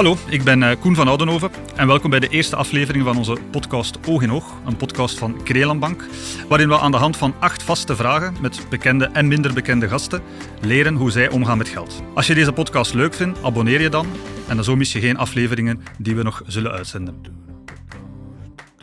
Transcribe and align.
Hallo, 0.00 0.16
ik 0.28 0.42
ben 0.42 0.62
eh, 0.62 0.80
Koen 0.80 0.94
van 0.94 1.08
Oudenhoven 1.08 1.50
en 1.76 1.86
welkom 1.86 2.10
bij 2.10 2.20
de 2.20 2.28
eerste 2.28 2.56
aflevering 2.56 3.04
van 3.04 3.16
onze 3.16 3.36
podcast 3.50 3.98
Oog 4.06 4.22
in 4.22 4.32
Oog, 4.32 4.54
een 4.66 4.76
podcast 4.76 5.18
van 5.18 5.42
Krelanbank, 5.42 6.04
waarin 6.48 6.68
we 6.68 6.78
aan 6.78 6.90
de 6.90 6.96
hand 6.96 7.16
van 7.16 7.34
acht 7.38 7.62
vaste 7.62 7.96
vragen 7.96 8.36
met 8.40 8.66
bekende 8.68 9.04
en 9.04 9.28
minder 9.28 9.54
bekende 9.54 9.88
gasten 9.88 10.22
leren 10.60 10.94
hoe 10.94 11.10
zij 11.10 11.30
omgaan 11.30 11.58
met 11.58 11.68
geld. 11.68 12.02
Als 12.14 12.26
je 12.26 12.34
deze 12.34 12.52
podcast 12.52 12.94
leuk 12.94 13.14
vindt, 13.14 13.42
abonneer 13.42 13.80
je 13.80 13.88
dan 13.88 14.06
en 14.48 14.54
dan 14.54 14.64
zo 14.64 14.76
mis 14.76 14.92
je 14.92 15.00
geen 15.00 15.16
afleveringen 15.16 15.80
die 15.98 16.16
we 16.16 16.22
nog 16.22 16.42
zullen 16.46 16.72
uitzenden 16.72 17.39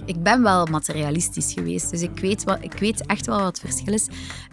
ik 0.07 0.23
ben 0.23 0.43
wel 0.43 0.65
materialistisch 0.65 1.53
geweest. 1.53 1.91
Dus 1.91 2.01
ik 2.01 2.19
weet, 2.19 2.43
wel, 2.43 2.57
ik 2.61 2.73
weet 2.73 3.05
echt 3.05 3.25
wel 3.25 3.37
wat 3.37 3.45
het 3.45 3.59
verschil 3.59 3.93
is. 3.93 4.07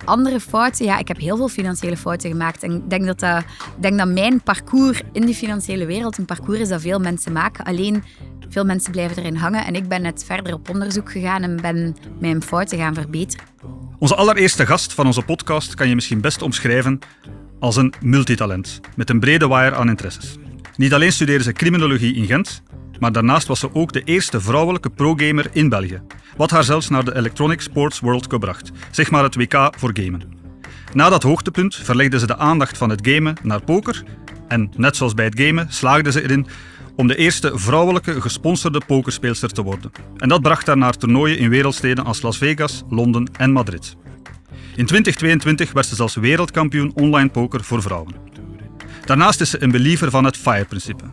Andere 0.05 0.41
fouten, 0.41 0.85
ja, 0.85 0.99
ik 0.99 1.09
heb 1.09 1.19
heel 1.19 1.37
veel 1.37 1.49
financiële 1.49 1.97
fouten 1.97 2.31
gemaakt. 2.31 2.63
En 2.63 2.73
ik 2.73 2.91
denk 2.91 3.05
dat, 3.05 3.21
dat, 3.21 3.45
denk 3.81 3.99
dat 3.99 4.09
mijn 4.09 4.43
parcours 4.43 5.03
in 5.13 5.27
die 5.27 5.35
financiële 5.35 5.87
wereld 5.87 6.19
een 6.19 6.25
parcours 6.25 6.59
is 6.59 6.69
dat 6.69 6.81
veel 6.81 6.99
mensen 6.99 7.33
maken. 7.33 7.65
Alleen 7.65 8.03
veel 8.49 8.65
mensen 8.65 8.93
blijven 8.93 9.17
erin 9.17 9.37
hangen. 9.37 9.65
En 9.65 9.75
ik 9.75 9.89
ben 9.89 10.03
net 10.03 10.25
verder 10.25 10.55
op 10.55 10.69
onderzoek 10.69 11.13
gegaan 11.13 11.43
en 11.43 11.61
ben 11.61 11.97
mijn 12.21 12.43
fouten 12.43 12.79
gaan 12.79 12.95
verbeteren. 12.95 13.47
Onze 13.99 14.15
allereerste 14.15 14.67
gast 14.67 14.93
van 14.93 15.07
onze 15.07 15.23
podcast 15.23 15.75
kan 15.75 15.89
je 15.89 15.95
misschien 15.95 16.21
best 16.21 16.43
omschrijven 16.43 16.99
als 17.61 17.77
een 17.77 17.95
multitalent. 18.01 18.81
Met 18.97 19.11
een 19.11 19.21
brede 19.21 19.49
wire 19.49 19.75
aan 19.75 19.89
interesses. 19.89 20.37
Niet 20.77 20.95
alleen 20.95 21.13
studeerde 21.13 21.45
ze 21.45 21.53
criminologie 21.53 22.15
in 22.15 22.27
Gent, 22.27 22.63
maar 22.99 23.13
daarnaast 23.13 23.47
was 23.47 23.61
ze 23.61 23.75
ook 23.75 23.93
de 23.93 24.03
eerste 24.05 24.41
vrouwelijke 24.41 24.91
pro-gamer 24.91 25.51
in 25.53 25.69
België. 25.69 26.03
Wat 26.37 26.51
haar 26.51 26.65
zelfs 26.65 26.89
naar 26.89 27.05
de 27.05 27.17
Electronic 27.17 27.61
Sports 27.61 28.01
World 28.01 28.27
Cup 28.27 28.41
bracht, 28.41 28.71
zeg 28.91 29.11
maar 29.11 29.23
het 29.23 29.35
WK 29.35 29.73
voor 29.77 29.91
gamen. 29.93 30.23
Na 30.93 31.09
dat 31.09 31.23
hoogtepunt 31.23 31.75
verlegde 31.75 32.19
ze 32.19 32.27
de 32.27 32.37
aandacht 32.37 32.79
van 32.79 32.91
het 32.91 33.09
gamen 33.09 33.37
naar 33.43 33.63
poker 33.63 34.03
en, 34.49 34.71
net 34.77 34.97
zoals 34.97 35.15
bij 35.15 35.25
het 35.25 35.41
gamen, 35.41 35.67
slaagde 35.71 36.13
ze 36.13 36.23
erin 36.23 36.47
om 36.97 37.07
de 37.07 37.17
eerste 37.17 37.53
vrouwelijke 37.55 38.21
gesponsorde 38.21 38.81
pokerspeelster 38.87 39.51
te 39.53 39.63
worden. 39.63 39.91
En 40.17 40.29
dat 40.29 40.43
bracht 40.43 40.67
haar 40.67 40.77
naar 40.77 40.97
toernooien 40.97 41.39
in 41.39 41.51
wereldsteden 41.51 42.05
als 42.05 42.23
Las 42.23 42.39
Vegas, 42.39 42.83
Londen 42.89 43.31
en 43.37 43.53
Madrid. 43.53 43.97
In 44.77 44.87
2022 44.87 45.73
werd 45.73 45.87
ze 45.87 45.95
zelfs 45.95 46.15
wereldkampioen 46.15 46.93
online 46.95 47.29
poker 47.29 47.65
voor 47.65 47.83
vrouwen. 47.83 48.15
Daarnaast 49.05 49.41
is 49.41 49.51
ze 49.51 49.63
een 49.63 49.71
believer 49.71 50.11
van 50.11 50.25
het 50.25 50.37
FIRE-principe. 50.37 51.05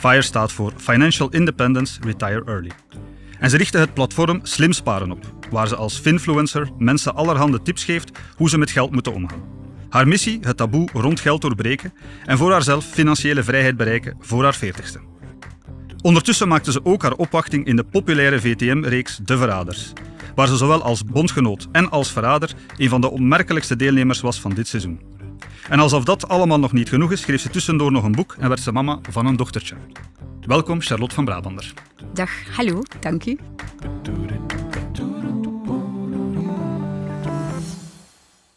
FIRE 0.00 0.22
staat 0.22 0.52
voor 0.52 0.72
Financial 0.76 1.28
Independence 1.28 2.00
Retire 2.00 2.42
Early. 2.44 2.70
En 3.38 3.50
ze 3.50 3.56
richtte 3.56 3.78
het 3.78 3.94
platform 3.94 4.40
Slim 4.42 4.72
Sparen 4.72 5.10
op, 5.10 5.34
waar 5.50 5.68
ze 5.68 5.76
als 5.76 5.98
finfluencer 5.98 6.70
mensen 6.78 7.14
allerhande 7.14 7.62
tips 7.62 7.84
geeft 7.84 8.18
hoe 8.36 8.48
ze 8.48 8.58
met 8.58 8.70
geld 8.70 8.90
moeten 8.90 9.14
omgaan. 9.14 9.42
Haar 9.88 10.08
missie, 10.08 10.38
het 10.42 10.56
taboe 10.56 10.88
rond 10.92 11.20
geld 11.20 11.40
doorbreken 11.40 11.92
en 12.24 12.38
voor 12.38 12.52
haarzelf 12.52 12.84
financiële 12.84 13.42
vrijheid 13.42 13.76
bereiken 13.76 14.16
voor 14.20 14.42
haar 14.42 14.54
veertigste. 14.54 15.00
Ondertussen 16.02 16.48
maakte 16.48 16.72
ze 16.72 16.84
ook 16.84 17.02
haar 17.02 17.14
opwachting 17.14 17.66
in 17.66 17.76
de 17.76 17.84
populaire 17.84 18.40
VTM-reeks 18.40 19.16
De 19.16 19.36
Verraders, 19.36 19.92
waar 20.34 20.46
ze 20.46 20.56
zowel 20.56 20.82
als 20.82 21.04
bondgenoot 21.04 21.68
en 21.72 21.90
als 21.90 22.12
verrader 22.12 22.52
een 22.76 22.88
van 22.88 23.00
de 23.00 23.10
opmerkelijkste 23.10 23.76
deelnemers 23.76 24.20
was 24.20 24.40
van 24.40 24.54
dit 24.54 24.68
seizoen. 24.68 25.09
En 25.68 25.78
alsof 25.78 26.04
dat 26.04 26.28
allemaal 26.28 26.58
nog 26.58 26.72
niet 26.72 26.88
genoeg 26.88 27.12
is, 27.12 27.20
schreef 27.20 27.40
ze 27.40 27.50
tussendoor 27.50 27.92
nog 27.92 28.04
een 28.04 28.12
boek 28.12 28.36
en 28.38 28.48
werd 28.48 28.60
ze 28.60 28.72
mama 28.72 28.98
van 29.10 29.26
een 29.26 29.36
dochtertje. 29.36 29.76
Welkom, 30.46 30.80
Charlotte 30.80 31.14
van 31.14 31.24
Brabander. 31.24 31.72
Dag, 32.12 32.30
hallo, 32.56 32.82
dank 33.00 33.26
u. 33.26 33.38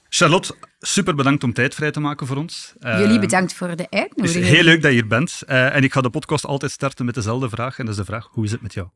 Charlotte, 0.09 0.55
super 0.79 1.15
bedankt 1.15 1.43
om 1.43 1.53
tijd 1.53 1.75
vrij 1.75 1.91
te 1.91 1.99
maken 1.99 2.27
voor 2.27 2.37
ons. 2.37 2.73
Jullie 2.79 3.13
eh, 3.13 3.19
bedankt 3.19 3.53
voor 3.53 3.75
de 3.75 3.87
uitnodiging. 3.89 4.43
Het 4.43 4.51
is 4.51 4.57
heel 4.57 4.63
leuk 4.63 4.81
dat 4.81 4.91
je 4.91 4.97
hier 4.97 5.07
bent. 5.07 5.41
Uh, 5.47 5.75
en 5.75 5.83
ik 5.83 5.93
ga 5.93 6.01
de 6.01 6.09
podcast 6.09 6.45
altijd 6.45 6.71
starten 6.71 7.05
met 7.05 7.15
dezelfde 7.15 7.49
vraag. 7.49 7.79
En 7.79 7.85
dat 7.85 7.93
is 7.93 7.99
de 7.99 8.05
vraag, 8.05 8.27
hoe 8.31 8.43
is 8.43 8.51
het 8.51 8.61
met 8.61 8.73
jou? 8.73 8.87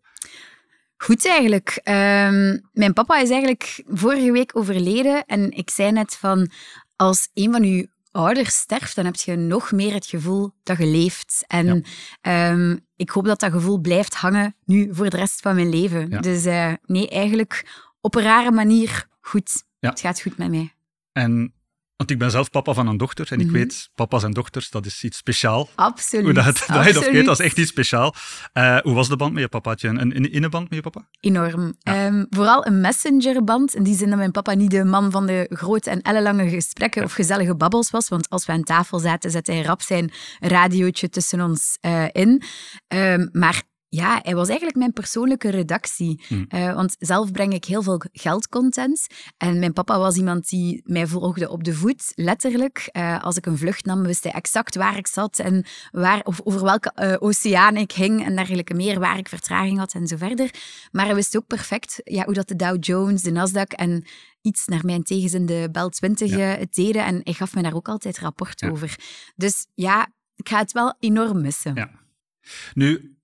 Goed 0.98 1.28
eigenlijk. 1.28 1.80
Um, 1.84 2.62
mijn 2.74 2.94
papa 2.94 3.20
is 3.20 3.30
eigenlijk 3.30 3.84
vorige 3.88 4.32
week 4.32 4.58
overleden. 4.58 5.26
En 5.26 5.52
ik 5.52 5.70
zei 5.70 5.92
net 5.92 6.16
van, 6.16 6.52
als 6.98 7.30
een 7.34 7.52
van 7.52 7.64
uw 7.64 7.86
ouders 8.12 8.56
sterft, 8.56 8.96
dan 8.96 9.06
heb 9.06 9.16
je 9.16 9.36
nog 9.36 9.72
meer 9.72 9.94
het 9.94 10.06
gevoel 10.06 10.52
dat 10.64 10.78
je 10.78 10.86
leeft. 10.86 11.44
En 11.48 11.84
ehm, 12.22 12.78
ik 12.96 13.10
hoop 13.10 13.26
dat 13.26 13.40
dat 13.40 13.52
gevoel 13.52 13.80
blijft 13.80 14.16
hangen 14.16 14.56
nu 14.66 14.90
voor 14.92 15.10
de 15.10 15.18
rest 15.18 15.42
van 15.42 15.56
mijn 15.56 15.70
leven. 15.70 16.22
Dus 16.22 16.46
uh, 16.46 16.74
nee, 16.86 17.10
eigenlijk 17.10 17.66
op 18.02 18.16
een 18.16 18.24
rare 18.24 18.52
manier 18.52 19.08
goed. 19.22 19.64
Het 19.80 20.00
gaat 20.00 20.22
goed 20.22 20.38
met 20.38 20.50
mij. 20.50 20.74
En 21.12 21.54
want 21.98 22.12
ik 22.12 22.18
ben 22.18 22.32
zelf 22.32 22.50
papa 22.50 22.74
van 22.74 22.88
een 22.88 22.98
dochter 22.98 23.32
en 23.32 23.40
ik 23.40 23.46
mhm. 23.46 23.56
weet, 23.56 23.90
papa's 23.96 24.24
en 24.24 24.32
dochters, 24.32 24.70
dat 24.70 24.86
is 24.86 25.04
iets 25.04 25.18
speciaal. 25.18 25.70
Absoluut. 25.76 26.26
Hoe 26.26 26.34
dat, 26.34 26.46
dat 26.68 26.86
je 26.86 26.94
dat 26.94 27.10
weet, 27.10 27.26
dat 27.26 27.40
is 27.40 27.46
echt 27.46 27.58
iets 27.58 27.70
speciaal. 27.70 28.16
Uh, 28.54 28.78
hoe 28.78 28.94
was 28.94 29.08
de 29.08 29.16
band 29.16 29.34
met 29.34 29.42
je 29.42 29.48
papa? 29.50 29.70
Had 29.70 29.82
je 29.82 29.88
een, 29.88 30.16
een 30.16 30.32
innenband 30.32 30.70
met 30.70 30.84
je 30.84 30.90
papa? 30.90 31.08
Enorm. 31.20 31.76
Ehm, 31.84 32.26
vooral 32.30 32.66
een 32.66 32.82
messengerband. 32.82 33.76
In 33.76 33.84
die 33.84 33.96
zin 33.96 34.10
dat 34.10 34.18
mijn 34.18 34.32
papa 34.32 34.54
niet 34.54 34.72
de 34.72 34.84
man 34.84 35.12
van 35.12 35.26
de 35.26 35.50
grote 35.50 35.90
en 35.90 36.02
ellenlange 36.02 36.50
gesprekken 36.50 37.04
of 37.04 37.14
gezellige 37.14 37.56
babbels 37.56 37.90
was. 37.90 38.08
Want 38.08 38.30
als 38.30 38.46
we 38.46 38.52
aan 38.52 38.64
tafel 38.64 39.00
zaten, 39.00 39.32
zette 39.32 39.52
hij 39.52 39.62
rap 39.62 39.82
zijn 39.82 40.12
radiootje 40.40 41.10
tussen 41.10 41.42
ons 41.42 41.78
uh, 41.82 42.06
in. 42.12 42.44
Um, 42.88 43.30
maar 43.32 43.64
ja, 43.98 44.20
hij 44.24 44.36
was 44.36 44.48
eigenlijk 44.48 44.78
mijn 44.78 44.94
persoonlijke 44.94 45.50
redactie. 45.50 46.22
Hmm. 46.28 46.46
Eh, 46.50 46.74
want 46.74 46.96
zelf 47.00 47.32
breng 47.32 47.54
ik 47.54 47.66
heel 47.66 47.82
veel 47.82 48.02
geldcontent. 48.12 49.08
En 49.38 49.60
mijn 49.60 49.74
papa 49.74 49.98
was 49.98 50.16
iemand 50.16 50.50
die 50.50 50.82
mij 50.86 51.08
volgde 51.08 51.50
op 51.50 51.64
de 51.64 51.74
voet, 51.74 52.12
letterlijk. 52.16 52.90
Uh, 52.92 53.24
als 53.24 53.38
ik 53.38 53.46
een 53.46 53.58
vlucht 53.58 53.86
nam, 53.86 54.04
wist 54.04 54.24
hij 54.24 54.32
exact 54.32 54.76
waar 54.76 54.98
ik 54.98 55.08
zat 55.08 55.40
en 55.40 55.66
waar, 55.92 56.22
of 56.24 56.42
over 56.44 56.64
welke 56.64 56.92
uh, 56.96 57.16
oceaan 57.20 57.78
ik 57.78 57.92
hing 57.92 58.26
en 58.26 58.36
dergelijke 58.36 58.74
meer, 58.74 59.00
waar 59.00 59.18
ik 59.18 59.30
vertraging 59.30 59.78
had 59.78 59.94
en 59.94 60.08
zo 60.08 60.18
verder. 60.18 60.54
Maar 60.92 61.06
hij 61.06 61.16
wist 61.16 61.38
ook 61.38 61.48
perfect 61.48 62.02
ja, 62.04 62.26
hoe 62.26 62.34
dat 62.34 62.48
de 62.48 62.56
Dow 62.56 62.78
Jones, 62.80 63.22
de 63.22 63.32
Nasdaq 63.32 63.76
en 63.76 64.06
iets 64.42 64.66
naar 64.66 64.86
mijn 64.86 65.04
tegenzin 65.04 65.46
de 65.46 65.70
Bel 65.72 65.90
20 65.90 66.36
het 66.36 66.74
deden. 66.74 67.06
En 67.06 67.22
hij 67.24 67.34
gaf 67.34 67.56
me 67.56 67.62
daar 67.62 67.76
ook 67.76 67.88
altijd 67.88 68.20
rapport 68.20 68.64
over. 68.64 68.96
Dus 69.36 69.68
ja, 69.74 70.08
ik 70.36 70.50
ga 70.50 70.58
het 70.58 70.72
wel 70.72 70.96
enorm 71.00 71.42
missen. 71.42 71.76
Ja. 71.76 71.90
Nu, 72.74 73.17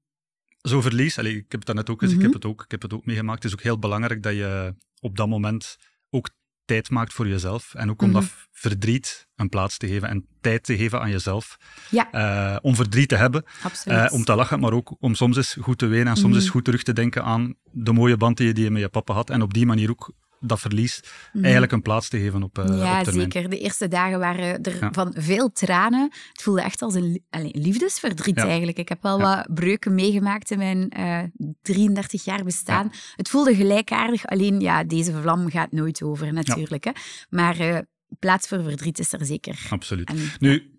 zo 0.64 0.82
verlies, 0.82 1.18
allez, 1.18 1.34
ik 1.34 1.52
heb 1.52 1.68
het 1.68 1.76
net 1.76 1.90
ook 1.90 2.00
gezegd, 2.00 2.20
ik, 2.20 2.26
heb 2.26 2.34
mhm. 2.34 2.42
het 2.42 2.52
ook, 2.52 2.64
ik 2.64 2.72
heb 2.72 2.82
het 2.82 2.94
ook 2.94 3.06
meegemaakt. 3.06 3.44
Het 3.44 3.52
is 3.52 3.58
ook 3.58 3.64
heel 3.64 3.80
belangrijk 3.80 4.24
dat 4.24 4.34
je 4.34 4.76
op 5.00 5.18
dat 5.18 5.28
moment 5.28 5.78
ook 6.10 6.30
tijd 6.66 6.90
maakt 6.90 7.14
voor 7.14 7.28
jezelf. 7.28 7.74
En 7.74 7.90
ook 7.90 8.02
om 8.02 8.14
dat 8.14 8.24
mhm. 8.24 8.32
verdriet 8.52 9.28
een 9.36 9.50
plaats 9.50 9.78
te 9.78 9.88
geven 9.88 10.10
en 10.10 10.28
tijd 10.42 10.64
te 10.64 10.78
geven 10.78 11.02
aan 11.02 11.10
jezelf. 11.10 11.58
Ja. 11.90 12.08
Uh, 12.12 12.58
om 12.62 12.76
verdriet 12.76 13.10
te 13.10 13.16
hebben, 13.16 13.44
uh, 13.88 14.08
om 14.12 14.24
te 14.24 14.36
lachen, 14.36 14.60
maar 14.60 14.74
ook 14.74 14.96
om 15.00 15.16
soms 15.16 15.38
eens 15.38 15.58
goed 15.60 15.78
te 15.78 15.86
wenen 15.86 16.08
en 16.08 16.16
soms 16.16 16.36
eens 16.36 16.44
mhm. 16.44 16.54
goed 16.54 16.64
terug 16.66 16.84
te 16.84 16.94
denken 16.94 17.24
aan 17.24 17.56
de 17.72 17.94
mooie 17.94 18.18
band 18.18 18.38
die 18.38 18.48
je, 18.48 18.54
die 18.54 18.64
je 18.64 18.72
met 18.72 18.82
je 18.82 18.90
papa 18.90 19.14
had. 19.14 19.30
En 19.30 19.42
op 19.42 19.54
die 19.54 19.66
manier 19.66 19.90
ook 19.90 20.14
dat 20.44 20.60
verlies 20.60 21.04
mhm. 21.34 21.44
eigenlijk 21.44 21.74
een 21.74 21.82
plaats 21.82 22.10
te 22.10 22.18
geven 22.20 22.44
op, 22.44 22.58
uh, 22.58 22.78
ja, 22.78 23.04
zeker. 23.04 23.50
De 23.50 23.60
eerste 23.60 23.88
dagen 23.88 24.20
waren 24.20 24.64
er 24.64 24.90
van 24.92 25.14
veel 25.18 25.52
tranen. 25.52 26.10
Het 26.32 26.42
voelde 26.42 26.62
echt 26.62 26.82
als 26.82 26.94
een 26.96 27.22
liefdesverdriet 27.52 28.38
eigenlijk. 28.38 28.78
Ik 28.78 28.90
heb 28.90 29.02
wel 29.02 29.20
wat 29.20 29.48
breuken 29.54 29.96
meegemaakt 29.96 30.52
in 30.52 30.58
mijn 30.58 30.92
33 31.62 32.24
jaar 32.24 32.44
bestaan. 32.44 32.92
Het 33.16 33.30
voelde 33.30 33.56
gelijkaardig, 33.56 34.26
alleen 34.26 34.60
ja, 34.60 34.84
deze 34.84 35.22
vlam 35.22 35.50
gaat 35.50 35.72
nooit 35.72 36.04
over 36.04 36.34
natuurlijk. 36.34 36.84
Hè. 36.84 36.92
Maar 37.30 37.60
uh, 37.60 37.78
plaats 38.20 38.48
voor 38.48 38.64
verdriet 38.64 39.00
is 39.00 39.14
er 39.14 39.26
zeker. 39.26 39.68
Absoluut. 39.70 40.40
nu, 40.40 40.73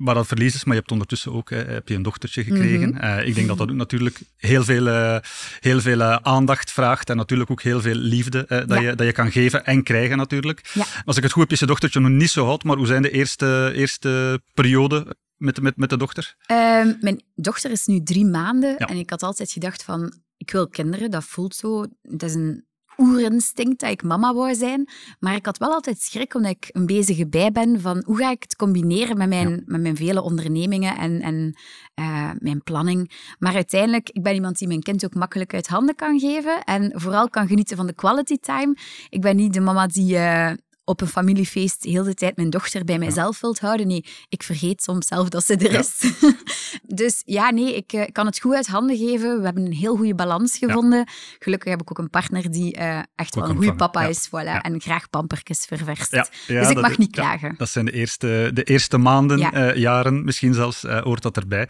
maar 0.00 0.14
dat 0.14 0.26
verlies 0.26 0.54
is, 0.54 0.64
maar 0.64 0.74
je 0.74 0.80
hebt 0.80 0.92
ondertussen 0.92 1.32
ook 1.32 1.50
heb 1.50 1.88
je 1.88 1.94
een 1.94 2.02
dochtertje 2.02 2.44
gekregen. 2.44 2.88
Mhm. 2.88 2.98
Eh, 2.98 3.26
ik 3.26 3.34
denk 3.34 3.48
dat 3.48 3.58
dat 3.58 3.70
ook 3.70 3.76
natuurlijk 3.76 4.20
heel 4.36 4.64
veel, 4.64 4.86
uh, 4.86 5.16
heel 5.60 5.80
veel 5.80 5.98
uh, 5.98 6.16
aandacht 6.22 6.72
vraagt 6.72 7.10
en 7.10 7.16
natuurlijk 7.16 7.50
ook 7.50 7.62
heel 7.62 7.80
veel 7.80 7.94
liefde 7.94 8.64
dat, 8.66 8.80
je, 8.80 8.94
dat 8.94 9.06
je 9.06 9.12
kan 9.12 9.32
geven 9.32 9.66
en 9.66 9.82
krijgen 9.82 10.16
natuurlijk. 10.16 10.74
Als 11.04 11.16
ik 11.16 11.22
het 11.22 11.32
goed 11.32 11.42
heb, 11.42 11.52
is 11.52 11.60
je 11.60 11.66
dochtertje 11.66 12.00
nog 12.00 12.10
niet 12.10 12.30
zo 12.30 12.46
oud, 12.46 12.64
maar 12.64 12.76
hoe 12.76 12.86
zijn 12.86 13.02
de 13.02 13.10
eerste, 13.10 13.72
eerste 13.74 14.42
periode 14.54 15.16
met, 15.36 15.60
met, 15.60 15.76
met 15.76 15.90
de 15.90 15.96
dochter? 15.96 16.34
Ehm, 16.46 16.92
mijn 17.00 17.22
dochter 17.34 17.70
is 17.70 17.86
nu 17.86 18.02
drie 18.02 18.26
maanden 18.26 18.76
en 18.76 18.96
ik 18.96 19.10
had 19.10 19.22
altijd 19.22 19.52
gedacht 19.52 19.82
van, 19.82 20.14
ik 20.36 20.50
wil 20.50 20.68
kinderen, 20.68 21.10
dat 21.10 21.24
voelt 21.24 21.54
zo. 21.54 21.86
Het 22.02 22.22
is 22.22 22.34
een 22.34 22.64
oerinstinct 23.00 23.80
dat 23.80 23.90
ik 23.90 24.02
mama 24.02 24.34
wou 24.34 24.54
zijn. 24.54 24.88
Maar 25.18 25.34
ik 25.34 25.46
had 25.46 25.58
wel 25.58 25.72
altijd 25.72 26.00
schrik 26.00 26.34
omdat 26.34 26.50
ik 26.50 26.68
een 26.72 26.86
bezige 26.86 27.28
bij 27.28 27.52
ben 27.52 27.80
van 27.80 28.02
hoe 28.06 28.16
ga 28.16 28.30
ik 28.30 28.42
het 28.42 28.56
combineren 28.56 29.16
met 29.16 29.28
mijn, 29.28 29.62
met 29.66 29.80
mijn 29.80 29.96
vele 29.96 30.22
ondernemingen 30.22 30.96
en, 30.96 31.20
en 31.20 31.54
uh, 32.00 32.30
mijn 32.38 32.62
planning. 32.62 33.34
Maar 33.38 33.54
uiteindelijk, 33.54 34.10
ik 34.10 34.22
ben 34.22 34.34
iemand 34.34 34.58
die 34.58 34.68
mijn 34.68 34.82
kind 34.82 35.04
ook 35.04 35.14
makkelijk 35.14 35.54
uit 35.54 35.68
handen 35.68 35.94
kan 35.94 36.18
geven 36.18 36.62
en 36.64 36.92
vooral 36.94 37.28
kan 37.28 37.46
genieten 37.46 37.76
van 37.76 37.86
de 37.86 37.94
quality 37.94 38.36
time. 38.36 38.76
Ik 39.08 39.20
ben 39.20 39.36
niet 39.36 39.52
de 39.52 39.60
mama 39.60 39.86
die... 39.86 40.14
Uh, 40.14 40.50
op 40.84 41.00
een 41.00 41.06
familiefeest 41.06 41.84
heel 41.84 42.04
de 42.04 42.14
tijd 42.14 42.36
mijn 42.36 42.50
dochter 42.50 42.84
bij 42.84 42.98
mijzelf 42.98 43.40
wilt 43.40 43.60
houden. 43.60 43.86
Nee, 43.86 44.04
ik 44.28 44.42
vergeet 44.42 44.82
soms 44.82 45.06
zelf 45.06 45.28
dat 45.28 45.44
ze 45.44 45.56
er 45.56 45.78
is. 45.78 46.12
dus 47.00 47.22
ja, 47.24 47.50
nee, 47.50 47.76
ik, 47.76 47.92
ik, 47.92 48.12
kan 48.12 48.26
het 48.26 48.40
goed 48.40 48.54
uit 48.54 48.66
handen 48.66 48.96
geven. 48.96 49.38
We 49.38 49.44
hebben 49.44 49.66
een 49.66 49.72
heel 49.72 49.96
goede 49.96 50.14
balans 50.14 50.58
gevonden. 50.58 51.08
Gelukkig 51.38 51.70
heb 51.70 51.80
ik 51.80 51.90
ook 51.90 51.98
een 51.98 52.10
partner 52.10 52.50
die 52.50 52.76
echt 53.14 53.34
wel 53.34 53.48
een 53.48 53.56
goede 53.56 53.74
papa 53.74 54.06
is 54.06 54.28
voilà, 54.28 54.60
en 54.60 54.80
graag 54.80 55.10
pampertjes 55.10 55.64
ververst. 55.64 56.10
dus 56.46 56.70
ik 56.70 56.80
mag 56.80 56.98
niet 56.98 57.10
klagen. 57.10 57.54
dat 57.56 57.68
zijn 57.68 57.84
de 57.84 57.92
eerste, 57.92 58.50
de 58.54 58.62
eerste 58.62 58.98
maanden, 58.98 59.38
jaren, 59.78 60.24
misschien 60.24 60.54
zelfs 60.54 60.82
hoort 60.82 61.22
dat 61.22 61.36
erbij. 61.36 61.68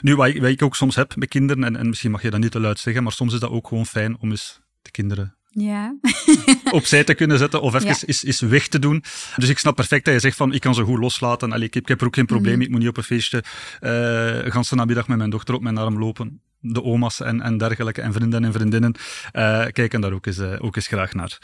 Nu, 0.00 0.16
wat 0.16 0.26
ik, 0.26 0.40
wat 0.40 0.50
ik, 0.50 0.62
ook 0.62 0.76
soms 0.76 0.96
heb 0.96 1.16
met 1.16 1.28
kinderen, 1.28 1.64
en, 1.64 1.76
en 1.76 1.88
misschien 1.88 2.10
mag 2.10 2.22
je 2.22 2.30
dat 2.30 2.40
niet 2.40 2.50
te 2.50 2.60
luid 2.60 2.78
zeggen, 2.78 3.02
maar 3.02 3.12
soms 3.12 3.34
is 3.34 3.40
dat 3.40 3.50
ook 3.50 3.68
gewoon 3.68 3.86
fijn 3.86 4.16
om 4.20 4.30
eens 4.30 4.60
de 4.82 4.90
kinderen 4.90 5.36
ja. 5.52 5.96
opzij 6.70 7.04
te 7.04 7.14
kunnen 7.14 7.38
zetten 7.38 7.60
of 7.60 7.74
even 7.74 8.08
is, 8.08 8.24
is 8.24 8.40
weg 8.40 8.68
te 8.68 8.78
doen. 8.78 9.04
Dus 9.36 9.48
ik 9.48 9.58
snap 9.58 9.74
perfect 9.74 10.04
dat 10.04 10.14
je 10.14 10.20
zegt 10.20 10.36
van 10.36 10.52
ik 10.52 10.60
kan 10.60 10.74
ze 10.74 10.82
goed 10.82 10.98
loslaten. 10.98 11.52
Allee, 11.52 11.66
ik, 11.66 11.74
heb, 11.74 11.82
ik 11.82 11.88
heb 11.88 12.00
er 12.00 12.06
ook 12.06 12.14
geen 12.14 12.26
probleem, 12.26 12.54
mm 12.54 12.60
ik 12.62 12.70
moet 12.70 12.78
niet 12.78 12.88
op 12.88 12.96
een 12.96 13.02
feestje 13.02 13.44
uh, 13.80 14.70
namiddag 14.70 15.08
met 15.08 15.18
mijn 15.18 15.30
dochter 15.30 15.54
op 15.54 15.62
mijn 15.62 15.78
arm 15.78 15.98
lopen 15.98 16.40
de 16.62 16.82
oma's 16.82 17.20
en, 17.20 17.40
en 17.40 17.58
dergelijke 17.58 18.00
en 18.00 18.12
vrienden 18.12 18.44
en 18.44 18.52
vriendinnen 18.52 18.94
uh, 19.32 19.64
kijken 19.72 20.00
daar 20.00 20.12
ook 20.12 20.26
eens, 20.26 20.38
uh, 20.38 20.54
ook 20.58 20.76
eens 20.76 20.86
graag 20.86 21.12
naar. 21.14 21.38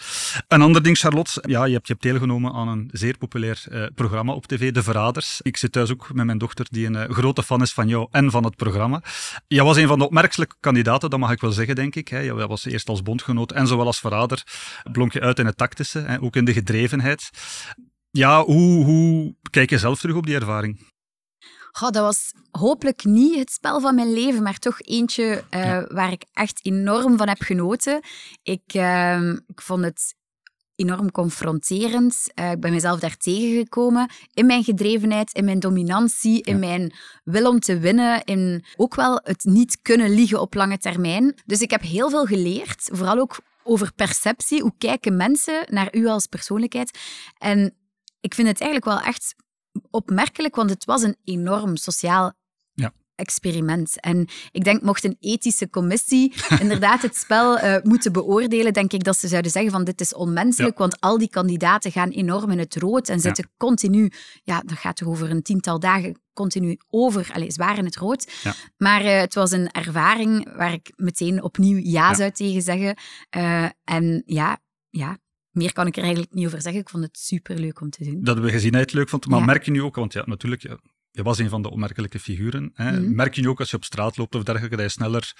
Een 0.49 0.63
ander 0.63 0.83
ding, 0.83 0.99
Charlotte. 0.99 1.45
Ja, 1.47 1.65
je 1.65 1.73
hebt, 1.73 1.87
je 1.87 1.93
hebt 1.93 2.05
deelgenomen 2.05 2.53
aan 2.53 2.69
een 2.69 2.89
zeer 2.93 3.19
populair 3.19 3.65
uh, 3.69 3.87
programma 3.95 4.33
op 4.33 4.47
tv, 4.47 4.73
De 4.73 4.83
Verraders. 4.83 5.41
Ik 5.43 5.57
zit 5.57 5.73
thuis 5.73 5.91
ook 5.91 6.13
met 6.13 6.27
mijn 6.27 6.39
dochter, 6.39 6.67
die 6.71 6.87
een 6.87 7.15
grote 7.15 7.43
fan 7.43 7.63
is 7.63 7.73
van 7.73 7.89
jou 7.89 8.09
en 8.11 8.31
van 8.31 8.45
het 8.45 8.57
programma. 8.57 9.03
Jij 9.47 9.65
was 9.65 9.77
een 9.77 9.87
van 9.87 9.99
de 9.99 10.05
opmerkelijke 10.05 10.57
kandidaten, 10.61 11.11
dat 11.11 11.19
mag 11.19 11.31
ik 11.31 11.41
wel 11.41 11.53
zeggen, 11.53 11.75
denk 11.75 11.95
ik. 11.95 12.09
Hè. 12.09 12.19
Jij 12.19 12.47
was 12.47 12.65
eerst 12.65 12.89
als 12.89 13.03
bondgenoot 13.03 13.53
en 13.53 13.67
zowel 13.67 13.87
als 13.87 13.99
verrader 13.99 14.43
blonk 14.93 15.13
je 15.13 15.21
uit 15.21 15.39
in 15.39 15.47
het 15.47 15.57
tactische, 15.57 15.99
hè, 15.99 16.23
ook 16.23 16.37
in 16.37 16.45
de 16.45 16.53
gedrevenheid. 16.53 17.31
Ja, 18.11 18.45
hoe 18.45 19.35
kijk 19.51 19.71
je 19.71 19.79
zelf 19.79 20.01
terug 20.01 20.17
op 20.17 20.27
die 20.27 20.35
ervaring? 20.35 20.87
Dat 21.81 21.95
was 21.95 22.33
hopelijk 22.51 23.05
niet 23.05 23.39
het 23.39 23.51
spel 23.51 23.81
van 23.81 23.95
mijn 23.95 24.13
leven, 24.13 24.43
maar 24.43 24.59
toch 24.59 24.81
eentje 24.81 25.45
uh, 25.51 25.83
waar 25.89 26.13
ik 26.13 26.25
echt 26.33 26.61
enorm 26.63 27.17
van 27.17 27.29
heb 27.29 27.41
genoten. 27.41 28.01
Ik, 28.43 28.75
uh, 28.75 29.33
ik 29.47 29.61
vond 29.61 29.85
het 29.85 30.15
enorm 30.75 31.11
confronterend. 31.11 32.27
Uh, 32.35 32.51
ik 32.51 32.61
ben 32.61 32.73
mezelf 32.73 33.01
daar 33.01 33.17
tegengekomen 33.17 34.11
in 34.35 34.47
mijn 34.47 34.65
gedrevenheid, 34.65 35.33
in 35.33 35.45
mijn 35.45 35.61
dominantie, 35.61 36.43
in 36.43 36.59
mijn 36.59 36.93
wil 37.25 37.51
om 37.51 37.61
te 37.61 37.79
winnen, 37.79 38.25
in 38.25 38.65
ook 38.77 38.95
wel 38.95 39.21
het 39.23 39.45
niet 39.45 39.79
kunnen 39.83 40.11
liegen 40.11 40.41
op 40.41 40.55
lange 40.55 40.79
termijn. 40.79 41.35
Dus 41.47 41.61
ik 41.61 41.71
heb 41.71 41.83
heel 41.83 42.11
veel 42.11 42.25
geleerd, 42.25 42.91
vooral 42.93 43.19
ook 43.19 43.39
over 43.63 43.93
perceptie. 43.95 44.63
Hoe 44.63 44.75
kijken 44.79 45.17
mensen 45.17 45.67
naar 45.69 45.97
u 45.97 46.07
als 46.07 46.27
persoonlijkheid? 46.27 46.99
En 47.39 47.75
ik 48.21 48.35
vind 48.35 48.49
het 48.49 48.61
eigenlijk 48.61 48.91
wel 48.91 49.09
echt 49.13 49.35
opmerkelijk, 49.91 50.57
want 50.57 50.71
het 50.71 50.85
was 50.85 51.03
een 51.03 51.17
enorm 51.25 51.77
sociaal 51.77 52.33
ja. 52.73 52.93
experiment. 53.15 54.01
En 54.01 54.29
ik 54.53 54.65
denk, 54.65 54.83
mocht 54.83 55.05
een 55.05 55.17
ethische 55.21 55.71
commissie 55.71 56.35
inderdaad 56.61 57.03
het 57.03 57.17
spel 57.17 57.59
uh, 57.59 57.77
moeten 57.83 58.13
beoordelen, 58.13 58.73
denk 58.73 58.93
ik 58.93 59.05
dat 59.05 59.19
ze 59.19 59.29
zouden 59.29 59.51
zeggen 59.51 59.71
van 59.71 59.85
dit 59.85 60.01
is 60.01 60.15
onmenselijk, 60.15 60.79
want 60.79 61.01
al 61.01 61.19
die 61.19 61.31
kandidaten 61.31 61.93
gaan 61.93 62.11
enorm 62.11 62.51
in 62.51 62.59
het 62.59 62.77
rood 62.77 63.09
en 63.09 63.21
zitten 63.21 63.51
continu, 63.57 64.13
ja, 64.43 64.61
dat 64.61 64.79
gaat 64.79 64.97
toch 64.97 65.09
over 65.09 65.31
een 65.31 65.43
tiental 65.43 65.79
dagen, 65.79 66.21
continu 66.33 66.79
over, 66.91 67.31
allez, 67.33 67.55
zwaar 67.55 67.79
in 67.79 67.85
het 67.85 67.97
rood. 67.97 68.33
Maar 68.77 69.05
uh, 69.05 69.21
het 69.21 69.35
was 69.35 69.51
een 69.51 69.71
ervaring 69.71 70.57
waar 70.57 70.73
ik 70.73 70.93
meteen 70.97 71.43
opnieuw 71.43 71.81
ja, 71.83 72.15
zou 72.15 72.31
tegen 72.31 72.63
zeggen. 72.63 72.97
Uh, 73.37 73.65
en 73.85 74.23
ja, 74.27 74.59
ja, 74.91 75.19
meer 75.51 75.73
kan 75.73 75.87
ik 75.87 75.97
er 75.97 76.03
eigenlijk 76.03 76.35
niet 76.35 76.47
over 76.47 76.63
zeggen. 76.63 76.81
Ik 76.81 76.89
vond 76.89 77.05
het 77.05 77.19
superleuk 77.19 77.81
om 77.81 77.91
te 77.91 78.05
doen. 78.05 78.19
Dat 78.23 78.39
we 78.39 78.51
gezien 78.51 78.75
het 78.75 78.93
leuk 78.93 79.09
vond. 79.09 79.27
Maar 79.27 79.45
merk 79.45 79.65
je 79.65 79.71
nu 79.71 79.83
ook, 79.83 79.95
want 79.97 80.13
ja, 80.13 80.23
natuurlijk, 80.27 80.63
ja, 80.63 80.79
je 81.19 81.23
was 81.23 81.39
een 81.39 81.49
van 81.49 81.63
de 81.63 81.71
opmerkelijke 81.71 82.19
figuren. 82.19 82.71
Hè. 82.75 83.01
Mhm. 83.01 83.15
Merk 83.15 83.35
je 83.35 83.41
nu 83.41 83.49
ook 83.49 83.59
als 83.59 83.71
je 83.71 83.77
op 83.77 83.85
straat 83.85 84.17
loopt 84.17 84.35
of 84.35 84.43
dergelijke, 84.43 84.77
dat 84.77 84.85
je 84.85 84.91
sneller, 84.91 85.35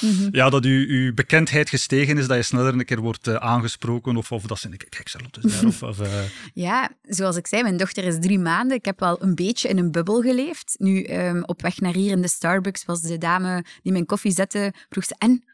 mhm. 0.00 0.28
ja, 0.30 0.50
dat 0.50 0.64
je, 0.64 1.02
je 1.02 1.12
bekendheid 1.14 1.68
gestegen 1.68 2.18
is, 2.18 2.26
dat 2.26 2.36
je 2.36 2.42
sneller 2.42 2.72
een 2.74 2.84
keer 2.84 3.00
wordt 3.00 3.28
uh, 3.28 3.34
aangesproken 3.34 4.16
of, 4.16 4.32
of 4.32 4.42
dat 4.42 4.58
ze 4.58 4.68
denken, 4.68 4.88
kijk 4.88 5.08
Charlotte 5.08 5.40
is 5.42 5.60
daar. 5.60 5.66
Of, 5.66 5.82
of 5.82 6.00
uh... 6.00 6.22
Ja, 6.66 6.90
zoals 7.02 7.36
ik 7.36 7.46
zei, 7.46 7.62
mijn 7.62 7.76
dochter 7.76 8.04
is 8.04 8.16
drie 8.20 8.38
maanden. 8.38 8.76
Ik 8.76 8.84
heb 8.84 9.00
wel 9.00 9.22
een 9.22 9.34
beetje 9.34 9.68
in 9.68 9.78
een 9.78 9.92
bubbel 9.92 10.20
geleefd. 10.20 10.74
Nu, 10.78 11.06
um, 11.06 11.44
op 11.44 11.62
weg 11.62 11.80
naar 11.80 11.94
hier 11.94 12.10
in 12.10 12.22
de 12.22 12.28
Starbucks 12.28 12.84
was 12.84 13.00
de 13.00 13.18
dame 13.18 13.64
die 13.82 13.92
mijn 13.92 14.06
koffie 14.06 14.32
zette, 14.32 14.72
vroeg 14.88 15.04
ze, 15.04 15.14
en 15.18 15.44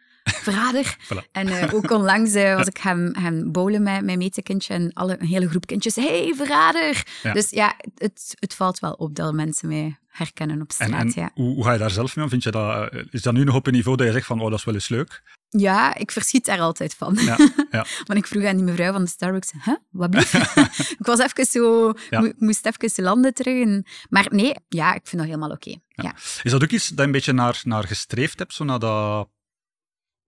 verrader. 0.45 0.97
En 1.33 1.49
uh, 1.49 1.75
ook 1.75 1.91
onlangs 1.91 2.35
uh, 2.35 2.57
was 2.57 2.67
ik 2.67 2.79
gaan, 2.79 3.17
gaan 3.19 3.53
bowlen 3.53 3.83
met 3.83 4.05
mijn 4.05 4.19
metekindje 4.19 4.75
en 4.75 4.93
alle, 4.93 5.17
een 5.21 5.27
hele 5.27 5.49
groep 5.49 5.67
kindjes. 5.67 5.95
hey, 5.95 6.33
verrader! 6.37 7.07
Dus 7.33 7.51
ja, 7.51 7.77
het, 7.95 8.35
het 8.39 8.55
valt 8.55 8.79
wel 8.79 8.93
op 8.93 9.15
dat 9.15 9.35
mensen 9.35 9.69
mij 9.69 9.99
herkennen 10.17 10.61
op 10.61 10.73
straat. 10.73 11.01
En, 11.01 11.13
ja. 11.15 11.31
hoe, 11.35 11.55
hoe, 11.55 11.65
ga 11.65 11.73
je 11.73 11.79
daar 11.79 11.91
zelf 11.91 12.17
mee 12.17 12.25
om? 12.25 12.31
Vind 12.31 12.43
je 12.43 12.51
dat, 12.51 12.93
eh, 12.93 13.03
is 13.11 13.23
dat 13.23 13.33
nu 13.33 13.45
nog 13.45 13.55
op 13.55 13.67
een 13.67 13.73
niveau 13.73 13.97
dat 13.97 14.07
je 14.07 14.13
zegt 14.13 14.27
van, 14.27 14.41
oh, 14.41 14.51
dat 14.51 14.59
is 14.59 14.65
wel 14.65 14.75
eens 14.75 14.89
leuk? 14.89 15.23
Ja, 15.49 15.95
ik 15.95 16.11
verschiet 16.11 16.45
daar 16.45 16.61
altijd 16.61 16.95
van. 16.95 17.15
Ja, 17.21 17.37
ja. 17.71 17.87
Want 18.07 18.19
ik 18.19 18.27
vroeg 18.27 18.45
aan 18.45 18.57
die 18.57 18.65
mevrouw 18.65 18.93
van 18.93 19.05
de 19.05 19.11
Starbucks, 19.11 19.53
huh, 19.65 19.75
wat 19.91 20.11
blieft? 20.11 20.35
ik 20.99 21.07
was 21.07 21.19
even 21.19 21.45
zo, 21.45 21.93
ja. 22.11 22.33
moest 22.39 22.67
even 22.67 23.05
landen 23.05 23.35
terug. 23.35 23.83
maar 24.09 24.27
nee, 24.31 24.55
ja, 24.69 24.95
ik 24.95 25.07
vind 25.07 25.23
dat 25.23 25.31
helemaal 25.31 25.51
oké. 25.51 25.75
Ja. 25.89 26.15
Is 26.43 26.51
dat 26.51 26.63
ook 26.63 26.71
iets 26.71 26.89
dat 26.89 26.99
je 26.99 27.05
een 27.05 27.13
beetje 27.13 27.33
naar, 27.33 27.61
naar 27.65 27.85
gestreefd 27.85 28.39
hebt, 28.39 28.55
zo 28.55 28.65
naar 28.65 28.79
dat 28.79 29.29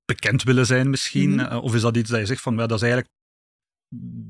bekend 0.06 0.43
willen 0.43 0.67
zijn 0.67 0.91
misschien? 0.91 1.31
Mhm. 1.31 1.41
Eh, 1.41 1.62
of 1.62 1.75
is 1.75 1.81
dat 1.81 1.97
iets 1.97 2.11
dat 2.11 2.20
je 2.20 2.26
zegt 2.26 2.43
van, 2.43 2.56
ja, 2.56 2.67
dat 2.67 2.76
is 2.76 2.82
eigenlijk 2.82 3.14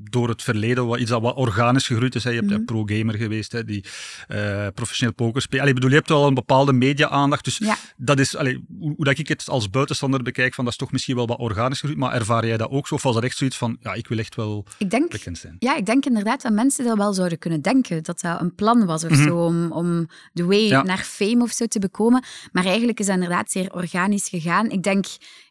door 0.09 0.29
het 0.29 0.43
verleden 0.43 0.87
wat, 0.87 0.99
iets 0.99 1.09
dat 1.09 1.21
wat 1.21 1.35
organisch 1.35 1.87
gegroeid 1.87 2.15
is. 2.15 2.23
Hè. 2.23 2.29
Je 2.29 2.35
hebt 2.35 2.49
mm 2.49 2.65
pro-gamer 2.65 3.15
geweest, 3.15 3.51
hè, 3.51 3.63
die 3.63 3.85
uh, 4.27 4.67
professioneel 4.73 5.13
poker 5.13 5.41
speelt. 5.41 5.73
Bedoel, 5.73 5.89
je 5.89 5.95
hebt 5.95 6.09
wel 6.09 6.27
een 6.27 6.33
bepaalde 6.33 6.73
media-aandacht. 6.73 7.43
Dus 7.43 7.61
dat 7.97 8.19
is, 8.19 8.35
allee, 8.35 8.65
hoe, 8.79 8.93
hoe, 8.95 9.05
dat 9.05 9.17
ik 9.17 9.27
het 9.27 9.49
als 9.49 9.69
buitenstander 9.69 10.23
bekijk, 10.23 10.53
van, 10.53 10.63
dat 10.63 10.73
is 10.73 10.79
toch 10.79 10.91
misschien 10.91 11.15
wel 11.15 11.27
wat 11.27 11.39
organisch 11.39 11.79
gegroeid. 11.79 11.99
Maar 12.01 12.13
ervaar 12.13 12.45
jij 12.45 12.57
dat 12.57 12.69
ook 12.69 12.87
zo? 12.87 12.95
Of 12.95 13.03
was 13.03 13.13
dat 13.13 13.23
echt 13.23 13.37
zoiets 13.37 13.57
van, 13.57 13.77
ja, 13.79 13.93
ik 13.93 14.07
wil 14.07 14.17
echt 14.17 14.35
wel 14.35 14.65
ik 14.77 14.89
denk, 14.89 15.11
bekend 15.11 15.37
zijn? 15.37 15.55
Ja, 15.59 15.75
ik 15.75 15.85
denk 15.85 16.05
inderdaad 16.05 16.41
dat 16.41 16.51
mensen 16.51 16.85
dat 16.85 16.97
wel 16.97 17.13
zouden 17.13 17.37
kunnen 17.37 17.61
denken. 17.61 18.03
Dat 18.03 18.21
dat 18.21 18.41
een 18.41 18.55
plan 18.55 18.85
was 18.85 19.03
of 19.03 19.11
mhm. 19.11 19.23
zo, 19.23 19.45
om, 19.45 19.71
om 19.71 20.07
de 20.33 20.45
way 20.45 20.69
naar 20.69 21.03
fame 21.03 21.43
of 21.43 21.51
zo 21.51 21.65
te 21.65 21.79
bekomen. 21.79 22.23
Maar 22.51 22.65
eigenlijk 22.65 22.99
is 22.99 23.05
dat 23.05 23.15
inderdaad 23.15 23.51
zeer 23.51 23.73
organisch 23.73 24.29
gegaan. 24.29 24.69
Ik 24.69 24.83
denk 24.83 25.05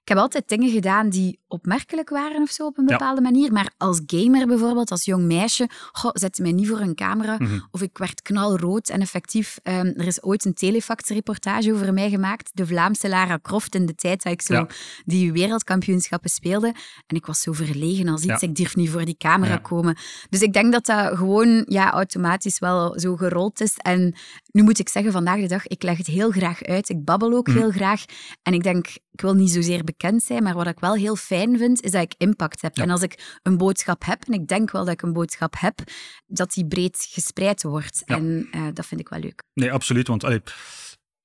ik 0.06 0.12
heb 0.12 0.20
altijd 0.20 0.49
dingen 0.49 0.70
gedaan 0.70 1.08
die 1.08 1.38
opmerkelijk 1.49 2.08
waren 2.08 2.43
of 2.43 2.50
zo 2.50 2.67
op 2.67 2.79
een 2.79 2.87
bepaalde 2.87 3.20
manier. 3.20 3.53
Maar 3.53 3.70
als 3.76 4.00
gamer 4.06 4.47
bijvoorbeeld, 4.47 4.91
als 4.91 5.05
jong 5.05 5.25
meisje, 5.25 5.69
goh, 5.93 6.11
zette 6.14 6.43
mij 6.43 6.53
niet 6.53 6.69
voor 6.69 6.81
een 6.81 6.94
camera. 6.94 7.37
Mhm. 7.38 7.58
Of 7.70 7.82
ik 7.82 7.99
werd 7.99 8.23
knalrood 8.23 8.88
en 8.88 9.00
effectief. 9.00 9.58
Um, 9.62 9.73
er 9.75 10.06
is 10.06 10.23
ooit 10.23 10.44
een 10.44 10.55
telefax-reportage 10.55 11.73
over 11.73 11.93
mij 11.93 12.11
gemaakt. 12.11 12.50
De 12.55 12.67
Vlaamse 12.67 13.08
Lara 13.08 13.38
Croft 13.43 13.75
in 13.75 13.87
de 13.87 13.94
tijd 13.94 14.23
dat 14.23 14.32
ik 14.32 14.43
zo 14.43 14.67
die 15.05 15.32
wereldkampioenschappen 15.32 16.31
speelde. 16.31 16.67
En 17.06 17.17
ik 17.17 17.26
was 17.26 17.41
zo 17.41 17.53
verlegen 17.53 18.08
als 18.08 18.23
iets. 18.23 18.43
Ik 18.43 18.55
durf 18.55 18.76
niet 18.76 18.91
voor 18.91 19.05
die 19.05 19.17
camera 19.17 19.56
komen. 19.56 19.97
Dus 20.29 20.41
ik 20.41 20.53
denk 20.53 20.73
dat 20.73 20.87
dat 20.87 21.17
gewoon 21.17 21.64
ja, 21.69 21.91
automatisch 21.91 22.58
wel 22.58 23.00
zo 23.00 23.17
gerold 23.17 23.61
is. 23.61 23.75
En 23.76 24.14
nu 24.53 24.62
moet 24.62 24.79
ik 24.79 24.88
zeggen, 24.88 25.12
vandaag 25.12 25.41
de 25.41 25.49
dag, 25.49 25.67
ik 25.67 25.82
leg 25.82 25.96
het 25.96 26.06
heel 26.06 26.31
graag 26.31 26.63
uit. 26.63 26.89
Ik 26.89 27.05
babbel 27.05 27.32
ook 27.32 27.46
mhm. 27.46 27.56
heel 27.58 27.70
graag. 27.70 28.05
En 28.43 28.53
ik 28.53 28.63
denk, 28.63 28.86
ik 29.13 29.20
wil 29.20 29.34
niet 29.34 29.51
zozeer 29.51 29.84
bekend 29.96 30.22
zijn, 30.22 30.43
maar 30.43 30.55
wat 30.55 30.67
ik 30.67 30.81
wel 30.81 30.94
heel 30.94 31.17
fijn 31.17 31.58
vind, 31.58 31.82
is 31.82 31.91
dat 31.91 32.03
ik 32.03 32.15
impact 32.19 32.62
heb. 32.62 32.76
En 32.76 32.91
als 32.91 33.03
ik 33.03 33.38
een 33.43 33.56
boodschap 33.56 34.05
heb, 34.05 34.24
en 34.26 34.32
ik 34.32 34.46
denk 34.48 34.70
wel 34.70 34.84
dat 34.84 34.94
ik 34.94 35.03
een 35.03 35.12
boodschap 35.12 35.55
heb, 35.58 35.79
dat 36.26 36.53
die 36.53 36.67
breed 36.67 37.08
gespreid 37.10 37.62
wordt. 37.62 38.03
En 38.05 38.48
uh, 38.55 38.67
dat 38.72 38.86
vind 38.86 39.00
ik 39.00 39.08
wel 39.08 39.20
leuk. 39.20 39.43
Nee, 39.55 39.72
absoluut. 39.72 40.08
Want 40.08 40.24
allee, 40.24 40.43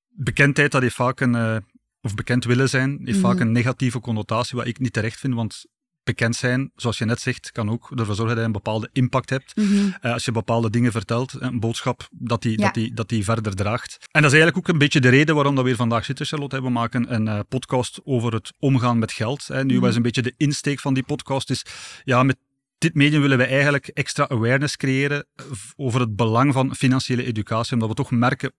bekendheid, 0.08 0.72
dat 0.72 0.82
heeft 0.82 0.94
vaak 0.94 1.20
een... 1.20 1.34
Uh, 1.34 1.56
of 2.04 2.14
bekend 2.14 2.44
willen 2.44 2.68
zijn, 2.68 3.00
heeft 3.04 3.18
vaak 3.18 3.34
mhm. 3.34 3.42
een 3.42 3.52
negatieve 3.52 4.00
connotatie, 4.00 4.56
wat 4.56 4.66
ik 4.66 4.78
niet 4.78 4.92
terecht 4.92 5.18
vind, 5.18 5.34
want 5.34 5.64
bekend 6.04 6.36
zijn, 6.36 6.70
zoals 6.76 6.98
je 6.98 7.04
net 7.04 7.20
zegt, 7.20 7.52
kan 7.52 7.70
ook 7.70 7.90
ervoor 7.90 8.14
zorgen 8.14 8.26
dat 8.26 8.38
je 8.38 8.44
een 8.44 8.52
bepaalde 8.52 8.88
impact 8.92 9.30
hebt. 9.30 9.56
Mhm. 9.56 9.90
Eh, 10.00 10.12
als 10.12 10.24
je 10.24 10.32
bepaalde 10.32 10.70
dingen 10.70 10.92
vertelt, 10.92 11.34
een 11.38 11.60
boodschap, 11.60 12.08
dat 12.10 12.42
die, 12.42 12.56
dat, 12.56 12.74
die, 12.74 12.94
dat 12.94 13.08
die 13.08 13.24
verder 13.24 13.54
draagt. 13.54 13.96
En 14.00 14.22
dat 14.22 14.32
is 14.32 14.38
eigenlijk 14.38 14.56
ook 14.56 14.72
een 14.72 14.78
beetje 14.78 15.00
de 15.00 15.08
reden 15.08 15.34
waarom 15.34 15.54
dat 15.54 15.62
we 15.62 15.70
hier 15.70 15.78
vandaag 15.78 16.04
zitten, 16.04 16.26
Charlotte. 16.26 16.62
We 16.62 16.70
maken 16.70 17.14
een 17.14 17.26
uh, 17.26 17.40
podcast 17.48 18.00
over 18.04 18.32
het 18.32 18.52
omgaan 18.58 18.98
met 18.98 19.12
geld. 19.12 19.46
Hè. 19.46 19.64
Nu 19.64 19.74
mm 19.74 19.80
was 19.82 19.96
een 19.96 20.02
beetje 20.02 20.22
de 20.22 20.34
insteek 20.36 20.80
van 20.80 20.94
die 20.94 21.02
podcast 21.02 21.50
is, 21.50 21.64
ja, 22.04 22.22
met 22.22 22.36
dit 22.78 22.94
medium 22.94 23.20
willen 23.20 23.38
we 23.38 23.44
eigenlijk 23.44 23.86
extra 23.86 24.28
awareness 24.28 24.76
creëren 24.76 25.26
over 25.76 26.00
het 26.00 26.16
belang 26.16 26.52
van 26.52 26.74
financiële 26.74 27.24
educatie, 27.24 27.72
omdat 27.72 27.88
we 27.88 27.94
toch 27.94 28.10
merken 28.10 28.52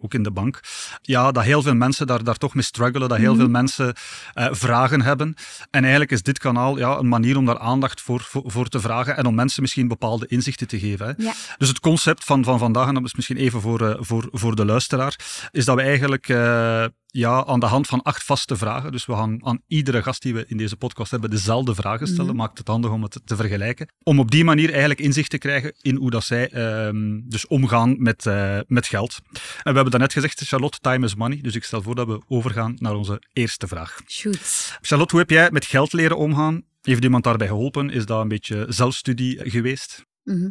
ook 0.00 0.14
in 0.14 0.22
de 0.22 0.30
bank, 0.30 0.60
ja, 1.02 1.32
dat 1.32 1.44
heel 1.44 1.62
veel 1.62 1.74
mensen 1.74 2.06
daar, 2.06 2.24
daar 2.24 2.36
toch 2.36 2.54
mee 2.54 2.64
struggelen, 2.64 3.08
dat 3.08 3.18
heel 3.18 3.30
mhm. 3.30 3.40
veel 3.40 3.50
mensen 3.50 3.94
uh, 4.34 4.48
vragen 4.50 5.02
hebben. 5.02 5.34
En 5.70 5.80
eigenlijk 5.80 6.10
is 6.10 6.22
dit 6.22 6.38
kanaal 6.38 6.78
ja, 6.78 6.96
een 6.96 7.08
manier 7.08 7.36
om 7.36 7.46
daar 7.46 7.58
aandacht 7.58 8.00
voor, 8.00 8.28
voor, 8.28 8.68
te 8.68 8.80
vragen 8.80 9.16
en 9.16 9.26
om 9.26 9.34
mensen 9.34 9.62
misschien 9.62 9.88
bepaalde 9.88 10.26
inzichten 10.26 10.68
te 10.68 10.78
geven. 10.78 11.06
Hè. 11.06 11.12
Ja. 11.16 11.32
Dus 11.58 11.68
het 11.68 11.80
concept 11.80 12.24
van, 12.24 12.44
van 12.44 12.58
vandaag, 12.58 12.88
en 12.88 12.94
dat 12.94 13.04
is 13.04 13.14
misschien 13.14 13.36
even 13.36 13.60
voor, 13.60 13.82
uh, 13.82 13.94
voor, 13.98 14.28
voor 14.32 14.56
de 14.56 14.64
luisteraar, 14.64 15.18
is 15.50 15.64
dat 15.64 15.76
we 15.76 15.82
eigenlijk 15.82 16.28
uh, 16.28 16.84
ja, 17.10 17.44
aan 17.44 17.60
de 17.60 17.66
hand 17.66 17.86
van 17.86 18.02
acht 18.02 18.24
vaste 18.24 18.56
vragen. 18.56 18.92
Dus 18.92 19.06
we 19.06 19.12
gaan 19.12 19.46
aan 19.46 19.62
iedere 19.66 20.02
gast 20.02 20.22
die 20.22 20.34
we 20.34 20.44
in 20.46 20.56
deze 20.56 20.76
podcast 20.76 21.10
hebben 21.10 21.30
dezelfde 21.30 21.74
vragen 21.74 22.06
stellen. 22.06 22.26
Mhm. 22.26 22.36
Maakt 22.36 22.58
het 22.58 22.68
handig 22.68 22.90
om 22.90 23.02
het 23.02 23.20
te 23.24 23.36
vergelijken. 23.36 23.88
Om 24.02 24.18
op 24.18 24.30
die 24.30 24.44
manier 24.44 24.70
eigenlijk 24.70 25.00
inzicht 25.00 25.30
te 25.30 25.38
krijgen 25.38 25.74
in 25.80 25.96
hoe 25.96 26.10
dat 26.10 26.24
zij 26.24 26.48
ehm, 26.48 27.20
dus 27.24 27.46
omgaan 27.46 28.02
met, 28.02 28.26
eh, 28.26 28.58
met 28.66 28.86
geld. 28.86 29.18
En 29.32 29.40
we 29.62 29.72
hebben 29.72 29.90
daarnet 29.90 30.12
gezegd, 30.12 30.40
Charlotte, 30.40 30.78
time 30.78 31.04
is 31.04 31.14
money. 31.14 31.40
Dus 31.40 31.54
ik 31.54 31.64
stel 31.64 31.82
voor 31.82 31.94
dat 31.94 32.06
we 32.06 32.22
overgaan 32.28 32.74
naar 32.78 32.94
onze 32.94 33.22
eerste 33.32 33.68
vraag. 33.68 34.00
Shoot. 34.06 34.78
Charlotte, 34.80 35.10
hoe 35.10 35.20
heb 35.20 35.30
jij 35.30 35.50
met 35.50 35.64
geld 35.64 35.92
leren 35.92 36.16
omgaan? 36.16 36.62
Heeft 36.82 37.04
iemand 37.04 37.24
daarbij 37.24 37.46
geholpen? 37.46 37.90
Is 37.90 38.06
dat 38.06 38.20
een 38.20 38.28
beetje 38.28 38.66
zelfstudie 38.68 39.50
geweest? 39.50 40.04
Mhm. 40.24 40.50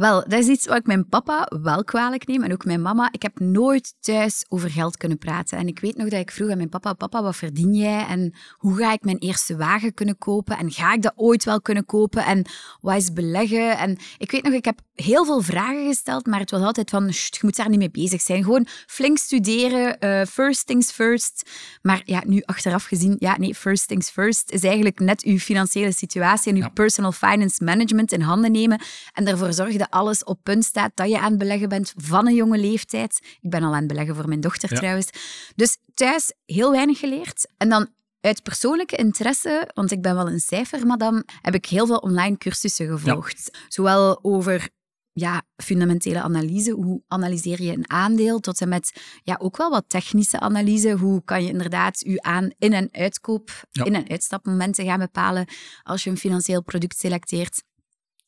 Wel, 0.00 0.24
dat 0.28 0.38
is 0.38 0.46
iets 0.46 0.66
wat 0.66 0.76
ik 0.76 0.86
mijn 0.86 1.08
papa 1.08 1.50
wel 1.62 1.84
kwalijk 1.84 2.26
neem 2.26 2.42
en 2.42 2.52
ook 2.52 2.64
mijn 2.64 2.82
mama. 2.82 3.08
Ik 3.12 3.22
heb 3.22 3.38
nooit 3.40 3.94
thuis 4.00 4.44
over 4.48 4.70
geld 4.70 4.96
kunnen 4.96 5.18
praten. 5.18 5.58
En 5.58 5.66
ik 5.66 5.80
weet 5.80 5.96
nog 5.96 6.08
dat 6.08 6.20
ik 6.20 6.30
vroeg 6.30 6.50
aan 6.50 6.56
mijn 6.56 6.68
papa, 6.68 6.92
papa, 6.92 7.22
wat 7.22 7.36
verdien 7.36 7.74
jij? 7.74 8.06
En 8.06 8.34
hoe 8.56 8.76
ga 8.76 8.92
ik 8.92 9.02
mijn 9.04 9.18
eerste 9.18 9.56
wagen 9.56 9.94
kunnen 9.94 10.18
kopen? 10.18 10.58
En 10.58 10.70
ga 10.70 10.92
ik 10.94 11.02
dat 11.02 11.12
ooit 11.16 11.44
wel 11.44 11.60
kunnen 11.60 11.84
kopen? 11.86 12.24
En 12.24 12.44
wat 12.80 12.96
is 12.96 13.12
beleggen? 13.12 13.78
En 13.78 13.98
ik 14.18 14.30
weet 14.30 14.42
nog, 14.42 14.52
ik 14.52 14.64
heb 14.64 14.80
heel 14.94 15.24
veel 15.24 15.42
vragen 15.42 15.86
gesteld, 15.86 16.26
maar 16.26 16.40
het 16.40 16.50
was 16.50 16.62
altijd 16.62 16.90
van, 16.90 17.12
"Sst, 17.12 17.34
je 17.34 17.40
moet 17.42 17.56
daar 17.56 17.68
niet 17.68 17.78
mee 17.78 17.90
bezig 17.90 18.20
zijn. 18.20 18.44
Gewoon 18.44 18.66
flink 18.86 19.18
studeren, 19.18 19.98
eh, 19.98 20.26
first 20.26 20.66
things 20.66 20.92
first. 20.92 21.50
Maar 21.82 22.02
ja, 22.04 22.22
nu 22.26 22.42
achteraf 22.44 22.84
gezien, 22.84 23.16
ja, 23.18 23.36
nee, 23.38 23.54
first 23.54 23.88
things 23.88 24.10
first 24.10 24.50
is 24.50 24.62
eigenlijk 24.62 25.00
net 25.00 25.22
uw 25.22 25.38
financiële 25.38 25.92
situatie 25.92 26.50
en 26.52 26.56
uw 26.58 26.62
Ja. 26.64 26.68
personal 26.68 27.12
finance 27.12 27.64
management 27.64 28.12
in 28.12 28.20
handen 28.20 28.52
nemen 28.52 28.80
en 29.12 29.26
ervoor 29.26 29.52
zorgen 29.52 29.78
dat 29.78 29.88
alles 29.90 30.24
op 30.24 30.38
punt 30.42 30.64
staat, 30.64 30.90
dat 30.94 31.08
je 31.08 31.18
aan 31.18 31.30
het 31.30 31.38
beleggen 31.38 31.68
bent 31.68 31.92
van 31.96 32.26
een 32.26 32.34
jonge 32.34 32.58
leeftijd. 32.58 33.18
Ik 33.40 33.50
ben 33.50 33.62
al 33.62 33.72
aan 33.72 33.78
het 33.78 33.86
beleggen 33.86 34.14
voor 34.14 34.28
mijn 34.28 34.40
dochter 34.40 34.72
Ja. 34.72 34.76
trouwens. 34.78 35.08
Dus 35.54 35.76
thuis 35.94 36.32
heel 36.46 36.70
weinig 36.70 36.98
geleerd. 36.98 37.46
En 37.56 37.68
dan 37.68 37.88
uit 38.20 38.42
persoonlijke 38.42 38.96
interesse, 38.96 39.70
want 39.74 39.90
ik 39.90 40.02
ben 40.02 40.14
wel 40.14 40.28
een 40.28 40.40
cijfermadam, 40.40 41.22
heb 41.42 41.54
ik 41.54 41.66
heel 41.66 41.86
veel 41.86 41.96
online 41.98 42.38
cursussen 42.38 42.86
gevolgd. 42.88 43.58
Zowel 43.68 44.18
over 44.24 44.68
ja, 45.12 45.42
fundamentele 45.56 46.20
analyse. 46.22 46.70
Hoe 46.70 47.02
analyseer 47.08 47.62
je 47.62 47.72
een 47.72 47.90
aandeel? 47.90 48.40
Tot 48.40 48.60
en 48.60 48.68
met 48.68 48.92
ja, 49.22 49.36
ook 49.40 49.56
wel 49.56 49.70
wat 49.70 49.84
technische 49.88 50.40
analyse. 50.40 50.90
Hoe 50.92 51.22
kan 51.24 51.42
je 51.44 51.48
inderdaad 51.50 52.00
je 52.00 52.22
aan- 52.22 52.50
in- 52.58 52.72
en 52.72 52.88
uitkoop, 52.92 53.50
Ja. 53.70 53.84
in- 53.84 53.94
en 53.94 54.08
uitstapmomenten 54.08 54.84
gaan 54.84 54.98
bepalen 54.98 55.46
als 55.82 56.04
je 56.04 56.10
een 56.10 56.16
financieel 56.16 56.62
product 56.62 56.98
selecteert. 56.98 57.62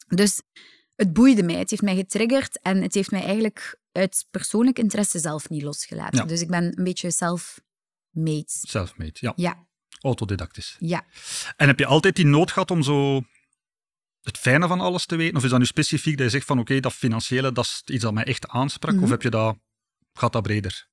Dus 0.09 0.41
het 0.95 1.13
boeide 1.13 1.43
mij, 1.43 1.55
het 1.55 1.71
heeft 1.71 1.83
mij 1.83 1.97
getriggerd 1.97 2.61
en 2.61 2.83
het 2.83 2.95
heeft 2.95 3.11
mij 3.11 3.23
eigenlijk 3.23 3.81
uit 3.93 4.27
persoonlijk 4.31 4.79
interesse 4.79 5.19
zelf 5.19 5.49
niet 5.49 5.63
losgelaten. 5.63 6.19
Ja. 6.19 6.25
Dus 6.25 6.41
ik 6.41 6.49
ben 6.49 6.79
een 6.79 6.85
beetje 6.85 7.11
self-made. 7.11 8.45
Self-made, 8.47 9.13
ja. 9.13 9.33
Ja, 9.37 9.67
Autodidactisch. 10.01 10.77
ja. 10.79 11.05
En 11.57 11.67
heb 11.69 11.79
je 11.79 11.87
altijd 11.87 12.17
die 12.17 12.27
nood 12.27 12.51
gehad 12.51 12.71
om 12.71 12.83
zo 12.83 13.23
het 14.23 14.39
fijne 14.39 14.67
van 14.69 14.81
alles 14.81 15.07
te 15.07 15.17
weten? 15.17 15.37
Of 15.37 15.45
is 15.45 15.51
dat 15.51 15.59
nu 15.59 15.67
specifiek 15.67 16.17
dat 16.17 16.25
je 16.27 16.33
zegt 16.33 16.47
van 16.47 16.59
oké, 16.59 16.81
dat 16.81 16.93
financiële, 16.93 17.53
dat 17.53 17.65
is 17.65 17.83
iets 17.87 18.03
dat 18.03 18.13
mij 18.13 18.25
echt 18.25 18.49
aansprak? 18.49 18.95
Mhm. 18.95 19.03
Of 19.03 19.11
heb 19.11 19.23
je 19.23 19.31
dat, 19.31 19.57
gaat 20.13 20.33
dat 20.33 20.43
breder? 20.43 20.91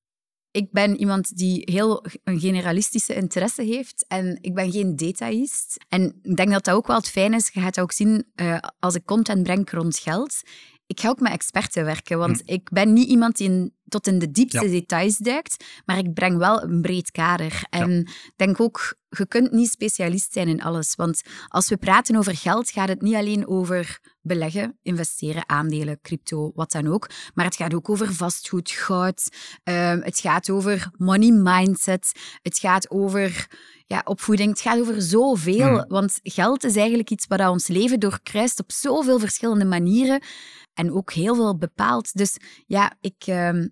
Ik 0.51 0.71
ben 0.71 0.97
iemand 0.97 1.37
die 1.37 1.61
heel 1.71 2.05
een 2.23 2.39
generalistische 2.39 3.15
interesse 3.15 3.63
heeft 3.63 4.05
en 4.07 4.37
ik 4.41 4.53
ben 4.53 4.71
geen 4.71 4.95
detailist. 4.95 5.85
En 5.89 6.19
ik 6.21 6.35
denk 6.35 6.51
dat 6.51 6.63
dat 6.63 6.75
ook 6.75 6.87
wel 6.87 6.95
het 6.95 7.09
fijn 7.09 7.33
is. 7.33 7.49
Je 7.53 7.59
gaat 7.59 7.75
dat 7.75 7.83
ook 7.83 7.91
zien 7.91 8.25
eh, 8.35 8.57
als 8.79 8.95
ik 8.95 9.05
content 9.05 9.43
breng 9.43 9.69
rond 9.69 9.97
geld. 9.97 10.41
Ik 10.89 10.99
ga 10.99 11.09
ook 11.09 11.19
met 11.19 11.31
experten 11.31 11.85
werken, 11.85 12.17
want 12.17 12.41
ik 12.45 12.69
ben 12.71 12.93
niet 12.93 13.07
iemand 13.09 13.37
die 13.37 13.49
in- 13.49 13.73
tot 13.87 14.07
in 14.07 14.19
de 14.19 14.31
diepste 14.31 14.65
Ja. 14.65 14.71
details 14.71 15.17
duikt, 15.17 15.63
maar 15.85 15.97
ik 15.97 16.13
breng 16.13 16.37
wel 16.37 16.63
een 16.63 16.81
breed 16.81 17.11
kader. 17.11 17.61
En 17.69 17.99
ik 17.99 18.33
denk 18.35 18.59
ook, 18.59 18.95
je 19.09 19.27
kunt 19.27 19.51
niet 19.51 19.69
specialist 19.69 20.33
zijn 20.33 20.47
in 20.47 20.61
alles, 20.61 20.95
want 20.95 21.21
als 21.47 21.69
we 21.69 21.77
praten 21.77 22.15
over 22.15 22.35
geld, 22.35 22.69
gaat 22.69 22.87
het 22.89 23.01
niet 23.01 23.15
alleen 23.15 23.47
over 23.47 23.99
beleggen, 24.21 24.77
investeren, 24.81 25.49
aandelen, 25.49 25.99
crypto, 26.01 26.51
wat 26.55 26.71
dan 26.71 26.87
ook, 26.87 27.09
maar 27.33 27.45
het 27.45 27.55
gaat 27.55 27.73
ook 27.73 27.89
over 27.89 28.13
vastgoed, 28.13 28.69
goud, 28.71 29.29
Ehm, 29.63 30.01
het 30.01 30.19
gaat 30.19 30.49
over 30.49 30.91
money 30.97 31.31
mindset. 31.31 32.11
Het 32.41 32.57
gaat 32.57 32.89
over 32.89 33.47
ja, 33.85 34.01
opvoeding. 34.03 34.49
Het 34.49 34.61
gaat 34.61 34.79
over 34.79 35.01
zoveel. 35.01 35.69
Mm. 35.69 35.85
Want 35.87 36.19
geld 36.23 36.63
is 36.63 36.75
eigenlijk 36.75 37.09
iets 37.09 37.27
wat 37.27 37.47
ons 37.47 37.67
leven 37.67 37.99
doorkruist 37.99 38.59
op 38.59 38.71
zoveel 38.71 39.19
verschillende 39.19 39.65
manieren. 39.65 40.21
En 40.79 40.91
ook 40.91 41.13
heel 41.13 41.35
veel 41.35 41.57
bepaalt. 41.57 42.13
Dus 42.17 42.37
ja, 42.67 42.93
ik, 43.01 43.23
ehm, 43.25 43.67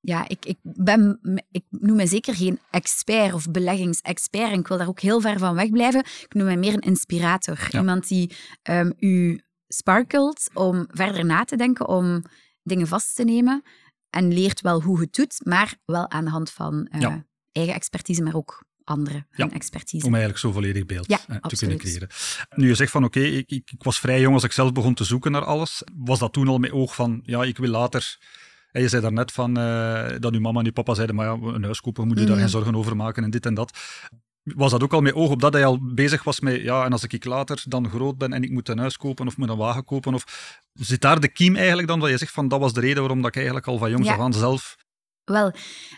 ja, 0.00 0.28
ik, 0.28 0.46
ik, 0.46 0.58
ben, 0.62 1.18
ik 1.50 1.64
noem 1.70 1.96
me 1.96 2.06
zeker 2.06 2.34
geen 2.34 2.58
expert 2.70 3.32
of 3.34 3.50
beleggingsexpert. 3.50 4.52
En 4.52 4.58
ik 4.58 4.68
wil 4.68 4.78
daar 4.78 4.88
ook 4.88 5.00
heel 5.00 5.20
ver 5.20 5.38
van 5.38 5.54
wegblijven. 5.54 6.00
Ik 6.00 6.34
noem 6.34 6.46
me 6.46 6.56
meer 6.56 6.72
een 6.72 6.80
inspirator. 6.80 7.68
Ja. 7.70 7.78
Iemand 7.78 8.08
die 8.08 8.36
ehm, 8.62 8.90
u 8.98 9.40
sparkelt 9.68 10.50
om 10.54 10.86
verder 10.90 11.24
na 11.24 11.44
te 11.44 11.56
denken, 11.56 11.88
om 11.88 12.22
dingen 12.62 12.86
vast 12.86 13.14
te 13.16 13.24
nemen 13.24 13.62
en 14.10 14.32
leert 14.32 14.60
wel 14.60 14.82
hoe 14.82 15.00
het 15.00 15.14
doet, 15.14 15.40
maar 15.44 15.76
wel 15.84 16.10
aan 16.10 16.24
de 16.24 16.30
hand 16.30 16.50
van 16.50 16.86
eh, 16.86 17.00
Ja. 17.00 17.24
eigen 17.52 17.74
expertise, 17.74 18.22
maar 18.22 18.34
ook 18.34 18.64
andere 18.92 19.16
Ja, 19.16 19.24
hun 19.44 19.52
expertise. 19.52 20.06
Om 20.06 20.10
eigenlijk 20.12 20.42
zo'n 20.42 20.52
volledig 20.52 20.86
beeld 20.86 21.08
Ja, 21.08 21.18
eh, 21.28 21.36
te 21.36 21.56
kunnen 21.56 21.78
creëren. 21.78 22.08
Nu 22.54 22.68
je 22.68 22.74
zegt 22.74 22.90
van 22.90 23.04
oké, 23.04 23.20
ik, 23.20 23.50
ik, 23.50 23.70
ik 23.70 23.82
was 23.82 23.98
vrij 23.98 24.20
jong 24.20 24.34
als 24.34 24.44
ik 24.44 24.52
zelf 24.52 24.72
begon 24.72 24.94
te 24.94 25.04
zoeken 25.04 25.32
naar 25.32 25.44
alles. 25.44 25.82
Was 25.96 26.18
dat 26.18 26.32
toen 26.32 26.48
al 26.48 26.58
met 26.58 26.70
oog 26.72 26.94
van 26.94 27.20
ja, 27.24 27.42
ik 27.42 27.58
wil 27.58 27.70
later... 27.70 28.16
En 28.72 28.82
je 28.82 28.88
zei 28.88 29.02
daarnet 29.02 29.32
van, 29.32 29.56
eh, 29.58 30.06
dat 30.18 30.32
uw 30.34 30.40
mama 30.40 30.58
en 30.60 30.66
uw 30.66 30.72
papa 30.72 30.94
zeiden, 30.94 31.16
maar 31.16 31.26
ja, 31.26 31.32
een 31.42 31.64
huis 31.64 31.80
kopen, 31.80 32.06
moet 32.06 32.18
je 32.18 32.22
daar 32.24 32.32
Mhm. 32.32 32.40
geen 32.42 32.50
zorgen 32.52 32.74
over 32.74 32.96
maken 32.96 33.24
en 33.24 33.30
dit 33.30 33.46
en 33.46 33.54
dat. 33.54 33.78
Was 34.42 34.70
dat 34.70 34.82
ook 34.82 34.92
al 34.92 35.00
met 35.00 35.14
oog 35.14 35.30
op 35.30 35.40
dat 35.40 35.52
hij 35.52 35.64
al 35.64 35.78
bezig 35.94 36.22
was 36.24 36.40
met, 36.40 36.60
ja, 36.62 36.84
en 36.84 36.92
als 36.92 37.04
ik 37.04 37.24
later 37.24 37.62
dan 37.68 37.88
groot 37.88 38.18
ben 38.18 38.32
en 38.32 38.42
ik 38.42 38.50
moet 38.50 38.68
een 38.68 38.78
huis 38.78 38.96
kopen 38.96 39.26
of 39.26 39.36
moet 39.36 39.48
een 39.48 39.56
wagen 39.56 39.84
kopen? 39.84 40.14
Of 40.14 40.60
zit 40.72 41.00
daar 41.00 41.20
de 41.20 41.28
kiem 41.28 41.56
eigenlijk 41.56 41.88
dan, 41.88 42.00
dat 42.00 42.10
je 42.10 42.16
zegt 42.18 42.32
van, 42.32 42.48
dat 42.48 42.60
was 42.60 42.72
de 42.72 42.80
reden 42.80 42.98
waarom 42.98 43.18
dat 43.18 43.28
ik 43.30 43.36
eigenlijk 43.36 43.66
al 43.66 43.78
van 43.78 43.90
jongs 43.90 44.06
Ja. 44.08 44.14
af 44.14 44.20
aan 44.20 44.32
zelf... 44.32 44.76
Wel, 45.24 45.52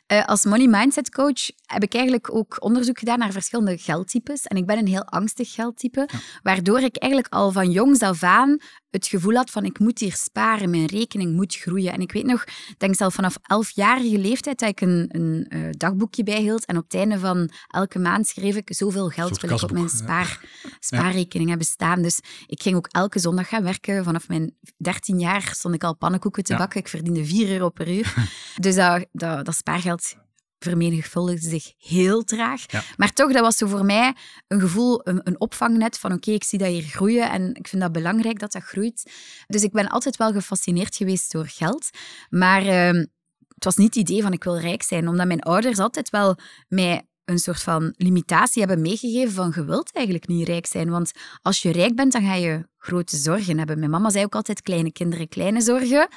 eh, 0.07 0.25
als 0.25 0.45
money 0.45 0.67
mindset 0.69 1.11
coach 1.11 1.51
heb 1.75 1.83
ik 1.83 1.95
eigenlijk 1.95 2.35
ook 2.35 2.57
onderzoek 2.65 2.99
gedaan 2.99 3.19
naar 3.19 3.33
verschillende 3.33 3.79
geldtypes. 3.79 4.47
En 4.47 4.57
ik 4.57 4.67
ben 4.67 4.79
een 4.79 4.87
heel 4.87 5.05
angstig 5.05 5.53
geldtype, 5.53 6.09
waardoor 6.43 6.81
ik 6.81 6.97
eigenlijk 6.97 7.35
al 7.35 7.53
van 7.53 7.71
jongs 7.71 8.01
af 8.01 8.23
aan 8.23 8.59
het 8.91 9.07
gevoel 9.07 9.35
had 9.35 9.51
van 9.51 9.65
ik 9.65 9.79
moet 9.79 9.99
hier 9.99 10.13
sparen, 10.13 10.71
mijn 10.71 10.87
rekening 10.87 11.33
moet 11.33 11.55
groeien. 11.55 11.93
En 11.93 12.01
ik 12.01 12.13
weet 12.13 12.25
nog, 12.27 12.45
denk 12.79 12.95
zelf 12.95 13.15
vanaf 13.15 13.37
elfjarige 13.43 14.19
leeftijd 14.19 14.59
dat 14.59 14.69
ik 14.69 14.81
een, 14.81 15.07
een 15.09 15.47
eh, 15.49 15.61
dagboekje 15.71 16.23
bijhield 16.23 16.65
en 16.65 16.77
op 16.77 16.83
het 16.83 16.95
einde 16.95 17.19
van 17.19 17.51
elke 17.67 17.99
maand 17.99 18.27
schreef 18.27 18.57
ik 18.57 18.69
zoveel 18.75 19.09
geld 19.09 19.41
wil 19.41 19.51
ik 19.51 19.63
op 19.63 19.73
mijn 19.73 19.89
spaar, 19.89 20.41
spaarrekening 20.79 21.49
hebben 21.49 21.67
staan. 21.67 22.03
Dus 22.03 22.21
ik 22.47 22.63
ging 22.63 22.77
ook 22.77 22.87
elke 22.87 23.19
zondag 23.19 23.49
gaan 23.49 23.63
werken. 23.63 24.05
Vanaf 24.05 24.29
mijn 24.29 24.57
13 24.77 25.19
jaar 25.19 25.51
stond 25.55 25.75
ik 25.75 25.85
al 25.85 25.97
pannenkoeken 25.97 26.43
te 26.45 26.53
Ja. 26.53 26.59
bakken. 26.59 26.81
Ik 26.81 26.89
verdiende 26.89 27.25
4 27.25 27.51
euro 27.51 27.71
per 27.71 27.89
uur. 27.89 28.15
Dus 28.61 28.75
dat, 28.75 29.07
dat, 29.13 29.45
dat 29.45 29.55
spaargeld 29.55 30.15
vermenigvuldigde 30.65 31.49
zich 31.49 31.73
heel 31.79 32.25
traag. 32.25 32.73
Ja. 32.73 32.83
Maar 32.97 33.13
toch, 33.13 33.33
dat 33.33 33.43
was 33.43 33.57
zo 33.57 33.67
voor 33.67 33.85
mij 33.85 34.15
een 34.49 34.61
gevoel, 34.61 35.01
een, 35.09 35.21
een 35.25 35.41
opvangnet 35.41 35.99
van 35.99 36.13
oké, 36.13 36.31
ik 36.31 36.45
zie 36.45 36.59
dat 36.59 36.69
hier 36.69 36.83
groeien 36.83 37.31
en 37.31 37.55
ik 37.55 37.69
vind 37.69 37.83
dat 37.83 37.93
belangrijk 37.93 38.39
dat 38.39 38.53
dat 38.53 38.63
groeit. 38.63 39.13
Dus 39.47 39.63
ik 39.63 39.73
ben 39.73 39.89
altijd 39.89 40.17
wel 40.17 40.33
gefascineerd 40.33 40.97
geweest 40.97 41.33
door 41.33 41.47
geld. 41.47 41.91
Maar 42.31 42.67
ehm, 42.67 43.05
het 43.55 43.65
was 43.65 43.77
niet 43.77 43.95
het 43.95 44.09
idee 44.09 44.23
van 44.23 44.33
ik 44.33 44.45
wil 44.45 44.59
rijk 44.59 44.83
zijn, 44.83 45.09
omdat 45.09 45.27
mijn 45.27 45.41
ouders 45.41 45.79
altijd 45.79 46.11
wel 46.11 46.37
mij 46.69 47.03
een 47.25 47.39
soort 47.39 47.63
van 47.63 47.95
limitatie 47.97 48.63
hebben 48.63 48.83
meegegeven 48.83 49.33
van 49.33 49.53
je 49.55 49.65
wilt 49.65 49.93
eigenlijk 49.93 50.27
niet 50.27 50.49
rijk 50.49 50.67
zijn, 50.67 50.91
want 50.91 51.13
als 51.43 51.63
je 51.63 51.73
rijk 51.73 51.97
bent, 51.97 52.13
dan 52.13 52.23
ga 52.23 52.35
je 52.35 52.67
grote 52.79 53.17
zorgen 53.17 53.59
hebben. 53.59 53.79
Mijn 53.79 53.91
mama 53.91 54.11
zei 54.11 54.25
ook 54.25 54.35
altijd 54.35 54.63
kleine 54.63 54.93
kinderen, 54.93 55.29
kleine 55.29 55.61
zorgen, 55.61 56.09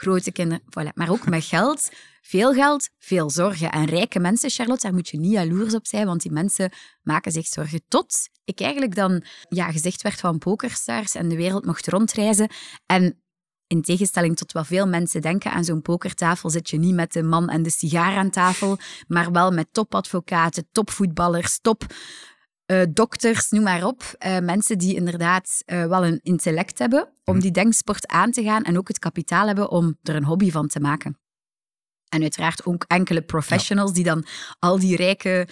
grote 0.00 0.32
kinderen, 0.32 0.62
voilà. 0.64 0.92
Maar 0.94 1.10
ook 1.10 1.26
met 1.26 1.44
geld, 1.44 1.88
veel 2.22 2.52
geld, 2.52 2.88
veel 2.98 3.30
zorgen. 3.30 3.70
En 3.70 3.84
rijke 3.84 4.18
mensen, 4.18 4.50
Charlotte, 4.50 4.82
daar 4.86 4.94
moet 4.94 5.08
je 5.08 5.18
niet 5.18 5.32
jaloers 5.32 5.74
op 5.74 5.86
zijn, 5.86 6.06
want 6.06 6.22
die 6.22 6.32
mensen 6.32 6.72
maken 7.02 7.32
zich 7.32 7.46
zorgen. 7.46 7.80
Tot 7.88 8.28
ik 8.44 8.60
eigenlijk 8.60 8.94
dan 8.94 9.24
ja, 9.48 9.70
gezegd 9.70 10.02
werd 10.02 10.20
van 10.20 10.38
pokerstars 10.38 11.14
en 11.14 11.28
de 11.28 11.36
wereld 11.36 11.64
mocht 11.64 11.88
rondreizen. 11.88 12.50
En 12.86 13.22
in 13.66 13.82
tegenstelling 13.82 14.36
tot 14.36 14.52
wat 14.52 14.66
veel 14.66 14.86
mensen 14.86 15.20
denken, 15.20 15.52
aan 15.52 15.64
zo'n 15.64 15.82
pokertafel 15.82 16.50
zit 16.50 16.70
je 16.70 16.78
niet 16.78 16.94
met 16.94 17.12
de 17.12 17.22
man 17.22 17.48
en 17.48 17.62
de 17.62 17.70
sigaar 17.70 18.16
aan 18.16 18.30
tafel, 18.30 18.78
maar 19.06 19.32
wel 19.32 19.50
met 19.50 19.68
topadvocaten, 19.72 20.68
topvoetballers, 20.72 21.58
top 21.60 21.86
eh, 22.68 22.82
dokters, 22.90 23.50
noem 23.50 23.62
maar 23.62 23.84
op. 23.84 24.02
Eh, 24.18 24.38
mensen 24.38 24.78
die 24.78 24.94
inderdaad 24.94 25.62
eh, 25.64 25.84
wel 25.84 26.06
een 26.06 26.20
intellect 26.22 26.78
hebben 26.78 27.08
om 27.24 27.40
die 27.40 27.50
denksport 27.50 28.06
aan 28.06 28.30
te 28.30 28.42
gaan 28.42 28.62
en 28.62 28.78
ook 28.78 28.88
het 28.88 28.98
kapitaal 28.98 29.46
hebben 29.46 29.70
om 29.70 29.98
er 30.02 30.14
een 30.14 30.24
hobby 30.24 30.50
van 30.50 30.66
te 30.66 30.80
maken. 30.80 31.18
En 32.08 32.22
uiteraard 32.22 32.66
ook 32.66 32.84
enkele 32.86 33.22
professionals 33.22 33.92
die 33.92 34.04
dan 34.04 34.26
al 34.58 34.78
die 34.78 34.96
rijke 34.96 35.48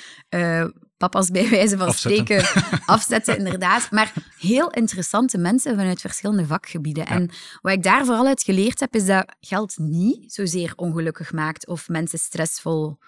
papa's 0.96 1.30
bij 1.30 1.48
wijze 1.48 1.76
van 1.78 1.86
Afzetten. 1.86 2.24
spreken 2.24 2.68
afzetten, 2.94 3.38
inderdaad. 3.38 3.90
Maar 3.90 4.12
heel 4.38 4.70
interessante 4.70 5.38
mensen 5.38 5.76
vanuit 5.76 6.00
verschillende 6.00 6.46
vakgebieden. 6.46 7.06
En 7.06 7.30
wat 7.60 7.72
ik 7.72 7.82
daar 7.82 8.04
vooral 8.04 8.26
uit 8.26 8.42
geleerd 8.42 8.80
heb, 8.80 8.94
is 8.94 9.06
dat 9.06 9.36
geld 9.40 9.78
niet 9.78 10.32
zozeer 10.32 10.72
ongelukkig 10.76 11.32
maakt 11.32 11.66
of 11.66 11.88
mensen 11.88 12.18
stressvol 12.18 12.98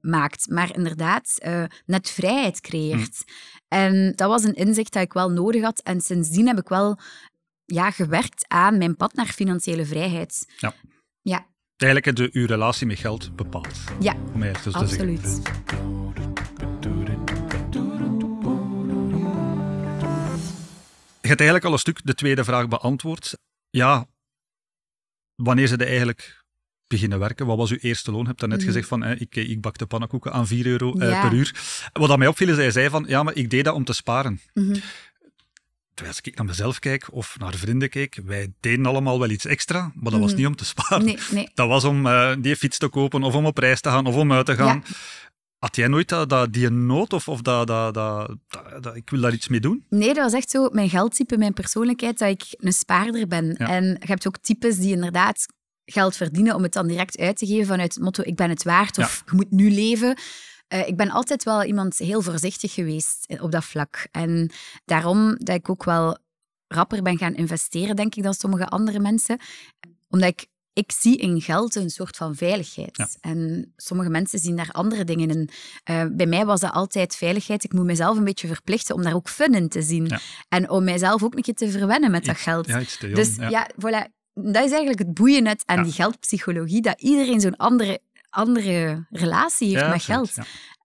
maakt, 0.00 0.48
maar 0.48 0.74
inderdaad 0.74 1.38
uh, 1.46 1.64
net 1.86 2.10
vrijheid 2.10 2.60
creëert. 2.60 3.24
En 3.68 4.12
dat 4.16 4.28
was 4.28 4.44
een 4.44 4.54
inzicht 4.54 4.92
dat 4.92 5.02
ik 5.02 5.12
wel 5.12 5.30
nodig 5.30 5.62
had. 5.62 5.80
En 5.80 6.00
sindsdien 6.00 6.46
heb 6.46 6.58
ik 6.58 6.68
wel 6.68 6.98
ja, 7.64 7.90
gewerkt 7.90 8.44
aan 8.48 8.78
mijn 8.78 8.96
pad 8.96 9.14
naar 9.14 9.26
financiële 9.26 9.84
vrijheid. 9.84 10.54
Ja. 10.56 10.74
Ja. 11.22 11.46
Eigenlijk 11.76 12.04
heb 12.04 12.16
je 12.16 12.40
uw 12.40 12.46
relatie 12.46 12.86
met 12.86 12.98
geld 12.98 13.36
bepaald. 13.36 13.78
Ja, 14.00 14.16
om 14.32 14.40
dus 14.40 14.72
absoluut. 14.72 15.40
Je 21.20 21.28
hebt 21.28 21.40
eigenlijk 21.40 21.64
al 21.64 21.72
een 21.72 21.78
stuk 21.78 22.00
de 22.04 22.14
tweede 22.14 22.44
vraag 22.44 22.68
beantwoord. 22.68 23.38
Ja, 23.70 24.06
wanneer 25.34 25.66
ze 25.66 25.76
eigenlijk 25.76 26.39
beginnen 26.90 27.18
werken? 27.18 27.46
Wat 27.46 27.56
was 27.56 27.70
uw 27.70 27.78
eerste 27.80 28.10
loon? 28.10 28.20
Je 28.20 28.26
hebt 28.26 28.40
net 28.40 28.60
mm. 28.60 28.66
gezegd 28.66 28.88
van, 28.88 29.04
eh, 29.04 29.20
ik, 29.20 29.36
ik 29.36 29.60
bakte 29.60 29.86
pannenkoeken 29.86 30.32
aan 30.32 30.46
4 30.46 30.66
euro 30.66 30.98
eh, 30.98 31.20
per 31.20 31.32
uur. 31.32 31.54
Wat 31.92 32.10
aan 32.10 32.18
mij 32.18 32.28
opviel 32.28 32.48
is 32.48 32.56
dat 32.56 32.64
je 32.64 32.70
zei 32.70 32.88
van, 32.88 33.04
ja, 33.08 33.22
maar 33.22 33.36
ik 33.36 33.50
deed 33.50 33.64
dat 33.64 33.74
om 33.74 33.84
te 33.84 33.92
sparen. 33.92 34.40
Mm 34.54 34.74
Terwijl 35.94 36.18
als 36.18 36.32
ik 36.32 36.36
naar 36.36 36.46
mezelf 36.46 36.78
kijk 36.78 37.08
of 37.12 37.36
naar 37.38 37.54
vrienden 37.54 37.88
kijk, 37.88 38.20
wij 38.24 38.52
deden 38.60 38.86
allemaal 38.86 39.18
wel 39.18 39.30
iets 39.30 39.44
extra, 39.44 39.92
maar 39.94 40.12
dat 40.12 40.20
was 40.20 40.30
mhm. 40.30 40.38
niet 40.38 40.48
om 40.48 40.56
te 40.56 40.64
sparen. 40.64 41.04
Nee, 41.04 41.18
nee. 41.30 41.50
Dat 41.54 41.68
was 41.68 41.84
om 41.84 42.06
uh, 42.06 42.32
die 42.38 42.56
fiets 42.56 42.78
te 42.78 42.88
kopen 42.88 43.22
of 43.22 43.34
om 43.34 43.46
op 43.46 43.58
reis 43.58 43.80
te 43.80 43.88
gaan 43.88 44.06
of 44.06 44.14
om 44.16 44.32
uit 44.32 44.46
te 44.46 44.54
gaan. 44.54 44.84
Had 45.58 45.76
jij 45.76 45.88
nooit 45.88 46.08
dat, 46.08 46.28
dat, 46.28 46.52
die 46.52 46.70
nood 46.70 47.12
of, 47.12 47.28
of 47.28 47.42
dat, 47.42 47.66
dat, 47.66 47.94
dat, 47.94 48.36
dat, 48.80 48.96
ik 48.96 49.10
wil 49.10 49.20
daar 49.20 49.32
iets 49.32 49.48
mee 49.48 49.60
doen? 49.60 49.84
Nee, 49.88 50.14
dat 50.14 50.24
was 50.24 50.32
echt 50.32 50.50
zo 50.50 50.68
mijn 50.72 50.88
geldtype, 50.88 51.36
mijn 51.38 51.52
persoonlijkheid, 51.52 52.18
dat 52.18 52.28
ik 52.28 52.44
een 52.50 52.72
spaarder 52.72 53.26
ben. 53.26 53.56
En 53.56 53.84
je 53.84 54.06
hebt 54.06 54.26
ook 54.26 54.38
types 54.38 54.78
die 54.78 54.92
inderdaad 54.92 55.46
geld 55.92 56.16
verdienen 56.16 56.54
om 56.54 56.62
het 56.62 56.72
dan 56.72 56.86
direct 56.86 57.18
uit 57.18 57.36
te 57.36 57.46
geven 57.46 57.66
vanuit 57.66 57.94
het 57.94 58.02
motto 58.02 58.22
ik 58.26 58.36
ben 58.36 58.50
het 58.50 58.62
waard 58.62 58.98
of 58.98 59.22
je 59.26 59.36
moet 59.36 59.50
nu 59.50 59.70
leven. 59.70 60.18
Uh, 60.68 60.88
ik 60.88 60.96
ben 60.96 61.10
altijd 61.10 61.44
wel 61.44 61.64
iemand 61.64 61.98
heel 61.98 62.22
voorzichtig 62.22 62.74
geweest 62.74 63.26
op 63.40 63.52
dat 63.52 63.64
vlak. 63.64 64.06
En 64.10 64.50
daarom 64.84 65.36
dat 65.38 65.56
ik 65.56 65.70
ook 65.70 65.84
wel 65.84 66.18
rapper 66.66 67.02
ben 67.02 67.18
gaan 67.18 67.34
investeren, 67.34 67.96
denk 67.96 68.14
ik, 68.14 68.22
dan 68.22 68.34
sommige 68.34 68.66
andere 68.66 69.00
mensen. 69.00 69.38
Omdat 70.08 70.28
ik 70.28 70.46
ik 70.72 70.92
zie 70.92 71.16
in 71.16 71.40
geld 71.40 71.74
een 71.74 71.90
soort 71.90 72.16
van 72.16 72.34
veiligheid. 72.34 73.18
En 73.20 73.72
sommige 73.76 74.10
mensen 74.10 74.38
zien 74.38 74.56
daar 74.56 74.70
andere 74.70 75.04
dingen 75.04 75.30
in. 75.30 75.50
Uh, 75.90 76.04
bij 76.12 76.26
mij 76.26 76.44
was 76.44 76.60
dat 76.60 76.72
altijd 76.72 77.16
veiligheid. 77.16 77.64
Ik 77.64 77.72
moet 77.72 77.84
mezelf 77.84 78.16
een 78.16 78.24
beetje 78.24 78.46
verplichten 78.46 78.94
om 78.94 79.02
daar 79.02 79.14
ook 79.14 79.28
fun 79.28 79.54
in 79.54 79.68
te 79.68 79.82
zien. 79.82 80.10
En 80.48 80.70
om 80.70 80.84
mijzelf 80.84 81.22
ook 81.22 81.34
een 81.34 81.42
keer 81.42 81.54
te 81.54 81.70
verwennen 81.70 82.10
met 82.10 82.24
dat 82.24 82.36
geld. 82.36 82.66
Ja, 82.66 82.82
dus 83.00 83.36
ja, 83.36 83.70
voilà. 83.74 84.19
Dat 84.34 84.64
is 84.64 84.70
eigenlijk 84.70 84.98
het 84.98 85.14
boeien 85.14 85.42
net 85.42 85.62
aan 85.66 85.82
die 85.82 85.92
geldpsychologie, 85.92 86.82
dat 86.82 87.00
iedereen 87.00 87.40
zo'n 87.40 87.56
andere, 87.56 88.00
andere 88.28 89.06
relatie 89.10 89.76
heeft 89.76 89.90
met 89.90 90.02
geld. 90.02 90.34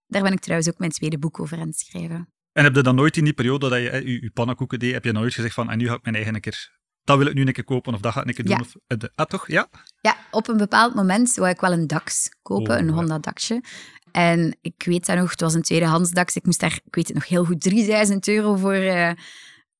Daar 0.07 0.21
ben 0.21 0.31
ik 0.31 0.39
trouwens 0.39 0.69
ook 0.69 0.79
mijn 0.79 0.91
tweede 0.91 1.17
boek 1.17 1.39
over 1.39 1.59
aan 1.59 1.67
het 1.67 1.79
schrijven. 1.79 2.29
En 2.51 2.63
heb 2.63 2.75
je 2.75 2.81
dan 2.81 2.95
nooit 2.95 3.17
in 3.17 3.23
die 3.23 3.33
periode 3.33 3.69
dat 3.69 3.79
je 3.79 3.91
je, 3.91 4.21
je 4.21 4.31
pannenkoeken 4.33 4.79
deed, 4.79 4.93
heb 4.93 5.03
je 5.03 5.11
nooit 5.11 5.33
gezegd 5.33 5.53
van 5.53 5.69
en 5.69 5.77
nu 5.77 5.87
ga 5.87 5.93
ik 5.93 6.03
mijn 6.03 6.15
eigen 6.15 6.35
een 6.35 6.41
keer 6.41 6.73
dat 7.05 7.17
wil 7.17 7.27
ik 7.27 7.33
nu 7.33 7.45
een 7.45 7.53
keer 7.53 7.63
kopen 7.63 7.93
of 7.93 7.99
dat 7.99 8.13
ga 8.13 8.21
ik 8.21 8.27
een 8.27 8.33
keer 8.33 8.45
doen. 8.45 8.59
Of, 8.59 8.75
eh, 8.87 8.97
ah, 9.15 9.25
toch? 9.25 9.47
Ja? 9.47 9.67
Ja, 10.01 10.17
op 10.31 10.47
een 10.47 10.57
bepaald 10.57 10.95
moment 10.95 11.35
wou 11.35 11.49
ik 11.49 11.59
wel 11.59 11.71
een 11.71 11.87
DAX 11.87 12.29
kopen, 12.41 12.75
oh, 12.75 12.81
een 12.81 12.89
Honda 12.89 13.19
DAXje. 13.19 13.63
En 14.11 14.57
ik 14.61 14.83
weet 14.85 15.05
dat 15.05 15.17
nog, 15.17 15.31
het 15.31 15.41
was 15.41 15.53
een 15.53 15.61
tweedehands 15.61 16.11
DAX. 16.11 16.35
Ik 16.35 16.45
moest 16.45 16.59
daar, 16.59 16.79
ik 16.85 16.95
weet 16.95 17.07
het 17.07 17.15
nog 17.15 17.27
heel 17.27 17.45
goed, 17.45 17.61
3000 17.61 18.27
euro 18.27 18.55
voor 18.55 18.75
uh, 18.75 19.11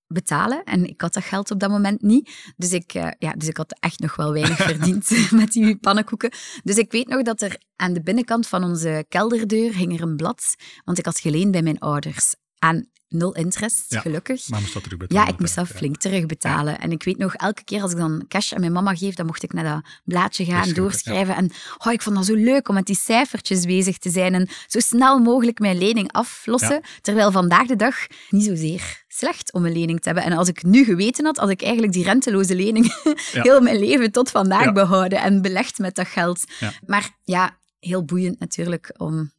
betalen. 0.08 0.64
En 0.64 0.86
ik 0.86 1.02
had 1.02 1.14
dat 1.14 1.24
geld 1.24 1.52
op 1.52 1.60
dat 1.60 1.70
moment 1.70 2.02
niet. 2.02 2.54
Dus 2.58 2.72
ik, 2.72 2.94
uh, 2.94 3.08
ja, 3.20 3.32
dus 3.32 3.48
ik 3.48 3.58
had 3.58 3.78
echt 3.80 4.00
nog 4.00 4.16
wel 4.16 4.34
weinig 4.34 4.58
verdiend 4.72 5.10
met 5.32 5.52
die 5.52 5.78
pannenkoeken. 5.78 6.32
Dus 6.64 6.78
ik 6.78 6.92
weet 6.92 7.08
nog 7.08 7.22
dat 7.22 7.42
er 7.42 7.62
aan 7.76 7.94
de 7.94 8.02
binnenkant 8.02 8.48
van 8.48 8.64
onze 8.64 9.06
kelderdeur 9.10 9.76
hing 9.76 9.94
er 9.94 10.02
een 10.02 10.16
blad. 10.16 10.56
Want 10.84 10.98
ik 10.98 11.06
had 11.06 11.20
geleend 11.20 11.52
bij 11.52 11.62
mijn 11.62 11.80
ouders 11.80 12.36
aan 12.60 12.86
nul 13.16 13.36
interest, 13.36 13.98
gelukkig. 13.98 14.50
Maar 14.50 14.60
moest 14.60 14.74
dat 14.74 14.84
terugbetalen? 14.84 15.26
Ja, 15.26 15.32
ik 15.34 15.40
moest 15.40 15.56
dat 15.56 15.68
flink 15.68 15.98
terugbetalen. 15.98 16.74
Ja. 16.74 16.80
En 16.80 16.92
ik 16.92 17.04
weet 17.04 17.18
nog, 17.18 17.34
elke 17.34 17.64
keer 17.64 17.82
als 17.82 17.92
ik 17.92 17.98
dan 17.98 18.26
cash 18.28 18.54
aan 18.54 18.60
mijn 18.60 18.72
mama 18.72 18.96
geef, 18.96 19.16
dan 19.16 19.26
mocht 19.26 19.44
ik 19.44 19.54
naar 19.54 19.64
dat 19.64 19.86
blaadje 20.04 20.46
gaan, 20.46 20.74
doorschrijven. 20.74 21.36
En 21.36 21.52
oh, 21.78 21.94
ik 21.94 22.02
vond 22.02 22.16
dat 22.16 22.26
zo 22.26 22.36
leuk 22.36 22.70
om 22.70 22.76
met 22.76 22.86
die 22.86 22.96
cijfertjes 22.96 23.66
bezig 23.66 23.98
te 23.98 24.10
zijn 24.10 24.34
en 24.34 24.50
zo 24.68 24.80
snel 24.80 25.20
mogelijk 25.20 25.60
mijn 25.60 25.78
lening 25.78 26.12
aflossen. 26.12 26.82
Terwijl 27.02 27.32
vandaag 27.32 27.68
de 27.68 27.76
dag 27.76 27.96
niet 28.30 28.44
zozeer 28.44 29.04
slecht 29.08 29.54
om 29.54 29.66
een 29.66 29.72
lening 29.72 30.02
te 30.02 30.10
hebben. 30.10 30.24
En 30.24 30.38
als 30.38 30.48
ik 30.48 30.64
nu 30.64 30.84
geweten 30.84 31.26
had, 31.26 31.38
had 31.38 31.50
ik 31.50 31.62
eigenlijk 31.62 31.94
die 31.94 32.04
renteloze 32.04 32.56
lening 32.56 32.94
heel 33.32 33.62
mijn 33.62 33.80
leven 33.80 34.12
tot 34.12 34.32
vandaag 34.32 34.74
behouden 34.74 35.22
en 35.22 35.42
belegd 35.42 35.78
met 35.78 35.96
dat 35.96 36.08
geld. 36.08 36.44
Maar 36.86 37.10
ja, 37.24 37.58
heel 37.80 38.06
boeiend 38.06 38.40
natuurlijk 38.40 38.94
om 38.98 39.32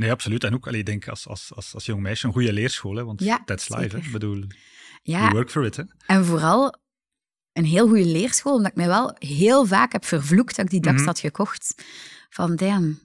Nee, 0.00 0.10
absoluut. 0.10 0.44
En 0.44 0.54
ook, 0.54 0.66
allee, 0.66 0.80
ik 0.80 0.86
denk 0.86 1.08
als, 1.08 1.26
als, 1.26 1.52
als, 1.54 1.74
als 1.74 1.86
jong 1.86 2.02
meisje 2.02 2.26
een 2.26 2.32
goede 2.32 2.52
leerschool, 2.52 2.96
hè, 2.96 3.04
want 3.04 3.22
ja, 3.22 3.42
that's 3.44 3.68
life. 3.68 3.96
Hè. 3.96 4.02
Ik 4.02 4.12
bedoel, 4.12 4.44
ja. 5.02 5.18
you 5.18 5.30
work 5.30 5.50
for 5.50 5.64
it. 5.64 5.76
Hè. 5.76 5.82
En 6.06 6.24
vooral 6.24 6.74
een 7.52 7.64
heel 7.64 7.88
goede 7.88 8.04
leerschool, 8.04 8.54
omdat 8.54 8.70
ik 8.70 8.76
mij 8.76 8.86
wel 8.86 9.16
heel 9.18 9.66
vaak 9.66 9.92
heb 9.92 10.04
vervloekt 10.04 10.56
dat 10.56 10.64
ik 10.64 10.70
die 10.70 10.80
DAX 10.80 11.02
mm 11.02 11.14
gekocht. 11.14 11.74
Van, 12.30 12.56
damn, 12.56 12.98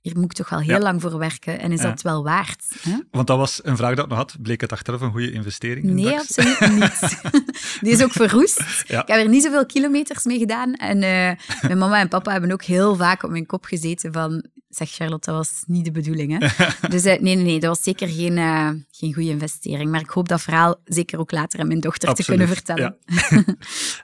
hier 0.00 0.16
moet 0.16 0.24
ik 0.24 0.32
toch 0.32 0.48
wel 0.48 0.60
heel 0.60 0.78
lang 0.78 1.00
voor 1.00 1.18
werken. 1.18 1.60
En 1.60 1.72
is 1.72 1.80
dat 1.80 2.02
wel 2.02 2.22
waard? 2.22 2.64
Hè? 2.80 2.96
Want 3.10 3.26
dat 3.26 3.38
was 3.38 3.60
een 3.64 3.76
vraag 3.76 3.94
dat 3.94 4.04
ik 4.04 4.10
nog 4.10 4.18
had. 4.18 4.36
Bleek 4.40 4.60
het 4.60 4.72
achteraf 4.72 5.00
een 5.00 5.10
goede 5.10 5.32
investering? 5.32 5.86
Nee, 5.86 6.18
absoluut 6.18 6.60
niet. 6.80 7.20
Die 7.80 7.92
is 7.92 8.02
ook 8.02 8.12
verroest. 8.12 8.60
Ik 8.86 9.06
heb 9.06 9.08
er 9.08 9.28
niet 9.28 9.42
zoveel 9.42 9.66
kilometers 9.66 10.24
mee 10.24 10.38
gedaan. 10.38 10.74
En 10.74 10.96
uh, 10.96 11.62
mijn 11.62 11.78
mama 11.78 12.00
en 12.00 12.08
papa 12.08 12.32
hebben 12.32 12.52
ook 12.52 12.62
heel 12.62 12.96
vaak 12.96 13.22
op 13.22 13.30
mijn 13.30 13.46
kop 13.46 13.64
gezeten 13.64 14.12
van 14.12 14.44
Zeg 14.68 14.90
Charlotte, 14.90 15.30
dat 15.30 15.38
was 15.38 15.62
niet 15.66 15.84
de 15.84 15.90
bedoeling. 15.90 16.38
Hè? 16.38 16.66
dus 16.88 17.04
uh, 17.04 17.20
nee, 17.20 17.34
nee, 17.34 17.44
nee, 17.44 17.60
dat 17.60 17.68
was 17.68 17.82
zeker 17.82 18.08
geen, 18.08 18.36
uh, 18.36 18.70
geen 18.90 19.14
goede 19.14 19.28
investering. 19.28 19.90
Maar 19.90 20.00
ik 20.00 20.10
hoop 20.10 20.28
dat 20.28 20.40
verhaal 20.40 20.76
zeker 20.84 21.18
ook 21.18 21.32
later 21.32 21.60
aan 21.60 21.66
mijn 21.66 21.80
dochter 21.80 22.14
te 22.14 22.24
kunnen 22.24 22.48
vertellen. 22.48 22.96
Ja, 23.06 23.44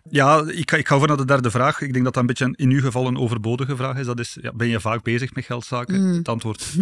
ja 0.21 0.45
ik, 0.47 0.73
ik 0.73 0.89
ga 0.89 0.95
over 0.95 1.09
naar 1.09 1.17
de 1.17 1.25
derde 1.25 1.51
vraag. 1.51 1.81
Ik 1.81 1.93
denk 1.93 2.05
dat 2.05 2.15
dat 2.15 2.23
een 2.23 2.29
beetje 2.29 2.53
in 2.57 2.71
uw 2.71 2.81
geval 2.81 3.07
een 3.07 3.19
overbodige 3.19 3.77
vraag 3.77 3.97
is. 3.97 4.07
Dat 4.07 4.21
is, 4.21 4.39
ja, 4.41 4.53
ben 4.53 4.69
je 4.69 4.81
vaak 4.81 5.03
bezig 5.03 5.35
met 5.35 5.45
geldzaken? 5.45 6.07
Mm. 6.07 6.13
Het 6.17 6.29
antwoord... 6.29 6.75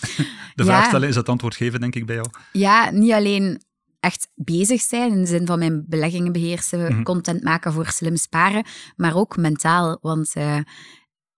de 0.54 0.64
vraag 0.64 0.86
stellen 0.86 1.08
is 1.08 1.16
het 1.16 1.28
antwoord 1.28 1.56
geven, 1.56 1.80
denk 1.80 1.94
ik, 1.94 2.06
bij 2.06 2.14
jou. 2.14 2.28
Ja, 2.52 2.90
niet 2.90 3.12
alleen 3.12 3.62
echt 4.00 4.28
bezig 4.34 4.80
zijn, 4.80 5.12
in 5.12 5.20
de 5.20 5.26
zin 5.26 5.46
van 5.46 5.58
mijn 5.58 5.84
beleggingen 5.86 6.32
beheersen, 6.32 6.80
mhm. 6.80 7.02
content 7.02 7.42
maken 7.42 7.72
voor 7.72 7.86
slim 7.86 8.16
sparen, 8.16 8.64
maar 8.96 9.16
ook 9.16 9.36
mentaal. 9.36 9.98
Want 10.00 10.32
uh, 10.36 10.58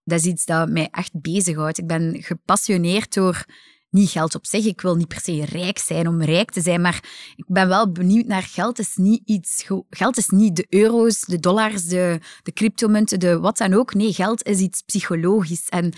dat 0.05 0.19
is 0.19 0.25
iets 0.25 0.45
dat 0.45 0.69
mij 0.69 0.89
echt 0.91 1.21
bezighoudt. 1.21 1.79
Ik 1.79 1.87
ben 1.87 2.23
gepassioneerd 2.23 3.15
door 3.15 3.45
niet 3.91 4.11
geld 4.11 4.35
op 4.35 4.47
zich. 4.47 4.65
Ik 4.65 4.81
wil 4.81 4.97
niet 4.97 5.09
per 5.09 5.21
se 5.21 5.45
rijk 5.45 5.79
zijn 5.79 6.09
om 6.09 6.23
rijk 6.23 6.51
te 6.51 6.61
zijn, 6.61 6.81
maar 6.81 7.05
ik 7.37 7.45
ben 7.47 7.69
wel 7.69 7.93
benieuwd 7.93 8.27
naar 8.27 8.43
geld. 8.43 8.79
Is 8.79 8.97
niet 8.97 9.23
iets, 9.25 9.67
geld 9.91 10.17
is 10.17 10.29
niet 10.29 10.57
de 10.57 10.67
euro's, 10.69 11.21
de 11.21 11.41
dollars, 11.41 11.85
de, 11.85 12.19
de 12.43 12.53
cryptomunten, 12.53 13.21
de 13.21 13.39
wat 13.39 13.57
dan 13.59 13.75
ook. 13.75 13.95
Nee, 13.95 14.13
geld 14.13 14.47
is 14.47 14.59
iets 14.59 14.83
psychologisch. 14.83 15.69
En 15.69 15.93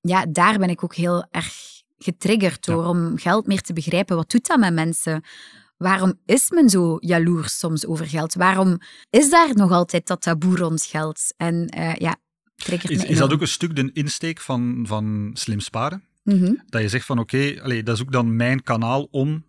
ja, 0.00 0.26
daar 0.28 0.58
ben 0.58 0.70
ik 0.70 0.84
ook 0.84 0.94
heel 0.94 1.26
erg 1.30 1.54
getriggerd 1.98 2.64
door, 2.64 2.86
om 2.86 3.18
geld 3.18 3.46
meer 3.46 3.60
te 3.60 3.72
begrijpen. 3.72 4.16
Wat 4.16 4.30
doet 4.30 4.46
dat 4.46 4.58
met 4.58 4.74
mensen? 4.74 5.24
Waarom 5.76 6.14
is 6.26 6.50
men 6.50 6.68
zo 6.68 6.96
jaloers 7.00 7.58
soms 7.58 7.86
over 7.86 8.06
geld? 8.06 8.34
Waarom 8.34 8.78
is 9.10 9.30
daar 9.30 9.54
nog 9.54 9.70
altijd 9.70 10.06
dat 10.06 10.22
taboe 10.22 10.56
rond 10.56 10.84
geld? 10.84 11.34
En 11.36 11.76
uh, 11.78 11.94
ja, 11.94 12.16
is, 12.88 13.04
is 13.04 13.18
dat 13.18 13.32
ook 13.32 13.40
een 13.40 13.48
stuk 13.48 13.76
de 13.76 13.90
insteek 13.92 14.40
van, 14.40 14.84
van 14.86 15.30
slim 15.34 15.60
sparen? 15.60 16.02
Mhm. 16.22 16.54
Dat 16.66 16.82
je 16.82 16.88
zegt 16.88 17.06
van 17.06 17.18
oké, 17.18 17.54
okay, 17.62 17.82
dat 17.82 17.94
is 17.96 18.02
ook 18.02 18.12
dan 18.12 18.36
mijn 18.36 18.62
kanaal 18.62 19.08
om 19.10 19.44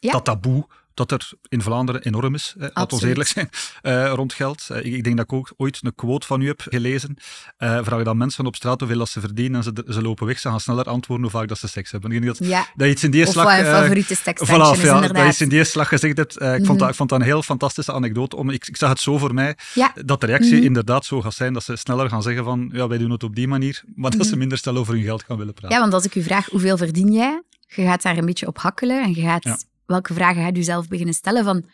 dat 0.00 0.24
taboe 0.24 0.66
dat 0.98 1.10
er 1.10 1.30
in 1.48 1.62
Vlaanderen 1.62 2.02
enorm 2.02 2.34
is, 2.34 2.54
laat 2.56 2.92
ons 2.92 3.02
eerlijk 3.02 3.28
zijn, 3.28 3.48
uh, 3.82 4.12
rond 4.14 4.32
geld. 4.32 4.68
Uh, 4.72 4.78
ik, 4.78 4.84
ik, 4.84 5.04
denk 5.04 5.16
dat 5.16 5.24
ik 5.24 5.32
ook 5.32 5.52
ooit 5.56 5.78
een 5.82 5.94
quote 5.94 6.26
van 6.26 6.40
u 6.40 6.46
heb 6.46 6.60
gelezen. 6.68 7.16
Uh, 7.58 7.78
vraag 7.82 8.02
dan 8.02 8.16
mensen 8.16 8.46
op 8.46 8.56
straat 8.56 8.80
hoeveel 8.80 8.98
dat 8.98 9.08
ze 9.08 9.20
verdienen 9.20 9.56
en 9.56 9.62
ze, 9.62 9.84
ze 9.88 10.02
lopen 10.02 10.26
weg. 10.26 10.38
Ze 10.38 10.48
gaan 10.48 10.60
sneller 10.60 10.84
antwoorden 10.84 11.26
hoe 11.30 11.38
vaak 11.38 11.48
dat 11.48 11.58
ze 11.58 11.68
seks 11.68 11.90
hebben. 11.90 12.10
Ik 12.10 12.22
denk 12.22 12.38
dat, 12.38 12.48
ja. 12.48 12.66
dat 12.74 12.88
iets 12.88 13.04
in 13.04 13.10
die 13.10 13.26
of 13.26 13.32
slag... 13.32 13.60
Of 13.60 13.66
favoriete 13.66 14.14
seksfeestje 14.14 14.76
voilà, 14.76 14.80
ja, 14.80 15.00
Dat 15.00 15.26
iets 15.26 15.40
in 15.40 15.48
die 15.48 15.64
slag 15.64 15.88
gezegd 15.88 16.16
hebt. 16.16 16.40
ik, 16.40 16.48
vond 16.48 16.66
dat, 16.66 16.78
mhm. 16.78 16.88
ik 16.88 16.94
vond 16.94 17.08
dat 17.08 17.20
een 17.20 17.24
heel 17.24 17.42
fantastische 17.42 17.92
anekdote. 17.92 18.36
Om, 18.36 18.50
ik, 18.50 18.66
ik 18.66 18.76
zag 18.76 18.88
het 18.88 19.00
zo 19.00 19.18
voor 19.18 19.34
mij, 19.34 19.56
ja. 19.74 19.92
dat 20.04 20.20
de 20.20 20.26
reactie 20.26 20.56
mm 20.58 20.66
inderdaad 20.68 21.04
zo 21.04 21.20
gaat 21.20 21.34
zijn, 21.34 21.52
dat 21.52 21.62
ze 21.62 21.76
sneller 21.76 22.08
gaan 22.08 22.22
zeggen 22.22 22.44
van, 22.44 22.70
ja, 22.72 22.88
wij 22.88 22.98
doen 22.98 23.10
het 23.10 23.22
op 23.22 23.34
die 23.34 23.48
manier, 23.48 23.82
maar 23.94 24.10
dat 24.10 24.24
ze 24.24 24.30
mhm. 24.30 24.38
minder 24.38 24.58
snel 24.58 24.76
over 24.76 24.94
hun 24.94 25.02
geld 25.02 25.22
gaan 25.22 25.36
willen 25.36 25.54
praten. 25.54 25.76
Ja, 25.76 25.82
want 25.82 25.94
als 25.94 26.04
ik 26.04 26.14
u 26.14 26.22
vraag, 26.22 26.46
hoeveel 26.46 26.76
verdien 26.76 27.12
jij? 27.12 27.42
Je 27.66 27.82
gaat 27.82 28.02
daar 28.02 28.16
een 28.16 28.26
beetje 28.26 28.46
op 28.46 28.58
hakkelen 28.58 29.02
en 29.02 29.14
je 29.14 29.20
gaat 29.20 29.66
welke 29.88 30.14
vragen 30.14 30.42
gaat 30.42 30.56
u 30.56 30.62
zelf 30.62 30.88
beginnen 30.88 31.14
stellen 31.14 31.44
van, 31.44 31.64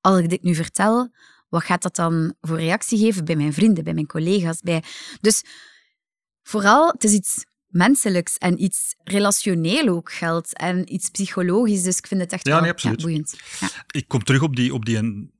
als 0.00 0.18
ik 0.18 0.28
dit 0.28 0.42
nu 0.42 0.54
vertel, 0.54 1.10
wat 1.48 1.64
gaat 1.64 1.82
dat 1.82 1.96
dan 1.96 2.34
voor 2.40 2.58
reactie 2.58 2.98
geven 2.98 3.24
bij 3.24 3.36
mijn 3.36 3.52
vrienden, 3.52 3.84
bij 3.84 3.94
mijn 3.94 4.06
collega's? 4.06 4.60
Bij... 4.60 4.82
Dus 5.20 5.44
vooral, 6.42 6.88
het 6.88 7.04
is 7.04 7.12
iets 7.12 7.44
menselijks 7.66 8.38
en 8.38 8.62
iets 8.62 8.94
relationeel 9.04 9.88
ook 9.88 10.12
geldt 10.12 10.56
en 10.56 10.94
iets 10.94 11.08
psychologisch. 11.08 11.82
Dus 11.82 11.98
ik 11.98 12.06
vind 12.06 12.20
het 12.20 12.32
echt 12.32 12.46
ja, 12.46 12.60
wel, 12.60 12.94
boeiend. 12.94 13.38
Ja. 13.60 13.68
Ik 13.86 14.08
kom 14.08 14.24
terug 14.24 14.42
op 14.42 14.56
die, 14.56 14.74
op 14.74 14.84
die 14.84 15.30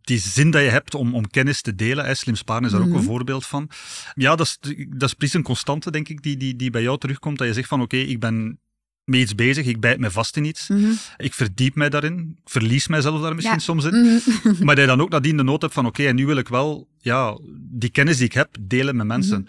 die 0.00 0.18
zin 0.18 0.50
dat 0.50 0.62
je 0.62 0.68
hebt 0.68 0.94
om, 0.94 1.14
om 1.14 1.30
kennis 1.30 1.62
te 1.62 1.74
delen. 1.74 2.04
Hè. 2.04 2.14
Slim 2.14 2.34
sparen 2.34 2.64
is 2.64 2.70
daar 2.70 2.80
ook 2.80 2.86
Mhm. 2.86 2.96
een 2.96 3.02
voorbeeld 3.02 3.46
van. 3.46 3.70
Ja, 4.14 4.36
dat 4.36 4.46
is, 4.46 4.58
dat 4.88 5.08
is 5.08 5.14
precies 5.14 5.34
een 5.34 5.42
constante, 5.42 5.90
denk 5.90 6.08
ik, 6.08 6.22
die, 6.22 6.36
die, 6.36 6.56
die 6.56 6.70
bij 6.70 6.82
jou 6.82 6.98
terugkomt. 6.98 7.38
Dat 7.38 7.46
je 7.46 7.52
zegt 7.52 7.68
van, 7.68 7.80
oké, 7.80 7.96
ik 7.96 8.20
ben 8.20 8.60
met 9.04 9.20
iets 9.20 9.34
bezig, 9.34 9.66
ik 9.66 9.80
bijt 9.80 9.98
me 9.98 10.10
vast 10.10 10.36
in 10.36 10.44
iets. 10.44 10.68
Mhm. 10.68 10.90
Ik 11.16 11.34
verdiep 11.34 11.74
mij 11.74 11.88
daarin, 11.88 12.38
ik 12.44 12.50
verlies 12.50 12.86
mijzelf 12.88 13.20
daar 13.20 13.34
misschien 13.34 13.54
Ja. 13.56 13.60
soms 13.62 13.84
in. 13.84 13.94
Mhm. 13.94 14.64
Maar 14.64 14.74
dat 14.74 14.84
je 14.84 14.90
dan 14.90 15.00
ook 15.00 15.10
nadien 15.10 15.36
de 15.36 15.42
nood 15.42 15.62
hebt 15.62 15.74
van, 15.74 15.86
oké, 15.86 16.06
en 16.06 16.14
nu 16.14 16.26
wil 16.26 16.36
ik 16.36 16.48
wel 16.48 16.88
ja, 16.98 17.38
die 17.58 17.90
kennis 17.90 18.16
die 18.16 18.26
ik 18.26 18.32
heb, 18.32 18.56
delen 18.60 18.96
met 18.96 19.06
mensen. 19.06 19.48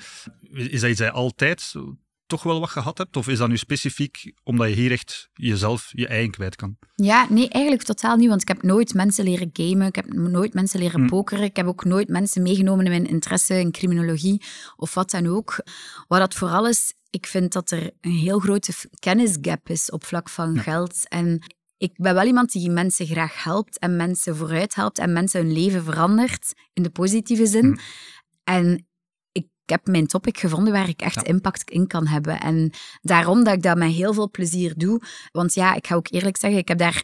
Mhm. 0.52 0.60
Is 0.62 0.80
dat 0.82 0.90
iets 0.90 1.00
dat 1.00 1.08
je 1.08 1.12
altijd 1.12 1.74
toch 2.26 2.44
wel 2.44 2.60
wat 2.60 2.70
gehad 2.70 2.98
hebt? 2.98 3.18
Of 3.18 3.28
is 3.28 3.38
dat 3.38 3.48
nu 3.50 3.58
specifiek 3.58 4.34
omdat 4.44 4.68
je 4.70 4.76
hier 4.76 4.92
echt 4.92 5.30
jezelf, 5.34 5.90
je 5.92 6.08
eigen 6.08 6.32
kwijt 6.32 6.56
kan? 6.56 6.78
Ja, 6.96 7.28
nee, 7.30 7.50
eigenlijk 7.50 7.84
totaal 7.84 8.16
niet, 8.16 8.28
want 8.30 8.42
ik 8.42 8.48
heb 8.48 8.64
nooit 8.64 8.94
mensen 8.94 9.24
leren 9.24 9.50
gamen, 9.54 9.88
ik 9.88 9.96
heb 9.96 10.14
nooit 10.14 10.54
mensen 10.54 10.80
leren 10.80 11.02
Hm. 11.02 11.08
pokeren, 11.08 11.44
ik 11.44 11.56
heb 11.56 11.66
ook 11.66 11.86
nooit 11.86 12.08
mensen 12.10 12.42
meegenomen 12.42 12.86
in 12.86 12.92
mijn 12.92 13.08
interesse 13.08 13.60
in 13.60 13.72
criminologie 13.72 14.42
of 14.76 14.94
wat 14.94 15.12
dan 15.12 15.28
ook. 15.28 15.64
Wat 16.08 16.20
dat 16.20 16.34
vooral 16.34 16.68
is, 16.68 16.94
ik 17.12 17.28
vind 17.28 17.54
dat 17.54 17.71
er 17.71 17.91
een 18.02 18.12
heel 18.12 18.39
grote 18.39 18.74
kennisgap 19.00 19.69
is 19.69 19.89
op 19.89 20.06
vlak 20.06 20.30
van 20.30 20.54
Ja. 20.54 20.62
geld. 20.62 21.08
En 21.08 21.43
ik 21.78 21.91
ben 21.95 22.13
wel 22.13 22.26
iemand 22.26 22.52
die 22.52 22.69
mensen 22.69 23.06
graag 23.06 23.43
helpt 23.43 23.80
en 23.80 23.95
mensen 23.95 24.36
vooruit 24.36 24.76
helpt 24.76 25.00
en 25.00 25.13
mensen 25.13 25.41
hun 25.41 25.54
leven 25.54 25.84
verandert 25.84 26.54
in 26.74 26.84
de 26.84 26.89
positieve 26.89 27.45
zin. 27.45 27.65
Hm. 27.65 27.78
En 28.43 28.86
ik 29.32 29.47
heb 29.65 29.88
mijn 29.88 30.08
topic 30.08 30.38
gevonden 30.39 30.74
waar 30.74 30.89
ik 30.89 31.02
echt 31.02 31.15
Ja. 31.15 31.24
impact 31.24 31.69
in 31.69 31.88
kan 31.88 32.08
hebben. 32.08 32.39
En 32.39 32.71
daarom 33.02 33.43
dat 33.43 33.54
ik 33.54 33.62
dat 33.62 33.78
met 33.78 33.91
heel 33.91 34.13
veel 34.13 34.30
plezier 34.30 34.74
doe. 34.78 35.02
Want 35.32 35.54
ja, 35.54 35.74
ik 35.76 35.88
ga 35.88 35.95
ook 35.95 36.12
eerlijk 36.12 36.38
zeggen, 36.38 36.60
ik 36.60 36.67
heb 36.67 36.78
daar 36.78 37.04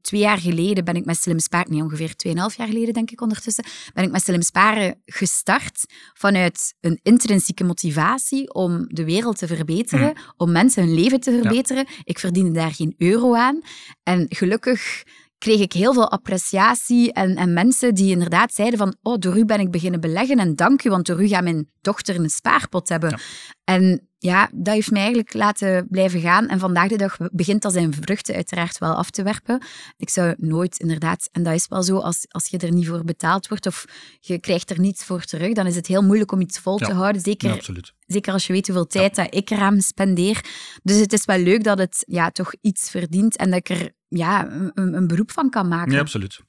twee 0.00 0.20
jaar 0.20 0.38
geleden 0.38 0.84
ben 0.84 0.94
ik 0.94 1.04
met 1.04 1.16
Slim 1.16 1.38
Sparen, 1.38 1.72
nee, 1.72 1.82
ongeveer 1.82 2.16
tweeënhalf 2.16 2.56
jaar 2.56 2.66
geleden 2.66 2.94
denk 2.94 3.10
ik 3.10 3.20
ondertussen, 3.20 3.64
ben 3.94 4.04
ik 4.04 4.10
met 4.10 4.22
Slim 4.22 4.42
Sparen 4.42 5.00
gestart 5.04 5.84
vanuit 6.14 6.74
een 6.80 7.00
intrinsieke 7.02 7.64
motivatie 7.64 8.54
om 8.54 8.84
de 8.88 9.04
wereld 9.04 9.38
te 9.38 9.46
verbeteren, 9.46 10.16
om 10.36 10.52
mensen 10.52 10.84
hun 10.84 10.94
leven 10.94 11.20
te 11.20 11.40
verbeteren. 11.42 11.86
Ik 12.04 12.18
verdiende 12.18 12.52
daar 12.52 12.74
geen 12.74 12.94
euro 12.98 13.34
aan. 13.34 13.60
En 14.02 14.26
gelukkig 14.28 15.02
kreeg 15.38 15.60
ik 15.60 15.72
heel 15.72 15.92
veel 15.92 16.10
appreciatie 16.10 17.12
en, 17.12 17.36
en 17.36 17.52
mensen 17.52 17.94
die 17.94 18.10
inderdaad 18.10 18.54
zeiden 18.54 18.78
van 18.78 18.96
oh, 19.02 19.18
door 19.18 19.38
u 19.38 19.44
ben 19.44 19.60
ik 19.60 19.70
beginnen 19.70 20.00
beleggen 20.00 20.38
en 20.38 20.56
dank 20.56 20.84
u, 20.84 20.90
want 20.90 21.06
door 21.06 21.22
u 21.22 21.28
gaat 21.28 21.42
mijn 21.42 21.70
dochter 21.80 22.16
een 22.16 22.30
spaarpot 22.30 22.88
hebben. 22.88 23.10
Ja. 23.10 23.18
En 23.64 24.09
ja, 24.22 24.48
dat 24.52 24.74
heeft 24.74 24.90
mij 24.90 25.00
eigenlijk 25.00 25.34
laten 25.34 25.86
blijven 25.90 26.20
gaan. 26.20 26.48
En 26.48 26.58
vandaag 26.58 26.88
de 26.88 26.96
dag 26.96 27.16
begint 27.32 27.62
dat 27.62 27.72
zijn 27.72 27.94
vruchten 27.94 28.34
uiteraard 28.34 28.78
wel 28.78 28.94
af 28.94 29.10
te 29.10 29.22
werpen. 29.22 29.62
Ik 29.96 30.10
zou 30.10 30.34
nooit 30.38 30.78
inderdaad, 30.78 31.28
en 31.32 31.42
dat 31.42 31.54
is 31.54 31.66
wel 31.68 31.82
zo, 31.82 31.98
als, 31.98 32.24
als 32.28 32.46
je 32.46 32.58
er 32.58 32.72
niet 32.72 32.86
voor 32.88 33.04
betaald 33.04 33.48
wordt 33.48 33.66
of 33.66 33.84
je 34.20 34.40
krijgt 34.40 34.70
er 34.70 34.80
niets 34.80 35.04
voor 35.04 35.24
terug, 35.24 35.52
dan 35.52 35.66
is 35.66 35.76
het 35.76 35.86
heel 35.86 36.02
moeilijk 36.02 36.32
om 36.32 36.40
iets 36.40 36.58
vol 36.58 36.80
Ja. 36.80 36.86
te 36.86 36.92
houden. 36.92 37.22
Zeker 37.22 37.48
Ja. 37.48 37.82
Zeker 38.06 38.32
als 38.32 38.46
je 38.46 38.52
weet 38.52 38.66
hoeveel 38.66 38.86
tijd 38.86 39.14
dat 39.14 39.34
ik 39.34 39.50
eraan 39.50 39.80
spendeer. 39.80 40.44
Dus 40.82 40.96
het 40.96 41.12
is 41.12 41.24
wel 41.24 41.38
leuk 41.38 41.64
dat 41.64 41.78
het 41.78 42.04
ja, 42.06 42.30
toch 42.30 42.54
iets 42.60 42.90
verdient 42.90 43.36
en 43.36 43.50
dat 43.50 43.58
ik 43.58 43.68
er 43.68 43.90
ja, 44.08 44.50
een, 44.50 44.94
een 44.94 45.06
beroep 45.06 45.30
van 45.30 45.50
kan 45.50 45.68
maken. 45.68 45.92
Ja, 45.92 46.00
absoluut. 46.00 46.40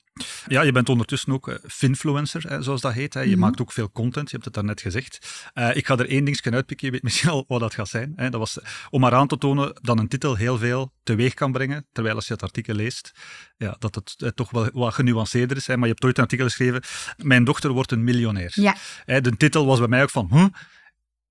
Ja, 0.48 0.62
je 0.62 0.72
bent 0.72 0.90
ondertussen 0.90 1.34
ook 1.34 1.48
eh, 1.48 1.56
finfluencer, 1.68 2.44
hè, 2.50 2.62
zoals 2.62 2.82
dat 2.82 2.94
heet. 2.94 3.14
Hè. 3.14 3.22
Je 3.22 3.30
Mhm. 3.30 3.40
maakt 3.40 3.62
ook 3.62 3.72
veel 3.72 3.92
content, 3.92 4.26
je 4.30 4.32
hebt 4.32 4.46
het 4.46 4.54
daarnet 4.54 4.82
gezegd. 4.82 5.42
Eh, 5.54 5.76
ik 5.76 5.86
ga 5.88 5.98
er 5.98 6.10
één 6.10 6.26
dingetje 6.26 6.52
uitpikken, 6.52 6.86
je 6.88 6.92
weet 6.94 7.04
misschien 7.04 7.30
al 7.30 7.46
wat 7.48 7.60
dat 7.60 7.74
gaat 7.74 7.88
zijn. 7.90 8.14
Hè. 8.16 8.30
Dat 8.30 8.40
was 8.40 8.60
eh, 8.60 8.66
om 8.90 9.02
maar 9.02 9.14
aan 9.14 9.28
te 9.28 9.38
tonen 9.38 9.80
dat 9.82 10.00
een 10.00 10.08
titel 10.08 10.36
heel 10.36 10.58
veel 10.58 10.94
teweeg 11.04 11.34
kan 11.34 11.52
brengen, 11.52 11.86
terwijl 11.92 12.16
als 12.16 12.28
je 12.28 12.34
het 12.34 12.44
artikel 12.44 12.74
leest, 12.76 13.12
ja, 13.58 13.76
dat 13.80 13.96
het 13.96 14.36
toch 14.36 14.52
wel 14.52 14.70
wat 14.74 14.94
genuanceerder 14.94 15.58
is. 15.58 15.68
Hè. 15.68 15.74
Maar 15.78 15.88
je 15.88 15.92
hebt 15.94 16.06
ooit 16.06 16.18
een 16.18 16.24
artikel 16.24 16.46
geschreven, 16.46 16.82
mijn 17.18 17.44
dochter 17.44 17.72
wordt 17.72 17.92
een 17.92 18.04
miljonair. 18.04 18.52
Ja, 18.56 18.76
Hè, 19.06 19.22
de 19.22 19.38
titel 19.38 19.66
was 19.66 19.80
bij 19.80 19.88
mij 19.88 20.02
ook 20.04 20.10
van, 20.10 20.28
huh? 20.32 20.46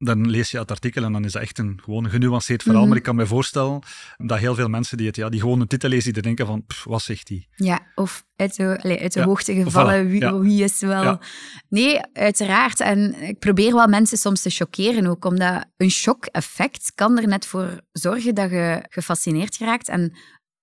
Dan 0.02 0.30
lees 0.30 0.50
je 0.50 0.58
het 0.58 0.70
artikel 0.70 1.04
en 1.04 1.12
dan 1.12 1.24
is 1.24 1.32
dat 1.32 1.42
echt 1.42 1.58
een 1.58 1.80
gewoon 1.84 2.10
genuanceerd 2.10 2.62
verhaal. 2.62 2.80
Mhm. 2.80 2.88
Maar 2.88 2.98
ik 2.98 3.04
kan 3.04 3.16
me 3.16 3.26
voorstellen 3.26 3.78
dat 4.16 4.38
heel 4.38 4.54
veel 4.54 4.68
mensen 4.68 4.96
die, 4.96 5.06
het, 5.06 5.16
ja, 5.16 5.28
die 5.28 5.40
gewoon 5.40 5.60
een 5.60 5.66
titel 5.66 5.88
lezen, 5.88 6.12
die 6.12 6.22
denken 6.22 6.46
van, 6.46 6.64
pff, 6.66 6.84
wat 6.84 7.02
zegt 7.02 7.26
die? 7.26 7.48
ja. 7.56 7.80
of 7.94 8.24
uit 8.36 8.56
de, 8.56 8.78
allee, 8.82 9.00
uit 9.00 9.12
de 9.12 9.20
Ja, 9.20 9.26
hoogte 9.26 9.54
gevallen, 9.54 10.06
voilà, 10.06 10.10
wie, 10.10 10.20
ja. 10.20 10.38
wie 10.38 10.64
is 10.64 10.80
wel... 10.80 11.02
Ja. 11.02 11.20
Nee, 11.68 12.00
uiteraard. 12.12 12.80
En 12.80 13.22
ik 13.22 13.38
probeer 13.38 13.74
wel 13.74 13.86
mensen 13.86 14.18
soms 14.18 14.42
te 14.42 14.50
chockeren 14.50 15.06
ook, 15.06 15.24
omdat 15.24 15.64
een 15.76 15.90
shock-effect 15.90 16.92
kan 16.94 17.18
er 17.18 17.28
net 17.28 17.46
voor 17.46 17.80
zorgen 17.92 18.34
dat 18.34 18.50
je 18.50 18.84
gefascineerd 18.88 19.58
raakt. 19.58 19.88
En 19.88 20.12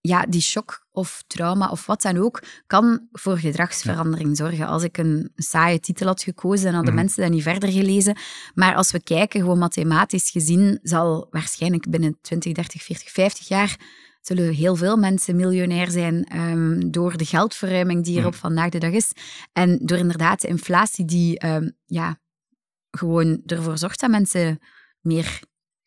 ja, 0.01 0.25
die 0.25 0.41
shock 0.41 0.85
of 0.91 1.23
trauma 1.27 1.69
of 1.69 1.85
wat 1.85 2.01
dan 2.01 2.17
ook, 2.17 2.41
kan 2.67 3.07
voor 3.11 3.37
gedragsverandering 3.37 4.37
zorgen. 4.37 4.67
Als 4.67 4.83
ik 4.83 4.97
een 4.97 5.31
saaie 5.35 5.79
titel 5.79 6.07
had 6.07 6.23
gekozen, 6.23 6.65
dan 6.65 6.73
hadden 6.73 6.93
Mhm. 6.93 7.01
mensen 7.03 7.21
dat 7.23 7.31
niet 7.31 7.43
verder 7.43 7.71
gelezen. 7.71 8.17
Maar 8.53 8.75
als 8.75 8.91
we 8.91 9.03
kijken, 9.03 9.39
gewoon 9.41 9.57
mathematisch 9.59 10.29
gezien, 10.29 10.79
zal 10.81 11.27
waarschijnlijk 11.31 11.89
binnen 11.89 12.17
20, 12.21 12.53
30, 12.53 12.83
40, 12.83 13.11
50 13.11 13.47
jaar 13.47 13.75
zullen 14.21 14.53
heel 14.53 14.75
veel 14.75 14.97
mensen 14.97 15.35
miljonair 15.35 15.91
zijn 15.91 16.23
ehm, 16.23 16.89
door 16.89 17.17
de 17.17 17.25
geldverruiming 17.25 18.03
die 18.03 18.13
er 18.13 18.19
Mhm. 18.19 18.27
op 18.27 18.35
vandaag 18.35 18.69
de 18.69 18.79
dag 18.79 18.91
is. 18.91 19.11
En 19.53 19.79
door 19.81 19.97
inderdaad 19.97 20.41
de 20.41 20.47
inflatie 20.47 21.05
die 21.05 21.39
ehm, 21.39 21.69
ja, 21.85 22.19
gewoon 22.91 23.41
ervoor 23.45 23.77
zorgt 23.77 23.99
dat 23.99 24.09
mensen 24.09 24.59
meer 25.01 25.39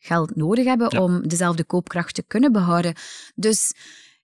geld 0.03 0.35
nodig 0.35 0.65
hebben 0.65 0.87
Ja. 0.89 1.01
om 1.01 1.27
dezelfde 1.27 1.63
koopkracht 1.63 2.13
te 2.15 2.23
kunnen 2.27 2.51
behouden. 2.51 2.93
Dus 3.35 3.73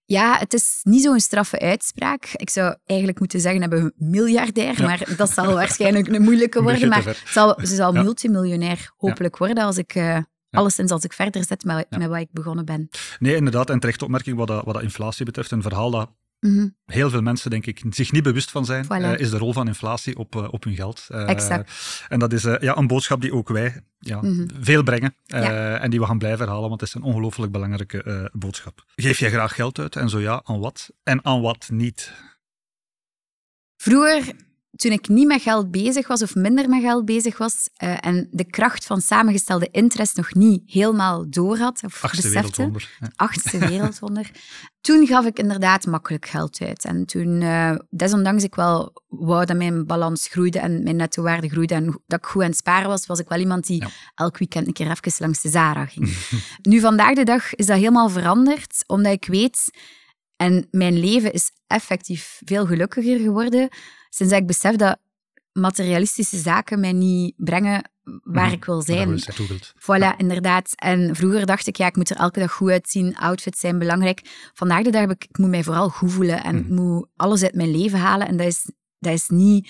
ja, 0.06 0.38
het 0.38 0.54
is 0.54 0.80
niet 0.84 1.04
zo'n 1.04 1.20
straffe 1.20 1.60
uitspraak. 1.60 2.30
Ik 2.34 2.50
zou 2.50 2.76
eigenlijk 2.86 3.20
moeten 3.20 3.40
zeggen, 3.40 3.62
hebben 3.62 3.84
we 3.84 3.94
een 3.98 4.10
miljardair, 4.10 4.80
Ja. 4.82 4.86
maar 4.86 5.08
dat 5.18 5.30
zal 5.32 5.54
waarschijnlijk 5.54 6.08
een 6.08 6.22
moeilijke 6.22 6.62
worden. 6.62 6.90
Maar 6.90 7.06
het 7.06 7.22
zal, 7.26 7.60
ze 7.62 7.76
zal 7.76 7.94
Ja. 7.94 8.02
multimiljonair 8.04 8.92
hopelijk 8.98 9.38
worden 9.38 9.64
als 9.64 9.78
ik... 9.78 9.96
eh, 9.96 10.18
Alleszins 10.50 10.92
als 10.92 11.04
ik 11.04 11.14
verder 11.14 11.46
zet 11.46 11.64
met, 11.64 11.86
Ja. 11.90 11.98
met 11.98 12.08
wat 12.08 12.20
ik 12.20 12.28
begonnen 12.32 12.66
ben. 12.66 12.90
Nee, 13.20 13.36
inderdaad. 13.36 13.70
En 13.70 13.80
terechte 13.80 14.04
opmerking 14.04 14.38
wat 14.38 14.48
dat, 14.48 14.66
wat 14.66 14.74
dat 14.74 14.84
inflatie 14.84 15.26
betreft. 15.26 15.52
Een 15.52 15.62
verhaal 15.62 15.92
dat 15.92 16.10
Mhm. 16.40 16.68
heel 16.86 17.10
veel 17.10 17.22
mensen, 17.22 17.50
denk 17.50 17.66
ik, 17.66 17.82
zich 17.90 18.12
niet 18.12 18.24
bewust 18.24 18.52
van 18.52 18.66
zijn, 18.66 18.86
Voilà. 18.86 18.88
eh, 18.90 19.20
is 19.20 19.30
de 19.30 19.38
rol 19.38 19.54
van 19.54 19.68
inflatie 19.68 20.18
op, 20.18 20.36
eh, 20.36 20.48
op 20.54 20.64
hun 20.64 20.76
geld. 20.76 21.06
Eh, 21.10 21.30
Exact. 21.30 21.72
En 22.08 22.20
dat 22.20 22.34
is 22.34 22.42
ja, 22.44 22.78
een 22.78 22.88
boodschap 22.88 23.22
die 23.22 23.34
ook 23.34 23.48
wij 23.50 23.82
ja, 24.00 24.22
Mhm. 24.22 24.48
veel 24.60 24.84
brengen 24.84 25.16
Ja. 25.24 25.78
en 25.78 25.90
die 25.90 26.00
we 26.00 26.06
gaan 26.06 26.18
blijven 26.18 26.40
herhalen, 26.40 26.70
want 26.70 26.82
het 26.82 26.90
is 26.90 26.96
een 26.96 27.02
ongelooflijk 27.04 27.52
belangrijke 27.52 28.30
boodschap. 28.34 28.84
Geef 28.96 29.20
jij 29.20 29.30
graag 29.30 29.54
geld 29.56 29.80
uit? 29.80 29.96
En 29.96 30.10
zo 30.10 30.20
ja, 30.20 30.42
aan 30.44 30.60
wat? 30.60 30.90
En 31.04 31.26
aan 31.26 31.42
wat 31.42 31.70
niet? 31.72 32.14
Vroeger, 33.78 34.34
toen 34.76 34.92
ik 34.92 35.08
niet 35.08 35.28
met 35.28 35.42
geld 35.42 35.72
bezig 35.72 36.08
was 36.08 36.22
of 36.22 36.36
minder 36.36 36.70
met 36.70 36.82
geld 36.82 37.06
bezig 37.06 37.38
was 37.38 37.70
eh, 37.74 37.98
en 38.00 38.28
de 38.32 38.46
kracht 38.46 38.86
van 38.86 39.02
samengestelde 39.02 39.68
interest 39.72 40.16
nog 40.16 40.34
niet 40.34 40.62
helemaal 40.66 41.30
door 41.30 41.58
had 41.58 41.84
of 41.84 42.04
Achtste 42.04 42.28
besefte, 42.28 42.32
wereldwonder. 42.32 42.98
Ja. 43.00 43.12
achtste 43.16 43.58
wereldwonder. 43.58 44.32
Toen 44.82 45.08
gaf 45.08 45.26
ik 45.26 45.40
inderdaad 45.40 45.86
makkelijk 45.86 46.26
geld 46.26 46.60
uit. 46.62 46.86
En 46.86 47.06
toen, 47.06 47.42
eh, 47.42 47.76
desondanks 47.90 48.44
ik 48.44 48.56
wel 48.56 49.02
wou 49.08 49.46
dat 49.46 49.58
mijn 49.58 49.86
balans 49.86 50.28
groeide 50.28 50.60
en 50.60 50.84
mijn 50.84 50.96
nettowaarde 50.96 51.50
groeide 51.50 51.74
en 51.74 52.02
dat 52.06 52.20
ik 52.20 52.26
goed 52.26 52.42
aan 52.42 52.50
het 52.50 52.58
sparen 52.58 52.90
was, 52.90 53.06
was 53.06 53.20
ik 53.20 53.30
wel 53.30 53.40
iemand 53.40 53.66
die 53.66 53.82
Ja. 53.82 53.90
elk 54.16 54.38
weekend 54.38 54.68
een 54.68 54.74
keer 54.74 54.90
even 54.92 55.14
langs 55.18 55.42
de 55.42 55.50
Zara 55.50 55.86
ging. 55.86 56.18
nu, 56.62 56.80
vandaag 56.80 57.14
de 57.14 57.24
dag 57.24 57.56
is 57.56 57.66
dat 57.66 57.78
helemaal 57.78 58.10
veranderd, 58.10 58.84
omdat 58.88 59.12
ik 59.12 59.26
weet... 59.26 59.70
En 60.36 60.68
mijn 60.72 61.00
leven 61.00 61.34
is 61.34 61.52
effectief 61.68 62.42
veel 62.46 62.66
gelukkiger 62.66 63.20
geworden 63.20 63.70
sinds 64.10 64.32
dat 64.32 64.42
ik 64.42 64.48
besef 64.48 64.76
dat 64.76 64.98
materialistische 65.52 66.38
zaken 66.38 66.80
mij 66.80 66.94
niet 66.94 67.34
brengen 67.38 67.92
waar 68.24 68.46
Mhm. 68.46 68.54
ik 68.54 68.66
wil 68.66 68.82
zijn. 68.82 69.08
Voilà, 69.76 70.18
inderdaad. 70.18 70.72
En 70.76 71.16
vroeger 71.16 71.46
dacht 71.46 71.68
ik, 71.68 71.76
ja, 71.76 71.86
ik 71.88 71.96
moet 71.96 72.10
er 72.10 72.16
elke 72.18 72.40
dag 72.40 72.52
goed 72.52 72.70
uitzien, 72.70 73.18
outfits 73.18 73.60
zijn 73.60 73.80
belangrijk. 73.80 74.22
Vandaag 74.54 74.84
de 74.84 74.90
dag 74.92 75.02
heb 75.02 75.12
ik, 75.12 75.24
ik 75.30 75.38
moet 75.38 75.50
mij 75.50 75.64
vooral 75.64 75.90
goed 75.90 76.12
voelen 76.12 76.44
en 76.44 76.58
ik 76.58 76.66
Mhm. 76.70 76.74
moet 76.74 77.08
alles 77.16 77.44
uit 77.44 77.56
mijn 77.56 77.72
leven 77.72 78.00
halen. 78.00 78.28
En 78.28 78.38
dat 78.38 78.48
is, 78.48 78.72
dat 79.00 79.14
is 79.14 79.28
niet 79.28 79.70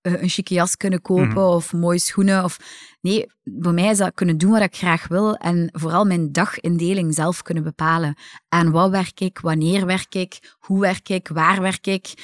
eh, 0.00 0.22
een 0.22 0.28
chique 0.28 0.54
jas 0.54 0.76
kunnen 0.76 1.02
kopen 1.02 1.28
Mhm. 1.28 1.38
of 1.38 1.72
mooie 1.72 1.98
schoenen. 1.98 2.44
Of, 2.44 2.58
nee, 3.00 3.26
voor 3.44 3.74
mij 3.74 3.90
is 3.90 3.98
dat 3.98 4.14
kunnen 4.14 4.38
doen 4.38 4.50
wat 4.50 4.62
ik 4.62 4.76
graag 4.76 5.08
wil 5.08 5.34
en 5.34 5.68
vooral 5.72 6.04
mijn 6.04 6.32
dagindeling 6.32 7.14
zelf 7.14 7.42
kunnen 7.42 7.62
bepalen. 7.64 8.14
Aan 8.48 8.70
wat 8.70 8.90
werk 8.90 9.20
ik, 9.20 9.38
wanneer 9.38 9.86
werk 9.86 10.14
ik, 10.14 10.54
hoe 10.58 10.80
werk 10.80 11.08
ik, 11.08 11.28
waar 11.28 11.60
werk 11.60 11.86
ik. 11.86 12.14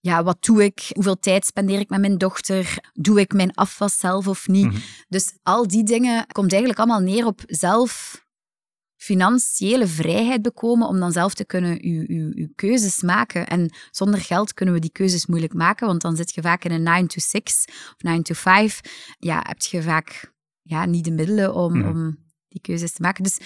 Ja, 0.00 0.22
wat 0.22 0.44
doe 0.44 0.64
ik? 0.64 0.90
Hoeveel 0.94 1.18
tijd 1.18 1.44
spendeer 1.46 1.78
ik 1.80 1.88
met 1.88 2.00
mijn 2.00 2.18
dochter? 2.18 2.78
Doe 2.92 3.20
ik 3.20 3.32
mijn 3.32 3.54
afwas 3.54 3.98
zelf 3.98 4.28
of 4.28 4.48
niet? 4.48 4.66
Mhm. 4.66 4.76
Dus 5.08 5.32
al 5.42 5.66
die 5.66 5.84
dingen 5.84 6.26
komt 6.26 6.50
eigenlijk 6.50 6.80
allemaal 6.80 7.00
neer 7.00 7.26
op 7.26 7.40
zelf 7.46 8.24
financiële 8.96 9.86
vrijheid 9.86 10.42
bekomen 10.42 10.88
om 10.88 10.98
dan 10.98 11.12
zelf 11.12 11.34
te 11.34 11.44
kunnen 11.44 11.84
uw, 11.84 12.04
uw, 12.06 12.32
uw 12.34 12.48
keuzes 12.54 13.02
maken. 13.02 13.46
En 13.46 13.70
zonder 13.90 14.20
geld 14.20 14.54
kunnen 14.54 14.74
we 14.74 14.80
die 14.80 14.92
keuzes 14.92 15.26
moeilijk 15.26 15.54
maken, 15.54 15.86
want 15.86 16.00
dan 16.00 16.16
zit 16.16 16.34
je 16.34 16.42
vaak 16.42 16.64
in 16.64 16.70
een 16.70 16.82
9 16.82 17.06
to 17.06 17.20
6 17.20 17.64
of 17.68 17.94
9 17.98 18.22
to 18.22 18.34
5. 18.34 18.80
Ja, 19.18 19.44
heb 19.46 19.60
je 19.60 19.82
vaak 19.82 20.32
ja, 20.62 20.84
niet 20.84 21.04
de 21.04 21.10
middelen 21.10 21.54
om, 21.54 21.78
Mhm. 21.78 21.88
om 21.88 22.16
die 22.48 22.60
keuzes 22.60 22.92
te 22.92 23.02
maken. 23.02 23.22
Dus 23.22 23.38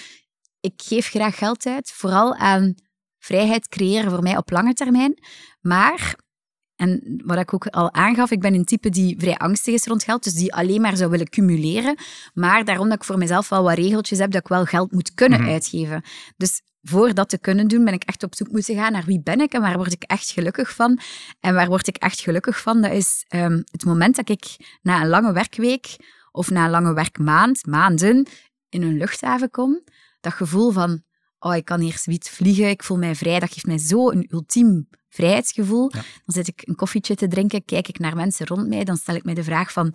ik 0.59 0.81
geef 0.83 1.07
graag 1.07 1.37
geld 1.37 1.65
uit, 1.65 1.91
vooral 1.91 2.35
aan 2.35 2.73
vrijheid 3.17 3.67
creëren 3.67 4.11
voor 4.11 4.21
mij 4.21 4.37
op 4.37 4.51
lange 4.51 4.73
termijn. 4.73 5.19
Maar 5.61 6.15
En 6.75 7.21
wat 7.25 7.37
ik 7.39 7.53
ook 7.53 7.67
al 7.67 7.93
aangaf, 7.93 8.31
ik 8.31 8.39
ben 8.39 8.53
een 8.53 8.65
type 8.65 8.89
die 8.89 9.15
vrij 9.19 9.37
angstig 9.37 9.73
is 9.73 9.85
rond 9.85 10.03
geld, 10.03 10.23
dus 10.23 10.33
die 10.33 10.53
alleen 10.53 10.81
maar 10.81 10.97
zou 10.97 11.09
willen 11.09 11.29
cumuleren. 11.29 11.95
Maar 12.33 12.65
daarom 12.65 12.89
dat 12.89 12.97
ik 12.97 13.03
voor 13.03 13.17
mezelf 13.17 13.49
wel 13.49 13.63
wat 13.63 13.77
regeltjes 13.77 14.19
heb 14.19 14.31
dat 14.31 14.41
ik 14.41 14.47
wel 14.47 14.65
geld 14.65 14.91
moet 14.91 15.13
kunnen 15.13 15.41
Mhm. 15.41 15.49
uitgeven. 15.49 16.03
Dus 16.37 16.61
voor 16.81 17.13
dat 17.13 17.29
te 17.29 17.37
kunnen 17.37 17.67
doen, 17.67 17.83
ben 17.85 17.93
ik 17.93 18.03
echt 18.03 18.23
op 18.23 18.35
zoek 18.35 18.51
moeten 18.51 18.75
gaan 18.75 18.91
naar 18.91 19.05
wie 19.05 19.21
ben 19.21 19.39
ik 19.41 19.53
en 19.53 19.61
waar 19.61 19.77
word 19.77 19.93
ik 19.93 20.03
echt 20.03 20.29
gelukkig 20.29 20.75
van. 20.75 20.99
En 21.39 21.53
waar 21.53 21.67
word 21.67 21.87
ik 21.87 21.95
echt 21.97 22.19
gelukkig 22.19 22.61
van, 22.61 22.81
dat 22.81 22.91
is 22.91 23.25
ehm, 23.27 23.61
het 23.71 23.85
moment 23.85 24.15
dat 24.15 24.29
ik 24.29 24.45
na 24.81 25.01
een 25.01 25.07
lange 25.07 25.33
werkweek 25.33 25.95
of 26.31 26.49
na 26.49 26.63
een 26.65 26.71
lange 26.71 26.93
werkmaand, 26.93 27.65
maanden, 27.65 28.27
in 28.69 28.81
een 28.81 28.97
luchthaven 28.97 29.49
kom. 29.51 29.81
Dat 30.19 30.33
gevoel 30.33 30.71
van, 30.71 31.03
oh, 31.39 31.55
ik 31.55 31.65
kan 31.65 31.79
hier 31.79 31.97
zoiets 31.97 32.29
vliegen, 32.29 32.69
ik 32.69 32.83
voel 32.83 32.97
mij 32.97 33.15
vrij. 33.15 33.39
Dat 33.39 33.53
geeft 33.53 33.65
mij 33.65 33.77
zo 33.77 34.11
een 34.11 34.27
ultiem 34.29 34.87
vrijheidsgevoel. 35.15 35.89
Ja. 35.93 36.01
Dan 36.25 36.35
zit 36.35 36.47
ik 36.47 36.61
een 36.65 36.75
koffietje 36.75 37.15
te 37.15 37.27
drinken, 37.27 37.65
kijk 37.65 37.87
ik 37.87 37.99
naar 37.99 38.15
mensen 38.15 38.47
rond 38.47 38.67
mij, 38.67 38.83
dan 38.83 38.97
stel 38.97 39.15
ik 39.15 39.23
mij 39.23 39.33
de 39.33 39.43
vraag 39.43 39.71
van, 39.71 39.93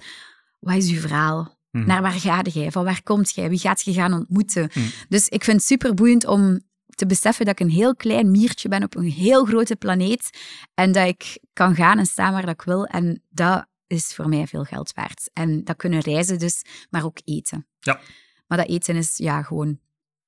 wat 0.58 0.76
is 0.76 0.90
uw 0.90 1.00
verhaal? 1.00 1.58
Mhm. 1.70 1.86
Naar 1.86 2.02
waar 2.02 2.12
ga 2.12 2.42
jij? 2.42 2.70
Van 2.70 2.84
waar 2.84 3.02
komt 3.02 3.34
jij? 3.34 3.48
Wie 3.48 3.58
gaat 3.58 3.82
je 3.82 3.92
gaan 3.92 4.12
ontmoeten? 4.12 4.70
Mhm. 4.74 4.86
Dus 5.08 5.28
ik 5.28 5.44
vind 5.44 5.56
het 5.56 5.66
super 5.66 5.94
boeiend 5.94 6.26
om 6.26 6.60
te 6.86 7.06
beseffen 7.06 7.44
dat 7.44 7.60
ik 7.60 7.66
een 7.66 7.72
heel 7.72 7.96
klein 7.96 8.30
miertje 8.30 8.68
ben 8.68 8.82
op 8.82 8.96
een 8.96 9.10
heel 9.10 9.44
grote 9.44 9.76
planeet 9.76 10.30
en 10.74 10.92
dat 10.92 11.06
ik 11.06 11.38
kan 11.52 11.74
gaan 11.74 11.98
en 11.98 12.06
staan 12.06 12.32
waar 12.32 12.46
dat 12.46 12.54
ik 12.54 12.62
wil. 12.62 12.86
En 12.86 13.22
dat 13.28 13.66
is 13.86 14.06
voor 14.14 14.28
mij 14.28 14.46
veel 14.46 14.64
geld 14.64 14.92
waard. 14.92 15.30
En 15.32 15.64
dat 15.64 15.76
kunnen 15.76 16.00
reizen 16.00 16.38
dus, 16.38 16.62
maar 16.90 17.04
ook 17.04 17.18
eten. 17.24 17.66
Ja. 17.78 18.00
Maar 18.46 18.58
dat 18.58 18.68
eten 18.68 18.96
is 18.96 19.16
ja, 19.16 19.42
gewoon 19.42 19.78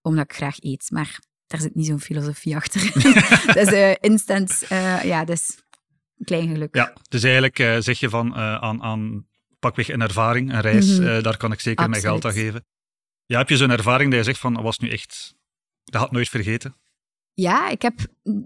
omdat 0.03 0.25
ik 0.25 0.33
graag 0.33 0.57
eet. 0.61 0.91
Maar 0.91 1.19
daar 1.53 1.61
zit 1.61 1.75
niet 1.75 1.87
zo'n 1.87 2.01
filosofie 2.01 2.57
achter. 2.57 2.81
dat 3.55 3.57
is 3.57 3.73
eh, 3.73 3.95
instant, 4.01 4.65
eh, 4.69 5.05
ja, 5.05 5.25
dat 5.25 5.37
is 5.37 5.59
een 6.19 6.25
klein 6.25 6.49
geluk. 6.49 6.75
Ja, 6.75 6.93
dus 7.09 7.23
eigenlijk 7.23 7.59
eh, 7.59 7.77
zeg 7.79 7.99
je 8.01 8.09
van 8.09 8.35
aan, 8.35 8.83
aan 8.83 9.27
pakweg 9.59 9.89
een 9.89 10.01
ervaring, 10.01 10.53
een 10.53 10.61
reis, 10.61 10.99
Mhm. 10.99 11.23
daar 11.23 11.37
kan 11.37 11.53
ik 11.53 11.61
zeker 11.61 11.89
mijn 11.89 12.03
geld 12.03 12.25
aan 12.25 12.33
geven. 12.33 12.65
Ja, 13.27 13.39
heb 13.39 13.49
je 13.49 13.57
zo'n 13.57 13.71
ervaring 13.71 14.11
dat 14.11 14.19
je 14.19 14.25
zegt 14.25 14.39
van, 14.41 14.63
was 14.63 14.79
nu 14.79 14.89
echt, 14.89 15.35
dat 15.85 16.01
had 16.01 16.13
nooit 16.13 16.29
vergeten? 16.29 16.77
Ja, 17.35 17.69
ik 17.69 17.83
heb 17.83 17.95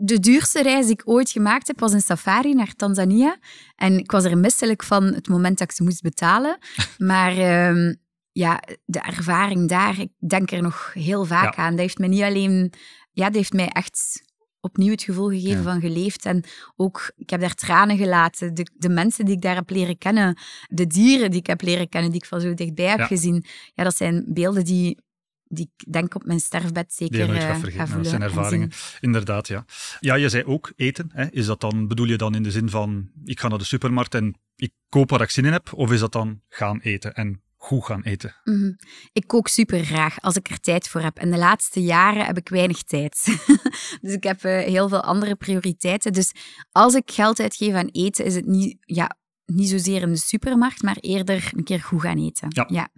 de 0.05 0.21
duurste 0.21 0.63
reis 0.63 0.85
die 0.85 0.95
ik 0.95 1.09
ooit 1.09 1.31
gemaakt 1.31 1.67
heb, 1.67 1.81
was 1.81 1.93
een 1.93 2.01
safari 2.01 2.55
naar 2.55 2.75
Tanzania. 2.75 3.39
En 3.77 3.99
ik 3.99 4.11
was 4.11 4.25
er 4.25 4.39
misselijk 4.39 4.83
van 4.83 5.05
het 5.05 5.29
moment 5.29 5.59
dat 5.59 5.69
ik 5.71 5.77
ze 5.77 5.83
moest 5.83 6.03
betalen. 6.03 6.59
Maar 6.99 7.37
ehm, 7.37 7.95
ja, 8.37 8.63
de 8.85 9.01
ervaring 9.01 9.69
daar, 9.69 10.01
ik 10.01 10.11
denk 10.29 10.51
er 10.51 10.63
nog 10.63 10.91
heel 10.93 11.25
vaak 11.25 11.57
Ja. 11.57 11.63
aan. 11.63 11.71
Dat 11.71 11.81
heeft 11.81 11.99
mij 11.99 12.09
niet 12.09 12.23
alleen... 12.23 12.73
Ja, 13.13 13.25
dat 13.25 13.35
heeft 13.35 13.53
mij 13.53 13.69
echt 13.69 14.23
opnieuw 14.61 14.91
het 14.91 15.03
gevoel 15.03 15.29
gegeven 15.29 15.57
Ja. 15.57 15.63
van 15.63 15.81
geleefd. 15.81 16.25
En 16.25 16.45
ook, 16.77 17.13
ik 17.17 17.31
heb 17.31 17.41
daar 17.41 17.55
tranen 17.55 17.97
gelaten. 17.97 18.55
De, 18.55 18.67
de 18.75 18.89
mensen 18.89 19.25
die 19.25 19.35
ik 19.35 19.41
daar 19.43 19.55
heb 19.55 19.71
leren 19.71 19.99
kennen, 19.99 20.39
de 20.69 20.87
dieren 20.87 21.31
die 21.31 21.41
ik 21.41 21.47
heb 21.47 21.63
leren 21.63 21.89
kennen, 21.89 22.11
die 22.11 22.21
ik 22.21 22.27
van 22.27 22.41
zo 22.41 22.55
dichtbij 22.55 22.87
heb 22.87 22.99
Ja. 22.99 23.07
gezien. 23.07 23.45
Ja, 23.75 23.85
dat 23.85 23.97
zijn 23.97 24.25
beelden 24.29 24.65
die, 24.65 24.99
die 25.45 25.71
ik 25.77 25.93
denk 25.93 26.15
op 26.15 26.25
mijn 26.25 26.41
sterfbed 26.41 26.93
zeker 26.93 27.27
Die 27.27 27.35
eh, 27.37 27.41
gaat 27.41 27.53
ga 27.53 27.59
vergeten. 27.59 27.87
Nou, 27.89 27.99
dat 27.99 28.07
zijn 28.07 28.23
ervaringen. 28.23 28.71
Inderdaad, 29.01 29.49
ja. 29.49 29.65
Ja, 30.01 30.15
je 30.15 30.29
zei 30.29 30.45
ook 30.45 30.73
eten. 30.77 31.11
Hè? 31.13 31.31
Is 31.31 31.47
dat 31.47 31.61
dan, 31.61 31.89
bedoel 31.89 32.07
je 32.07 32.17
dan 32.17 32.35
in 32.35 32.43
de 32.43 32.51
zin 32.51 32.71
van, 32.71 33.11
ik 33.25 33.41
ga 33.41 33.49
naar 33.49 33.59
de 33.59 33.65
supermarkt 33.65 34.15
en 34.15 34.35
ik 34.57 34.73
koop 34.89 35.11
waar 35.11 35.21
ik 35.21 35.31
zin 35.31 35.45
in 35.45 35.53
heb? 35.53 35.73
Of 35.73 35.93
is 35.93 36.01
dat 36.01 36.13
dan 36.13 36.41
gaan 36.49 36.79
eten 36.81 37.15
en 37.15 37.41
goed 37.67 37.85
gaan 37.85 38.03
eten? 38.03 38.35
Mhm. 38.45 38.73
Ik 39.13 39.27
kook 39.27 39.49
super 39.49 39.85
graag 39.85 40.21
als 40.21 40.37
ik 40.37 40.49
er 40.49 40.61
tijd 40.61 40.89
voor 40.89 41.01
heb. 41.01 41.19
En 41.19 41.31
de 41.31 41.39
laatste 41.39 41.83
jaren 41.83 42.27
heb 42.27 42.37
ik 42.37 42.49
weinig 42.49 42.83
tijd. 42.83 43.25
dus 44.03 44.13
ik 44.13 44.23
heb 44.23 44.45
eh, 44.45 44.59
heel 44.59 44.89
veel 44.89 45.03
andere 45.03 45.35
prioriteiten. 45.35 46.13
Dus 46.13 46.33
als 46.73 46.95
ik 46.95 47.11
geld 47.11 47.41
uitgeef 47.41 47.75
aan 47.75 47.89
eten, 47.89 48.25
is 48.25 48.35
het 48.35 48.47
niet, 48.47 48.77
ja, 48.81 49.17
niet 49.47 49.69
zozeer 49.69 50.03
in 50.03 50.09
de 50.09 50.17
supermarkt, 50.17 50.83
maar 50.83 50.97
eerder 51.01 51.51
een 51.57 51.65
keer 51.65 51.81
goed 51.81 52.01
gaan 52.01 52.19
eten. 52.19 52.49
Ja. 52.69 52.89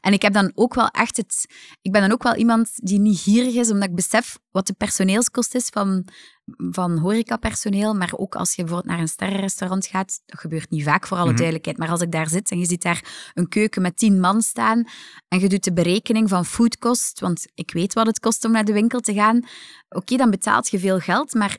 En 0.00 0.12
ik 0.12 0.22
heb 0.22 0.32
dan 0.32 0.52
ook 0.54 0.74
wel 0.74 0.88
echt 0.88 1.16
het. 1.16 1.46
Ik 1.82 1.92
ben 1.92 2.00
dan 2.00 2.12
ook 2.12 2.22
wel 2.22 2.34
iemand 2.36 2.70
die 2.74 2.98
niet 3.00 3.18
gierig 3.18 3.54
is, 3.54 3.70
omdat 3.70 3.88
ik 3.88 3.94
besef 3.94 4.38
wat 4.50 4.66
de 4.66 4.72
personeelskost 4.72 5.54
is 5.54 5.68
van, 5.68 6.08
van 6.56 6.98
horecapersoneel. 6.98 7.94
Maar 7.94 8.12
ook 8.16 8.34
als 8.36 8.54
je 8.54 8.62
bijvoorbeeld 8.62 8.92
naar 8.92 9.00
een 9.00 9.08
sterrenrestaurant 9.08 9.86
gaat, 9.86 10.20
dat 10.26 10.40
gebeurt 10.40 10.70
niet 10.70 10.84
vaak 10.84 11.06
voor 11.06 11.16
alle 11.16 11.26
Mhm. 11.26 11.36
duidelijkheid. 11.36 11.78
Maar 11.78 11.88
als 11.88 12.00
ik 12.00 12.12
daar 12.12 12.28
zit 12.28 12.50
en 12.50 12.58
je 12.58 12.66
ziet 12.66 12.82
daar 12.82 13.30
een 13.34 13.48
keuken 13.48 13.82
met 13.82 13.96
tien 13.96 14.20
man 14.20 14.42
staan 14.42 14.84
en 15.28 15.40
je 15.40 15.48
doet 15.48 15.64
de 15.64 15.72
berekening 15.72 16.28
van 16.28 16.44
foodkost, 16.46 17.20
want 17.20 17.46
ik 17.54 17.70
weet 17.72 17.92
wat 17.92 18.06
het 18.06 18.20
kost 18.20 18.44
om 18.44 18.52
naar 18.52 18.64
de 18.64 18.72
winkel 18.72 19.00
te 19.00 19.14
gaan. 19.14 19.40
Oké, 19.88 20.16
dan 20.16 20.30
betaalt 20.30 20.70
je 20.70 20.78
veel 20.78 20.98
geld, 20.98 21.34
maar 21.34 21.58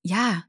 ja, 0.00 0.48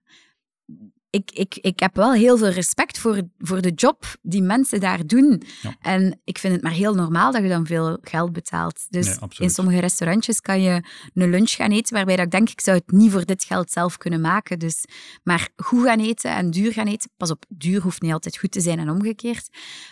ik, 1.15 1.31
ik, 1.31 1.57
ik 1.61 1.79
heb 1.79 1.95
wel 1.95 2.13
heel 2.13 2.37
veel 2.37 2.49
respect 2.49 2.97
voor, 2.97 3.21
voor 3.37 3.61
de 3.61 3.71
job 3.71 4.05
die 4.21 4.41
mensen 4.41 4.79
daar 4.79 5.05
doen. 5.07 5.41
Ja. 5.61 5.75
En 5.81 6.21
ik 6.23 6.37
vind 6.37 6.53
het 6.53 6.61
maar 6.63 6.71
heel 6.71 6.93
normaal 6.95 7.31
dat 7.31 7.41
je 7.41 7.49
dan 7.49 7.65
veel 7.65 7.97
geld 8.01 8.31
betaalt. 8.33 8.85
Dus 8.89 9.05
Nee, 9.05 9.29
in 9.37 9.49
sommige 9.49 9.79
restaurantjes 9.79 10.41
kan 10.41 10.61
je 10.61 10.83
een 11.13 11.29
lunch 11.29 11.49
gaan 11.51 11.71
eten, 11.71 11.93
waarbij 11.95 12.15
dat 12.15 12.25
ik 12.25 12.31
denk, 12.31 12.49
ik 12.49 12.61
zou 12.61 12.77
het 12.77 12.91
niet 12.91 13.11
voor 13.11 13.25
dit 13.25 13.43
geld 13.43 13.71
zelf 13.71 13.97
kunnen 13.97 14.21
maken. 14.21 14.59
Dus, 14.59 14.85
maar 15.23 15.49
goed 15.55 15.83
gaan 15.85 15.99
eten 15.99 16.35
en 16.35 16.51
duur 16.51 16.71
gaan 16.71 16.87
eten. 16.87 17.09
Pas 17.17 17.31
op, 17.31 17.45
duur 17.47 17.81
hoeft 17.81 18.01
niet 18.01 18.11
altijd 18.13 18.37
goed 18.37 18.51
te 18.51 18.61
zijn 18.61 18.79
en 18.79 18.89
omgekeerd. 18.89 19.49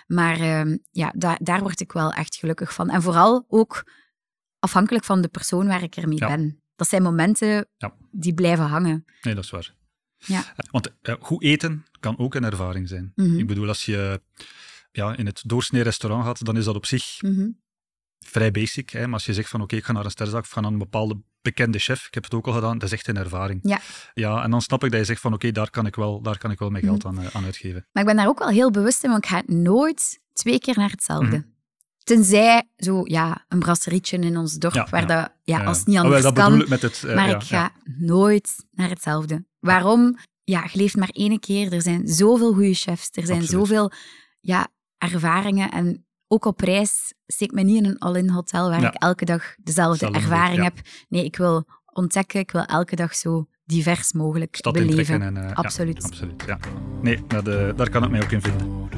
Maar 0.07 0.39
ehm, 0.39 0.77
ja, 0.91 1.13
daar, 1.15 1.37
daar 1.41 1.59
word 1.61 1.79
ik 1.81 1.91
wel 1.91 2.11
echt 2.11 2.35
gelukkig 2.35 2.73
van. 2.73 2.89
En 2.89 3.01
vooral 3.01 3.45
ook 3.47 3.83
afhankelijk 4.59 5.05
van 5.05 5.21
de 5.21 5.27
persoon 5.27 5.67
waar 5.67 5.83
ik 5.83 5.95
ermee 5.95 6.17
Ja. 6.17 6.27
ben. 6.27 6.61
Dat 6.75 6.87
zijn 6.87 7.03
momenten 7.03 7.67
Ja. 7.77 7.93
die 8.11 8.33
blijven 8.33 8.65
hangen. 8.65 9.05
Nee, 9.21 9.35
dat 9.35 9.43
is 9.43 9.49
waar. 9.49 9.73
Ja. 10.25 10.43
Want 10.71 10.89
eh, 11.01 11.15
goed 11.19 11.43
eten 11.43 11.85
kan 11.99 12.17
ook 12.17 12.35
een 12.35 12.43
ervaring 12.43 12.87
zijn. 12.87 13.11
Mhm. 13.15 13.37
Ik 13.39 13.47
bedoel, 13.47 13.67
als 13.67 13.85
je 13.85 14.21
ja, 14.91 15.15
in 15.17 15.25
het 15.25 15.41
doorsnee 15.45 15.81
restaurant 15.81 16.25
gaat, 16.25 16.45
dan 16.45 16.57
is 16.57 16.65
dat 16.65 16.75
op 16.75 16.85
zich 16.85 17.21
Mhm. 17.21 17.47
vrij 18.19 18.51
basic. 18.51 18.89
Hè? 18.89 19.03
Maar 19.05 19.13
als 19.13 19.25
je 19.25 19.33
zegt 19.33 19.49
van 19.49 19.61
oké, 19.61 19.75
ik 19.75 19.83
ga 19.85 19.91
naar 19.91 20.05
een 20.05 20.11
sterrenzaak 20.11 20.41
of 20.41 20.47
ik 20.47 20.53
ga 20.53 20.61
naar 20.61 20.71
een 20.71 20.77
bepaalde 20.77 21.21
bekende 21.41 21.79
chef, 21.79 22.07
ik 22.07 22.13
heb 22.13 22.23
het 22.23 22.33
ook 22.33 22.47
al 22.47 22.53
gedaan, 22.53 22.77
dat 22.77 22.83
is 22.83 22.91
echt 22.97 23.07
een 23.07 23.17
ervaring. 23.17 23.59
Ja. 23.63 23.79
ja 24.13 24.43
en 24.43 24.51
dan 24.51 24.61
snap 24.61 24.83
ik 24.83 24.91
dat 24.91 24.99
je 24.99 25.05
zegt 25.05 25.21
van 25.21 25.33
oké, 25.33 25.51
daar 25.51 25.69
kan 25.69 25.85
ik 25.85 25.95
wel, 25.95 26.21
daar 26.21 26.37
kan 26.37 26.51
ik 26.51 26.59
wel 26.59 26.69
mijn 26.69 26.83
geld 26.83 27.03
Mhm. 27.03 27.07
aan, 27.17 27.23
eh, 27.25 27.35
aan 27.35 27.43
uitgeven. 27.43 27.87
Maar 27.91 28.03
ik 28.03 28.09
ben 28.09 28.17
daar 28.17 28.27
ook 28.27 28.39
wel 28.39 28.47
heel 28.49 28.71
bewust 28.71 29.03
in, 29.03 29.09
want 29.09 29.23
ik 29.23 29.29
ga 29.29 29.41
nooit 29.45 30.19
twee 30.33 30.59
keer 30.59 30.77
naar 30.77 30.89
hetzelfde. 30.89 31.51
Tenzij 32.03 32.63
zo, 32.77 33.01
ja, 33.03 33.45
een 33.47 33.59
brasserietje 33.59 34.17
in 34.17 34.37
ons 34.37 34.53
dorp, 34.53 34.73
Ja, 34.73 34.87
waar 34.89 35.01
ja. 35.01 35.07
Dat, 35.21 35.33
ja, 35.43 35.63
als 35.63 35.77
het 35.77 35.87
niet 35.87 35.97
Ah, 35.97 36.03
anders 36.03 36.21
dat 36.23 36.33
kan. 36.33 36.45
bedoel 36.45 36.63
ik 36.63 36.69
met 36.69 36.81
het... 36.81 37.03
eh, 37.03 37.15
maar 37.15 37.29
ik 37.29 37.43
ga 37.43 37.71
nooit 37.97 38.65
naar 38.71 38.89
hetzelfde. 38.89 39.45
Waarom? 39.65 40.17
Ja, 40.43 40.63
je 40.71 40.77
leeft 40.79 40.95
maar 40.95 41.09
één 41.11 41.39
keer. 41.39 41.73
Er 41.73 41.81
zijn 41.81 42.07
zoveel 42.07 42.53
goede 42.53 42.73
chefs. 42.73 43.09
Er 43.11 43.25
zijn 43.25 43.39
Absoluut. 43.41 43.67
zoveel 43.67 43.91
ja, 44.39 44.67
ervaringen. 44.97 45.71
En 45.71 46.05
ook 46.27 46.45
op 46.45 46.59
reis 46.59 47.13
steek 47.27 47.51
me 47.51 47.61
niet 47.63 47.77
in 47.77 47.85
een 47.85 47.99
all-in 47.99 48.29
hotel 48.29 48.69
waar 48.69 48.81
Ja. 48.81 48.87
ik 48.93 49.01
elke 49.01 49.25
dag 49.25 49.55
dezelfde 49.63 50.11
ervaring 50.11 50.63
heb. 50.63 50.73
Nee, 51.09 51.25
ik 51.25 51.35
wil 51.37 51.65
ontdekken. 51.93 52.39
Ik 52.39 52.51
wil 52.51 52.63
elke 52.65 52.95
dag 52.95 53.15
zo 53.15 53.47
divers 53.65 54.13
mogelijk 54.13 54.55
Stad 54.55 54.73
beleven. 54.73 55.35
eh, 55.37 55.43
ja, 55.43 55.51
Absoluut. 55.53 56.03
absoluut, 56.03 56.43
ja. 56.47 56.57
Nee, 57.01 57.27
dat, 57.27 57.47
eh, 57.47 57.69
daar 57.75 57.89
kan 57.89 58.03
ik 58.03 58.09
mij 58.09 58.23
ook 58.23 58.31
in 58.31 58.41
vinden. 58.41 58.89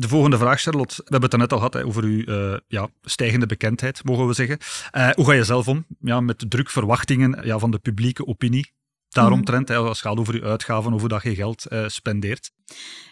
De 0.00 0.08
volgende 0.08 0.38
vraag, 0.38 0.60
Charlotte. 0.60 0.94
We 0.96 1.10
hebben 1.10 1.30
het 1.30 1.38
net 1.38 1.52
al 1.52 1.58
gehad 1.58 1.74
hè, 1.74 1.84
over 1.84 2.02
uw 2.02 2.24
eh, 2.24 2.58
ja, 2.68 2.88
stijgende 3.02 3.46
bekendheid, 3.46 4.04
mogen 4.04 4.26
we 4.26 4.32
zeggen. 4.32 4.58
Eh, 4.90 5.10
hoe 5.10 5.24
ga 5.24 5.32
je 5.32 5.44
zelf 5.44 5.68
om 5.68 5.84
ja, 6.00 6.20
met 6.20 6.38
de 6.38 6.48
druk 6.48 6.70
verwachtingen 6.70 7.46
ja, 7.46 7.58
van 7.58 7.70
de 7.70 7.78
publieke 7.78 8.26
opinie? 8.26 8.72
Daaromtrent, 9.08 9.68
hè, 9.68 9.76
als 9.76 9.88
het 9.88 10.08
gaat 10.08 10.18
over 10.18 10.34
uw 10.34 10.44
uitgaven, 10.44 10.92
over 10.92 11.08
dat 11.08 11.22
je 11.22 11.34
geld 11.34 11.66
eh, 11.66 11.84
spendeert. 11.86 12.50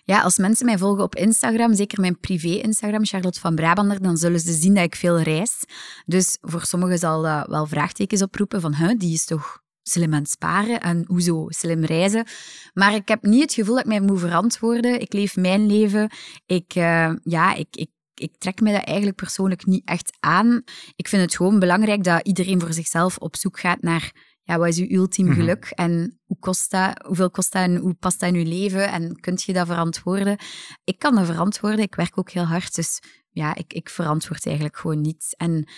Ja, 0.05 0.21
als 0.21 0.39
mensen 0.39 0.67
mij 0.67 0.79
volgen 0.79 1.05
op 1.05 1.15
Instagram, 1.15 1.75
zeker 1.75 2.01
mijn 2.01 2.21
privé-Instagram, 2.21 3.05
Charlotte 3.05 3.41
van 3.41 3.55
Brabander, 3.55 4.03
dan 4.03 4.17
zullen 4.17 4.41
ze 4.41 4.53
zien 4.53 4.75
dat 4.75 4.85
ik 4.85 4.97
veel 4.97 5.21
reis. 5.21 5.65
Dus 6.07 6.39
voor 6.41 6.65
sommigen 6.65 6.99
zal 6.99 7.23
dat 7.23 7.47
wel 7.47 7.67
vraagtekens 7.67 8.23
oproepen 8.23 8.61
van, 8.61 8.75
huh, 8.75 8.99
die 8.99 9.13
is 9.13 9.25
toch 9.25 9.63
slim 9.91 10.15
aan 10.15 10.21
het 10.23 10.31
sparen 10.31 10.81
en 10.81 11.05
hoezo 11.07 11.47
slim 11.49 11.85
reizen. 11.85 12.27
Maar 12.75 12.95
ik 12.95 13.09
heb 13.09 13.23
niet 13.23 13.43
het 13.43 13.53
gevoel 13.55 13.75
dat 13.75 13.85
ik 13.85 13.91
mij 13.91 14.01
moet 14.01 14.21
verantwoorden. 14.21 15.01
Ik 15.01 15.13
leef 15.13 15.37
mijn 15.37 15.67
leven. 15.67 16.11
Ik, 16.47 16.75
eh, 16.75 17.13
ja, 17.23 17.55
ik, 17.55 17.69
ik, 17.71 17.91
ik 18.15 18.39
trek 18.39 18.61
me 18.61 18.73
dat 18.73 18.85
eigenlijk 18.85 19.17
persoonlijk 19.17 19.67
niet 19.67 19.83
echt 19.85 20.17
aan. 20.21 20.63
Ik 20.97 21.09
vind 21.09 21.23
het 21.23 21.37
gewoon 21.37 21.59
belangrijk 21.59 22.05
dat 22.05 22.27
iedereen 22.27 22.61
voor 22.61 22.73
zichzelf 22.73 23.17
op 23.19 23.37
zoek 23.37 23.61
gaat 23.61 23.83
naar 23.83 24.13
ja, 24.43 24.59
wat 24.59 24.69
is 24.69 24.79
uw 24.79 24.97
ultiem 24.99 25.27
Mhm. 25.27 25.35
geluk 25.35 25.65
en 25.65 26.21
hoe 26.25 26.39
kost 26.39 26.71
dat, 26.71 27.03
hoeveel 27.07 27.31
kost 27.31 27.53
dat 27.53 27.63
en 27.63 27.77
hoe 27.77 27.95
past 27.95 28.21
dat 28.21 28.29
in 28.29 28.35
uw 28.35 28.45
leven 28.49 28.89
en 28.91 29.21
kunt 29.21 29.43
je 29.43 29.53
dat 29.53 29.67
verantwoorden? 29.67 30.37
Ik 30.85 30.99
kan 30.99 31.15
dat 31.15 31.27
verantwoorden, 31.27 31.81
ik 31.81 31.95
werk 31.95 32.19
ook 32.19 32.31
heel 32.31 32.45
hard, 32.45 32.75
dus 32.75 33.01
ja, 33.31 33.55
ik, 33.55 33.73
ik 33.73 33.89
verantwoord 33.91 34.47
eigenlijk 34.47 34.77
gewoon 34.77 35.01
niets. 35.01 35.33
En 35.33 35.69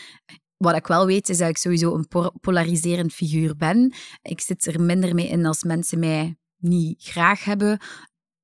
wat 0.60 0.76
ik 0.76 0.86
wel 0.86 1.06
weet, 1.06 1.28
is 1.28 1.38
dat 1.38 1.48
ik 1.48 1.56
sowieso 1.56 1.94
een 1.94 2.08
po- 2.08 2.30
polariserend 2.40 3.12
figuur 3.12 3.56
ben. 3.56 3.94
Ik 4.22 4.40
zit 4.40 4.66
er 4.66 4.80
minder 4.80 5.14
mee 5.14 5.28
in 5.28 5.46
als 5.46 5.62
mensen 5.62 5.98
mij 5.98 6.36
niet 6.56 7.02
graag 7.02 7.44
hebben. 7.44 7.78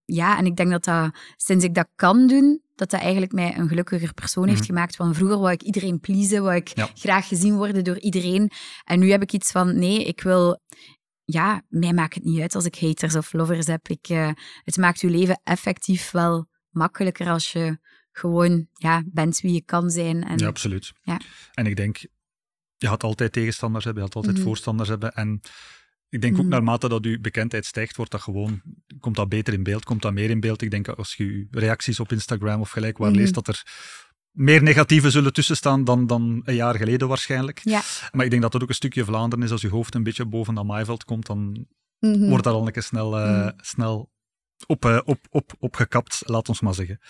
Ja, 0.05 0.39
en 0.39 0.47
ik 0.47 0.57
denk 0.57 0.71
dat 0.71 0.85
dat, 0.85 1.15
sinds 1.37 1.65
ik 1.65 1.75
dat 1.75 1.89
kan 1.95 2.27
doen, 2.27 2.63
dat 2.75 2.91
dat 2.91 3.01
eigenlijk 3.01 3.33
mij 3.33 3.57
een 3.59 3.69
gelukkiger 3.69 4.15
persoon 4.15 4.47
heeft 4.49 4.59
Mhm. 4.61 4.67
gemaakt. 4.69 4.97
Want 4.97 5.17
vroeger 5.17 5.39
wou 5.39 5.53
ik 5.53 5.63
iedereen 5.63 6.01
pleasen, 6.01 6.43
wou 6.43 6.55
ik 6.55 6.69
Ja. 6.77 6.89
graag 6.95 7.29
gezien 7.29 7.57
worden 7.57 7.85
door 7.85 7.99
iedereen. 7.99 8.51
En 8.85 8.99
nu 8.99 9.11
heb 9.11 9.23
ik 9.23 9.33
iets 9.33 9.51
van, 9.51 9.79
nee, 9.79 10.05
ik 10.05 10.21
wil... 10.21 10.61
Ja, 11.25 11.63
mij 11.69 11.93
maakt 11.93 12.15
het 12.15 12.25
niet 12.25 12.41
uit 12.41 12.55
als 12.55 12.65
ik 12.65 12.79
haters 12.79 13.15
of 13.17 13.33
lovers 13.33 13.67
heb. 13.67 13.89
Ik, 13.89 14.09
eh, 14.09 14.31
het 14.65 14.77
maakt 14.77 15.01
je 15.01 15.09
leven 15.11 15.41
effectief 15.45 16.11
wel 16.11 16.47
makkelijker 16.71 17.29
als 17.29 17.53
je 17.53 17.79
gewoon 18.19 18.67
ja, 18.73 19.03
bent 19.07 19.41
wie 19.41 19.53
je 19.53 19.61
kan 19.65 19.91
zijn. 19.91 20.25
En, 20.25 20.39
Ja, 20.39 20.47
absoluut. 20.47 20.93
Ja. 21.03 21.21
En 21.55 21.67
ik 21.67 21.77
denk, 21.77 21.97
je 22.77 22.87
gaat 22.87 23.03
altijd 23.03 23.33
tegenstanders 23.33 23.85
hebben, 23.85 24.03
je 24.03 24.09
gaat 24.09 24.17
altijd 24.19 24.37
Mhm. 24.37 24.47
voorstanders 24.47 24.89
hebben. 24.89 25.15
En 25.15 25.41
ik 26.09 26.21
denk 26.21 26.35
ook 26.35 26.41
Mhm. 26.41 26.49
naarmate 26.51 26.89
dat 26.89 27.05
je 27.05 27.21
bekendheid 27.21 27.65
stijgt, 27.67 27.97
wordt 27.97 28.11
dat 28.11 28.21
gewoon, 28.21 28.63
komt 29.01 29.17
dat 29.17 29.29
beter 29.29 29.55
in 29.55 29.63
beeld, 29.63 29.85
komt 29.85 30.03
dat 30.03 30.13
meer 30.13 30.31
in 30.31 30.41
beeld. 30.41 30.63
Ik 30.63 30.71
denk 30.71 30.89
als 30.89 31.15
je 31.15 31.47
reacties 31.51 32.01
op 32.01 32.13
Instagram 32.13 32.61
of 32.61 32.71
gelijk 32.71 32.99
waar 32.99 33.11
Mhm. 33.11 33.19
leest, 33.19 33.35
dat 33.35 33.49
er 33.49 33.63
meer 34.31 34.63
negatieve 34.63 35.11
zullen 35.11 35.33
tussenstaan 35.33 35.85
dan, 35.85 36.07
dan 36.07 36.41
een 36.45 36.55
jaar 36.55 36.75
geleden 36.75 37.09
waarschijnlijk. 37.09 37.61
Ja. 37.65 37.83
Maar 38.13 38.25
ik 38.25 38.31
denk 38.31 38.43
dat 38.43 38.53
dat 38.53 38.63
ook 38.63 38.69
een 38.69 38.75
stukje 38.75 39.05
Vlaanderen 39.05 39.45
is. 39.45 39.51
Als 39.51 39.61
je 39.61 39.69
hoofd 39.69 39.95
een 39.95 40.03
beetje 40.03 40.25
boven 40.27 40.55
dat 40.55 40.65
maaiveld 40.65 41.05
komt, 41.05 41.27
dan 41.27 41.67
wordt 42.01 42.45
dat 42.45 42.55
al 42.55 42.67
een 42.67 42.73
keer 42.73 42.83
snel, 42.83 43.19
eh, 43.19 43.49
snel 43.57 44.11
op, 44.67 44.85
eh, 44.85 45.01
op, 45.05 45.19
op, 45.31 45.53
opgekapt, 45.59 46.23
laat 46.25 46.49
ons 46.49 46.61
maar 46.61 46.75
zeggen. 46.75 47.01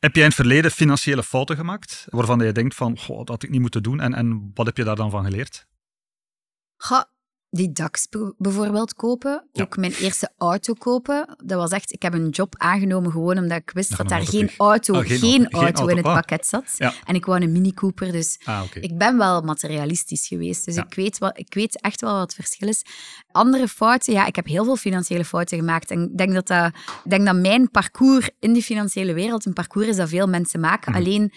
Heb 0.00 0.14
jij 0.14 0.22
in 0.22 0.28
het 0.28 0.34
verleden 0.34 0.70
financiële 0.70 1.22
fouten 1.22 1.56
gemaakt, 1.56 2.06
waarvan 2.08 2.40
je 2.40 2.52
denkt 2.52 2.74
van, 2.74 2.98
dat 3.06 3.28
had 3.28 3.42
ik 3.42 3.50
niet 3.50 3.60
moeten 3.60 3.82
doen, 3.82 4.00
en, 4.00 4.14
en 4.14 4.50
wat 4.54 4.66
heb 4.66 4.76
je 4.76 4.84
daar 4.84 4.96
dan 4.96 5.10
van 5.10 5.24
geleerd? 5.24 5.66
Die 7.54 7.72
DAX 7.72 8.08
bijvoorbeeld 8.38 8.94
kopen. 8.94 9.44
Ja. 9.52 9.62
Ook 9.62 9.76
mijn 9.76 9.92
eerste 9.92 10.30
auto 10.38 10.72
kopen. 10.74 11.36
Dat 11.44 11.58
was 11.58 11.70
echt, 11.70 11.92
ik 11.92 12.02
heb 12.02 12.14
een 12.14 12.28
job 12.28 12.54
aangenomen 12.58 13.10
gewoon 13.10 13.38
omdat 13.38 13.58
ik 13.58 13.70
wist 13.74 13.96
dat 13.96 14.08
daar 14.08 14.26
geen 14.26 14.50
auto, 14.56 14.94
Ah, 14.94 15.06
geen 15.06 15.18
geen 15.18 15.40
auto, 15.42 15.58
geen 15.58 15.64
auto, 15.74 15.86
in 15.86 15.96
het 15.96 16.06
Ah. 16.06 16.14
pakket 16.14 16.46
zat. 16.46 16.74
Ja. 16.76 16.92
En 17.04 17.14
ik 17.14 17.24
wou 17.24 17.42
een 17.42 17.52
Mini 17.52 17.72
Cooper, 17.72 18.12
dus 18.12 18.38
Ah, 18.44 18.62
ik 18.80 18.98
ben 18.98 19.18
wel 19.18 19.40
materialistisch 19.42 20.26
geweest. 20.26 20.64
Dus 20.64 20.74
Ja. 20.74 20.84
ik, 20.84 20.94
weet 20.94 21.18
wel, 21.18 21.30
ik 21.34 21.54
weet 21.54 21.80
echt 21.80 22.00
wel 22.00 22.12
wat 22.12 22.20
het 22.22 22.34
verschil 22.34 22.68
is. 22.68 22.82
Andere 23.30 23.68
fouten, 23.68 24.12
ja, 24.12 24.26
ik 24.26 24.36
heb 24.36 24.46
heel 24.46 24.64
veel 24.64 24.76
financiële 24.76 25.24
fouten 25.24 25.58
gemaakt. 25.58 25.90
En 25.90 26.02
ik 26.02 26.18
denk 26.18 26.32
dat, 26.32 26.46
dat, 26.46 26.66
ik 27.04 27.10
denk 27.10 27.26
dat 27.26 27.36
mijn 27.36 27.70
parcours 27.70 28.30
in 28.38 28.52
die 28.52 28.62
financiële 28.62 29.12
wereld 29.12 29.46
een 29.46 29.52
parcours 29.52 29.86
is 29.86 29.96
dat 29.96 30.08
veel 30.08 30.26
mensen 30.28 30.60
maken. 30.60 30.92
Mhm. 30.92 31.00
Alleen 31.00 31.32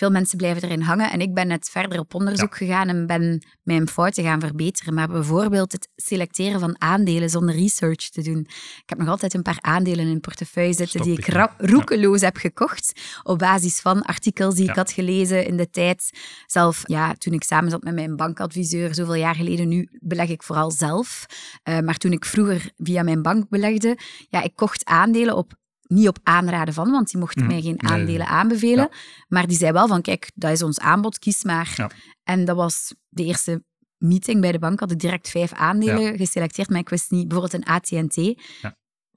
veel 0.00 0.10
mensen 0.10 0.38
blijven 0.38 0.62
erin 0.62 0.80
hangen. 0.80 1.10
En 1.10 1.20
ik 1.20 1.34
ben 1.34 1.46
net 1.46 1.68
verder 1.68 1.98
op 1.98 2.14
onderzoek 2.14 2.56
gegaan 2.56 2.88
en 2.88 3.06
ben 3.06 3.44
mijn 3.62 3.88
fouten 3.88 4.24
gaan 4.24 4.40
verbeteren. 4.40 4.94
Maar 4.94 5.08
bijvoorbeeld 5.08 5.72
het 5.72 5.88
selecteren 5.96 6.60
van 6.60 6.80
aandelen 6.80 7.30
zonder 7.30 7.54
research 7.54 8.08
te 8.08 8.22
doen. 8.22 8.40
Ik 8.82 8.82
heb 8.86 8.98
nog 8.98 9.08
altijd 9.08 9.34
een 9.34 9.42
paar 9.42 9.58
aandelen 9.60 10.06
in 10.06 10.20
portefeuille 10.20 10.72
zitten 10.72 11.02
die 11.02 11.18
ik 11.18 11.52
roekeloos 11.58 12.20
heb 12.20 12.36
gekocht. 12.36 13.00
Op 13.22 13.38
basis 13.38 13.80
van 13.80 14.02
artikels 14.02 14.54
die 14.54 14.68
ik 14.68 14.74
had 14.74 14.92
gelezen 14.92 15.46
in 15.46 15.56
de 15.56 15.70
tijd. 15.70 16.10
Zelf, 16.46 16.82
ja, 16.86 17.14
toen 17.14 17.32
ik 17.32 17.42
samen 17.42 17.70
zat 17.70 17.82
met 17.82 17.94
mijn 17.94 18.16
bankadviseur, 18.16 18.94
zoveel 18.94 19.14
jaar 19.14 19.34
geleden, 19.34 19.68
nu 19.68 19.88
beleg 19.92 20.28
ik 20.28 20.42
vooral 20.42 20.70
zelf. 20.70 21.26
Eh, 21.62 21.78
maar 21.78 21.96
toen 21.96 22.12
ik 22.12 22.24
vroeger 22.24 22.70
via 22.76 23.02
mijn 23.02 23.22
bank 23.22 23.48
belegde, 23.48 23.98
ja, 24.28 24.42
ik 24.42 24.56
kocht 24.56 24.84
aandelen 24.84 25.36
op 25.36 25.58
niet 25.90 26.08
op 26.08 26.18
aanraden 26.22 26.74
van, 26.74 26.90
want 26.90 27.10
die 27.10 27.20
mochten 27.20 27.42
Mhm. 27.42 27.52
mij 27.52 27.62
geen 27.62 27.82
aandelen 27.82 28.18
nee. 28.18 28.26
aanbevelen. 28.28 28.88
Ja. 28.90 28.96
Maar 29.28 29.46
die 29.46 29.56
zei 29.56 29.72
wel 29.72 29.86
van, 29.88 30.02
kijk, 30.02 30.30
dat 30.34 30.50
is 30.50 30.62
ons 30.62 30.78
aanbod, 30.80 31.18
kies 31.18 31.44
maar. 31.44 31.72
Ja. 31.76 31.90
En 32.22 32.44
dat 32.44 32.56
was 32.56 32.94
de 33.08 33.24
eerste 33.24 33.64
meeting 33.98 34.40
bij 34.40 34.52
de 34.52 34.58
bank, 34.58 34.80
had 34.80 34.90
ik 34.90 34.98
direct 34.98 35.28
vijf 35.30 35.52
aandelen 35.52 36.16
geselecteerd, 36.16 36.68
maar 36.70 36.78
ik 36.80 36.88
wist 36.88 37.10
niet, 37.10 37.28
bijvoorbeeld 37.28 37.62
een 37.66 37.72
AT&T. 37.74 38.42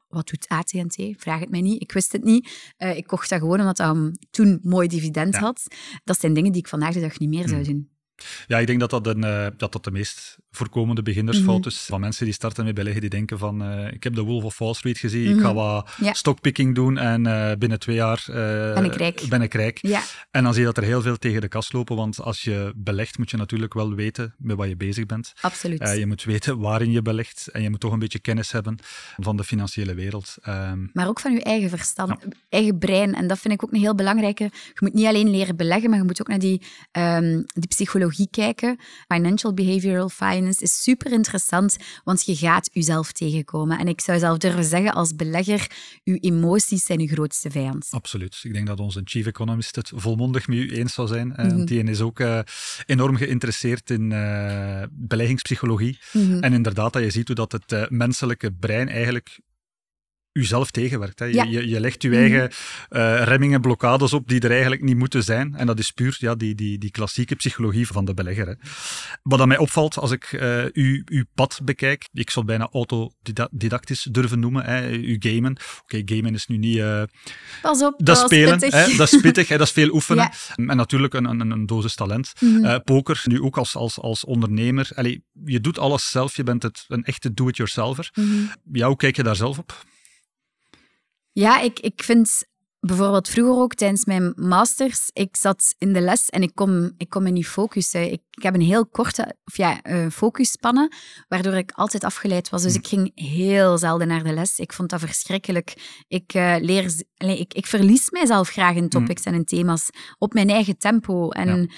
Wat 0.08 0.28
doet 0.28 0.48
AT&T? 0.48 1.14
Vraag 1.22 1.40
het 1.40 1.50
mij 1.50 1.62
niet. 1.62 1.82
Ik 1.82 1.92
wist 1.92 2.12
het 2.12 2.24
niet. 2.24 2.74
Eh, 2.78 2.98
ik 2.98 3.08
kocht 3.08 3.30
dat 3.30 3.40
gewoon 3.40 3.60
omdat 3.60 3.78
dat 3.78 3.96
um, 3.96 4.12
toen 4.32 4.60
mooi 4.64 4.88
dividend 4.88 5.36
had. 5.36 5.64
Dat 6.04 6.20
zijn 6.20 6.34
dingen 6.34 6.52
die 6.52 6.62
ik 6.62 6.68
vandaag 6.68 6.94
de 6.94 7.00
dag 7.00 7.20
niet 7.20 7.30
meer 7.30 7.48
zou 7.48 7.62
Mhm. 7.62 7.70
doen. 7.72 7.90
Ja, 8.47 8.58
ik 8.60 8.67
denk 8.67 8.80
dat 8.80 8.89
dat, 8.89 9.08
een, 9.08 9.23
eh, 9.23 9.47
dat 9.58 9.71
dat 9.71 9.84
de 9.84 9.91
meest 9.91 10.38
voorkomende 10.52 11.02
beginnersfout 11.02 11.60
Mhm. 11.60 11.67
is. 11.67 11.80
Van 11.89 11.99
mensen 11.99 12.26
die 12.26 12.34
starten 12.34 12.65
met 12.65 12.73
beleggen, 12.76 13.02
die 13.02 13.10
denken 13.10 13.38
van, 13.38 13.63
eh, 13.63 13.93
ik 13.93 14.04
heb 14.04 14.15
de 14.15 14.21
Wolf 14.21 14.43
of 14.43 14.58
Wall 14.58 14.73
Street 14.73 14.97
gezien, 14.97 15.30
ik 15.36 15.39
ga 15.41 15.47
Mhm. 15.47 15.56
wat 15.56 15.89
Ja. 15.99 16.13
stockpicking 16.13 16.76
doen 16.76 16.97
en 16.97 17.26
eh, 17.28 17.58
binnen 17.58 17.80
twee 17.80 17.95
jaar 17.95 18.23
Ben 18.28 18.86
ik 18.86 18.95
rijk. 18.95 19.26
ben 19.30 19.41
ik 19.41 19.54
rijk. 19.54 19.78
Ja, 19.82 20.02
En 20.32 20.43
dan 20.43 20.52
zie 20.54 20.62
je 20.62 20.67
dat 20.67 20.78
er 20.78 20.84
heel 20.84 21.02
veel 21.02 21.17
tegen 21.17 21.41
de 21.41 21.47
kast 21.47 21.73
lopen, 21.73 21.95
want 21.95 22.19
als 22.21 22.41
je 22.41 22.71
belegt, 22.76 23.17
moet 23.17 23.30
je 23.32 23.38
natuurlijk 23.38 23.73
wel 23.73 23.93
weten 23.95 24.36
met 24.38 24.56
wat 24.58 24.67
je 24.67 24.76
bezig 24.78 25.06
bent. 25.06 25.34
absoluut. 25.41 25.89
Je 25.97 26.06
moet 26.08 26.23
weten 26.23 26.60
waarin 26.60 26.91
je 26.91 27.02
belegt 27.02 27.47
en 27.47 27.62
je 27.62 27.69
moet 27.69 27.80
toch 27.80 27.91
een 27.91 27.99
beetje 27.99 28.19
kennis 28.19 28.52
hebben 28.52 28.78
van 29.17 29.38
de 29.38 29.43
financiële 29.43 29.93
wereld. 29.93 30.36
Ehm, 30.41 30.86
Maar 30.93 31.08
ook 31.08 31.19
van 31.19 31.34
je 31.34 31.43
eigen 31.43 31.69
verstand, 31.69 32.15
eigen 32.49 32.78
brein. 32.78 33.13
En 33.13 33.28
dat 33.28 33.39
vind 33.39 33.54
ik 33.54 33.63
ook 33.63 33.71
een 33.73 33.80
heel 33.80 33.95
belangrijke. 33.95 34.43
Je 34.43 34.80
moet 34.80 34.93
niet 34.93 35.06
alleen 35.06 35.30
leren 35.30 35.56
beleggen, 35.56 35.89
maar 35.89 35.99
je 35.99 36.06
moet 36.06 36.21
ook 36.21 36.28
naar 36.28 36.39
die, 36.39 36.62
ehm, 36.91 37.41
die 37.54 37.67
psychologie 37.67 38.02
kijken. 38.32 38.78
Financial 39.08 39.54
Behavioral 39.54 40.10
Finance 40.10 40.63
is 40.63 40.84
super 40.84 41.12
interessant, 41.12 41.78
want 42.04 42.26
je 42.26 42.36
gaat 42.36 42.70
jezelf 42.74 43.12
tegenkomen. 43.12 43.80
En 43.80 43.88
ik 43.88 44.02
zou 44.02 44.20
zelf 44.20 44.38
durven 44.38 44.63
zeggen, 44.63 44.94
als 44.94 45.16
belegger, 45.16 45.68
je 46.04 46.18
emoties 46.18 46.86
zijn 46.86 47.00
je 47.00 47.08
grootste 47.08 47.52
vijand. 47.52 47.88
Absoluut. 47.89 48.39
Ik 48.44 48.54
denk 48.54 48.68
dat 48.68 48.80
onze 48.80 49.02
chief 49.04 49.26
economist 49.26 49.76
het 49.76 49.92
volmondig 49.96 50.48
met 50.48 50.58
u 50.58 50.72
eens 50.72 50.94
zou 50.94 51.08
zijn. 51.08 51.36
Eh, 51.36 51.46
Mhm. 51.46 51.66
Die 51.66 51.84
is 51.84 52.02
ook 52.02 52.20
eh, 52.20 52.39
enorm 52.86 53.16
geïnteresseerd 53.16 53.89
in 53.89 54.12
eh, 54.12 54.84
beleggingspsychologie. 54.92 56.00
Mhm. 56.13 56.39
En 56.39 56.54
inderdaad, 56.54 56.94
dat 56.94 57.04
je 57.04 57.10
ziet 57.10 57.28
hoe 57.28 57.36
dat 57.36 57.52
het 57.52 57.89
menselijke 57.89 58.52
brein 58.52 58.89
eigenlijk 58.89 59.39
uzelf 60.34 60.72
tegenwerkt. 60.72 61.19
Hè. 61.19 61.26
Je, 61.26 61.34
Ja. 61.34 61.43
je, 61.43 61.67
je 61.67 61.80
legt 61.80 62.02
je 62.02 62.10
eigen 62.15 62.50
eh, 62.89 63.22
remmingen, 63.24 63.62
blokkades 63.62 64.13
op 64.13 64.28
die 64.28 64.39
er 64.39 64.52
eigenlijk 64.52 64.82
niet 64.82 64.98
moeten 64.98 65.24
zijn. 65.24 65.56
En 65.56 65.65
dat 65.65 65.80
is 65.80 65.91
puur 65.91 66.15
ja, 66.19 66.36
die, 66.36 66.56
die, 66.56 66.78
die 66.78 66.91
klassieke 66.91 67.36
psychologie 67.36 67.88
van 67.88 68.06
de 68.06 68.13
belegger. 68.13 68.48
Hè. 68.48 68.54
Wat 69.24 69.39
aan 69.39 69.48
mij 69.48 69.58
opvalt 69.58 69.98
als 69.98 70.12
ik 70.12 70.24
eh, 70.24 70.63
uw, 70.74 71.02
uw 71.06 71.24
pad 71.36 71.60
bekijk, 71.63 72.10
ik 72.13 72.30
zou 72.30 72.46
het 72.46 72.58
bijna 72.58 72.72
autodidactisch 72.72 74.08
durven 74.12 74.39
noemen, 74.39 74.63
hè, 74.65 74.89
uw 74.89 75.15
gamen. 75.19 75.58
Oké, 75.84 76.02
gamen 76.06 76.34
is 76.34 76.46
nu 76.48 76.58
niet... 76.58 76.78
eh, 76.78 77.04
Pas 77.62 77.82
op, 77.84 77.93
dat 77.98 78.17
spelen, 78.17 78.60
pittig. 78.60 78.86
hè, 78.88 78.96
dat 78.96 79.13
is 79.13 79.22
pittig, 79.22 79.48
hè, 79.48 79.58
dat 79.58 79.67
is 79.67 79.74
veel 79.74 79.93
oefenen. 79.98 80.30
Ja. 80.56 80.65
En 80.67 80.78
natuurlijk 80.78 81.13
een, 81.13 81.26
een, 81.26 81.52
een 81.52 81.65
dosis 81.65 81.96
talent. 81.96 82.32
Mhm. 82.39 82.80
Poker, 82.84 83.22
nu 83.26 83.41
ook 83.41 83.58
als, 83.58 83.76
als, 83.76 84.00
als 84.00 84.26
ondernemer. 84.26 84.89
Allee, 84.96 85.24
je 85.46 85.60
doet 85.62 85.78
alles 85.80 86.10
zelf, 86.10 86.36
je 86.36 86.43
bent 86.43 86.63
het, 86.63 86.86
een 86.88 87.04
echte 87.04 87.34
do-it-yourselfer. 87.34 88.10
Mhm. 88.13 88.28
Ja, 88.72 88.88
hoe 88.88 88.96
kijk 88.96 89.15
je 89.15 89.24
daar 89.24 89.36
zelf 89.36 89.58
op? 89.58 89.84
Ja, 91.34 91.60
ik, 91.60 91.80
ik 91.80 92.04
vind 92.04 92.46
bijvoorbeeld 92.80 93.30
vroeger 93.30 93.62
ook 93.62 93.74
tijdens 93.74 94.06
mijn 94.06 94.34
masters, 94.36 95.10
ik 95.13 95.36
zat 95.36 95.76
in 95.78 95.93
de 95.93 96.02
les 96.02 96.30
en 96.30 96.41
ik 96.41 96.52
kon, 96.56 96.93
ik 96.98 97.10
kon 97.10 97.24
me 97.24 97.30
niet 97.30 97.48
focussen. 97.48 98.12
Ik, 98.12 98.22
ik 98.30 98.43
heb 98.43 98.54
een 98.54 98.62
heel 98.62 98.86
korte 98.86 99.36
of 99.46 99.58
ja, 99.58 99.82
eh, 99.82 100.08
focusspannen, 100.10 100.96
waardoor 101.28 101.54
ik 101.54 101.72
altijd 101.72 102.04
afgeleid 102.04 102.50
was. 102.50 102.62
Dus 102.62 102.74
Hm. 102.74 102.80
ik 102.80 102.88
ging 102.88 103.12
heel 103.15 103.78
zelden 103.78 104.08
naar 104.08 104.24
de 104.24 104.34
les. 104.34 104.60
Ik 104.60 104.74
vond 104.74 104.89
dat 104.89 105.00
verschrikkelijk. 105.00 105.74
Ik, 106.08 106.34
eh, 106.34 106.56
leer, 106.60 106.93
ik, 107.17 107.54
ik 107.54 107.65
verlies 107.65 108.10
mijzelf 108.10 108.50
graag 108.50 108.76
in 108.76 108.89
topics 108.89 109.24
en 109.24 109.34
in 109.34 109.46
thema's 109.46 109.89
op 110.17 110.34
mijn 110.34 110.50
eigen 110.50 110.78
tempo. 110.78 111.30
En 111.30 111.72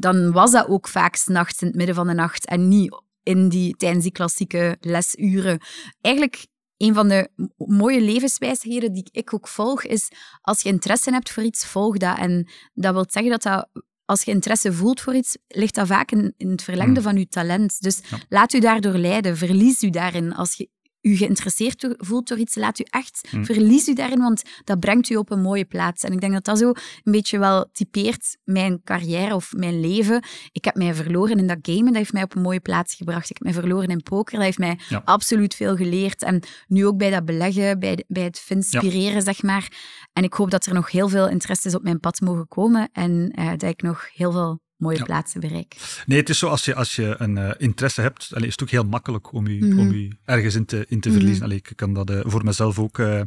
dan 0.00 0.32
was 0.32 0.50
dat 0.50 0.68
ook 0.68 0.88
vaak 0.88 1.16
s'nachts 1.16 1.60
in 1.60 1.66
het 1.66 1.76
midden 1.76 1.94
van 1.94 2.06
de 2.06 2.14
nacht 2.14 2.46
en 2.46 2.68
niet 2.68 3.00
in 3.22 3.48
die, 3.48 3.76
tijdens 3.76 4.02
die 4.02 4.12
klassieke 4.12 4.76
lesuren. 4.80 5.60
Eigenlijk 6.00 6.46
een 6.82 6.94
van 6.94 7.08
de 7.08 7.28
mooie 7.56 8.00
levenswijsheden 8.00 8.92
die 8.92 9.08
ik 9.10 9.34
ook 9.34 9.48
volg, 9.48 9.84
is 9.84 10.08
als 10.40 10.62
je 10.62 10.68
interesse 10.68 11.10
hebt 11.10 11.30
voor 11.30 11.42
iets, 11.42 11.66
volg 11.66 11.96
dat. 11.96 12.18
En 12.18 12.48
dat 12.74 12.92
wil 12.94 13.04
zeggen 13.08 13.30
dat, 13.30 13.42
dat 13.42 13.68
als 14.04 14.22
je 14.22 14.30
interesse 14.30 14.72
voelt 14.72 15.00
voor 15.00 15.14
iets, 15.14 15.36
ligt 15.48 15.74
dat 15.74 15.86
vaak 15.86 16.10
in, 16.10 16.34
in 16.36 16.50
het 16.50 16.62
verlengde 16.62 16.94
Hmm. 17.00 17.02
van 17.02 17.16
je 17.18 17.28
talent. 17.28 17.80
Dus 17.80 18.00
Ja. 18.10 18.18
laat 18.28 18.52
u 18.52 18.58
daardoor 18.60 18.92
leiden, 18.98 19.36
verlies 19.36 19.82
u 19.82 19.90
daarin. 19.90 20.34
Als 20.34 20.54
je 20.54 20.68
u 21.02 21.16
geïnteresseerd 21.16 21.94
voelt 21.96 22.28
door 22.28 22.38
iets, 22.38 22.54
laat 22.54 22.78
u 22.78 22.84
echt, 22.90 23.26
Hmm. 23.30 23.44
verlies 23.44 23.88
u 23.88 23.94
daarin, 23.94 24.18
want 24.18 24.42
dat 24.64 24.80
brengt 24.80 25.10
u 25.10 25.16
op 25.16 25.30
een 25.30 25.40
mooie 25.42 25.64
plaats. 25.64 26.02
En 26.02 26.12
ik 26.12 26.20
denk 26.20 26.32
dat 26.32 26.44
dat 26.44 26.58
zo 26.58 26.68
een 27.02 27.12
beetje 27.12 27.38
wel 27.38 27.68
typeert 27.72 28.36
mijn 28.44 28.80
carrière 28.84 29.34
of 29.34 29.52
mijn 29.56 29.80
leven. 29.80 30.22
Ik 30.52 30.64
heb 30.64 30.74
mij 30.74 30.94
verloren 30.94 31.38
in 31.38 31.46
dat 31.46 31.58
gamen, 31.62 31.84
dat 31.86 31.94
heeft 31.96 32.12
mij 32.12 32.22
op 32.22 32.34
een 32.36 32.42
mooie 32.42 32.60
plaats 32.60 32.94
gebracht. 32.94 33.30
Ik 33.30 33.36
heb 33.38 33.42
mij 33.42 33.52
verloren 33.62 33.88
in 33.88 34.02
poker, 34.02 34.34
dat 34.34 34.44
heeft 34.44 34.58
mij 34.58 34.78
Ja. 34.88 35.02
absoluut 35.04 35.54
veel 35.54 35.76
geleerd. 35.76 36.22
En 36.22 36.40
nu 36.66 36.86
ook 36.86 36.96
bij 36.96 37.10
dat 37.10 37.24
beleggen, 37.24 37.78
bij, 37.78 37.96
de- 37.96 38.04
bij 38.08 38.22
het 38.22 38.44
inspireren, 38.48 39.22
zeg 39.22 39.42
maar. 39.42 39.72
En 40.12 40.22
ik 40.24 40.32
hoop 40.32 40.50
dat 40.50 40.66
er 40.66 40.74
nog 40.74 40.90
heel 40.90 41.08
veel 41.08 41.28
interesses 41.28 41.74
op 41.74 41.82
mijn 41.82 42.00
pad 42.00 42.20
mogen 42.20 42.48
komen 42.48 42.88
en 42.92 43.30
eh, 43.34 43.48
dat 43.50 43.62
ik 43.62 43.82
nog 43.82 44.08
heel 44.14 44.32
veel 44.32 44.60
mooie 44.82 44.96
Ja. 44.98 45.04
plaatsen 45.04 45.40
bereik. 45.40 45.76
Nee, 46.06 46.18
het 46.18 46.28
is 46.28 46.38
zo, 46.38 46.48
als 46.48 46.64
je, 46.64 46.74
als 46.74 46.96
je 46.96 47.14
een 47.18 47.38
eh, 47.38 47.50
interesse 47.58 48.00
hebt, 48.00 48.28
allee, 48.34 48.46
is 48.46 48.52
het 48.52 48.62
ook 48.62 48.70
heel 48.70 48.84
makkelijk 48.84 49.32
om 49.32 49.46
je, 49.46 49.64
Mhm. 49.64 49.78
om 49.78 49.92
je 49.92 50.08
ergens 50.24 50.54
in 50.54 50.64
te, 50.64 50.84
in 50.88 51.00
te 51.00 51.08
Mhm. 51.08 51.16
verliezen. 51.18 51.44
Allee, 51.44 51.56
ik 51.56 51.72
kan 51.76 51.92
dat 51.94 52.10
eh, 52.10 52.20
voor 52.22 52.44
mezelf 52.44 52.78
ook, 52.78 52.98
eh, 52.98 53.20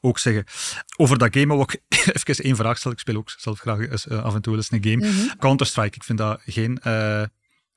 ook 0.00 0.18
zeggen. 0.18 0.44
Over 0.96 1.18
dat 1.18 1.36
game 1.36 1.60
ik 1.62 1.80
even 2.24 2.44
één 2.44 2.56
vraag 2.56 2.78
stellen. 2.78 2.96
Ik 2.96 3.02
speel 3.02 3.16
ook 3.16 3.30
zelf 3.36 3.58
graag 3.60 3.78
eens, 3.88 4.08
af 4.08 4.34
en 4.34 4.40
toe 4.42 4.52
wel 4.56 4.62
eens 4.62 4.70
een 4.70 4.90
game. 4.90 5.06
Mhm. 5.08 5.36
Counter-Strike, 5.38 5.94
ik 5.96 6.04
vind 6.04 6.18
dat 6.18 6.40
geen 6.46 6.80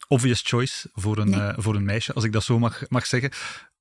obvious 0.07 0.41
choice 0.45 0.89
voor 0.93 1.17
een, 1.17 1.29
Nee. 1.29 1.51
voor 1.57 1.75
een 1.75 1.85
meisje, 1.85 2.13
als 2.13 2.23
ik 2.23 2.31
dat 2.31 2.43
zo 2.43 2.59
mag, 2.59 2.81
mag 2.89 3.05
zeggen. 3.05 3.31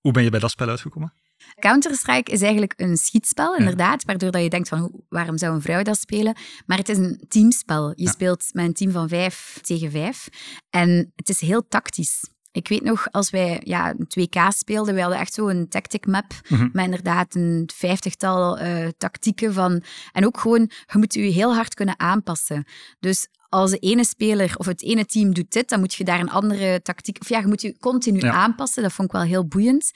Hoe 0.03 0.13
ben 0.13 0.23
je 0.23 0.31
bij 0.31 0.41
dat 0.41 0.51
spel 0.51 0.69
uitgekomen? 0.69 1.13
Counter-Strike 1.59 2.33
is 2.33 2.41
eigenlijk 2.43 2.73
een 2.77 2.97
schietspel, 2.97 3.57
inderdaad, 3.57 4.05
waardoor 4.05 4.31
dat 4.31 4.43
je 4.43 4.49
denkt 4.49 4.69
van 4.69 5.03
waarom 5.09 5.39
zou 5.39 5.55
een 5.55 5.63
vrouw 5.63 5.83
dat 5.83 5.99
spelen? 5.99 6.37
Maar 6.67 6.79
het 6.79 6.89
is 6.89 6.99
een 6.99 7.25
teamspel. 7.29 7.93
Je 7.95 8.09
speelt 8.09 8.45
met 8.53 8.65
een 8.65 8.73
team 8.73 8.91
van 8.91 9.09
vijf 9.09 9.59
tegen 9.63 9.91
vijf 9.91 10.29
en 10.71 11.13
het 11.17 11.29
is 11.29 11.41
heel 11.41 11.69
tactisch. 11.69 12.31
Ik 12.53 12.69
weet 12.69 12.83
nog, 12.83 13.07
als 13.11 13.31
wij 13.31 13.61
ja, 13.65 13.91
een 13.99 14.07
2K 14.29 14.49
speelden, 14.49 14.95
we 14.95 15.01
hadden 15.01 15.19
echt 15.19 15.35
zo 15.35 15.49
een 15.49 15.69
tactic 15.69 16.07
map 16.07 16.33
Mhm. 16.49 16.69
met 16.73 16.85
inderdaad 16.85 17.35
een 17.35 17.71
vijftigtal 17.75 18.59
eh, 18.59 18.89
tactieken 18.99 19.53
van... 19.53 19.83
En 20.13 20.27
ook 20.27 20.39
gewoon, 20.41 20.71
je 20.93 20.99
moet 20.99 21.15
je 21.15 21.21
heel 21.21 21.55
hard 21.55 21.75
kunnen 21.75 21.99
aanpassen. 21.99 22.65
Dus 23.01 23.29
als 23.53 23.71
de 23.71 23.79
ene 23.79 24.05
speler 24.05 24.55
of 24.57 24.67
het 24.67 24.83
ene 24.83 25.05
team 25.07 25.35
doet 25.35 25.53
dit, 25.53 25.69
dan 25.69 25.81
moet 25.81 25.95
je 25.95 26.05
daar 26.05 26.21
een 26.21 26.31
andere 26.31 26.83
tactiek... 26.83 27.19
Of 27.21 27.29
ja, 27.29 27.39
je 27.39 27.47
moet 27.47 27.61
je 27.61 27.77
continu 27.79 28.21
Ja. 28.21 28.33
aanpassen. 28.33 28.83
Dat 28.83 28.93
vond 28.93 29.09
ik 29.09 29.15
wel 29.15 29.25
heel 29.25 29.47
boeiend. 29.47 29.91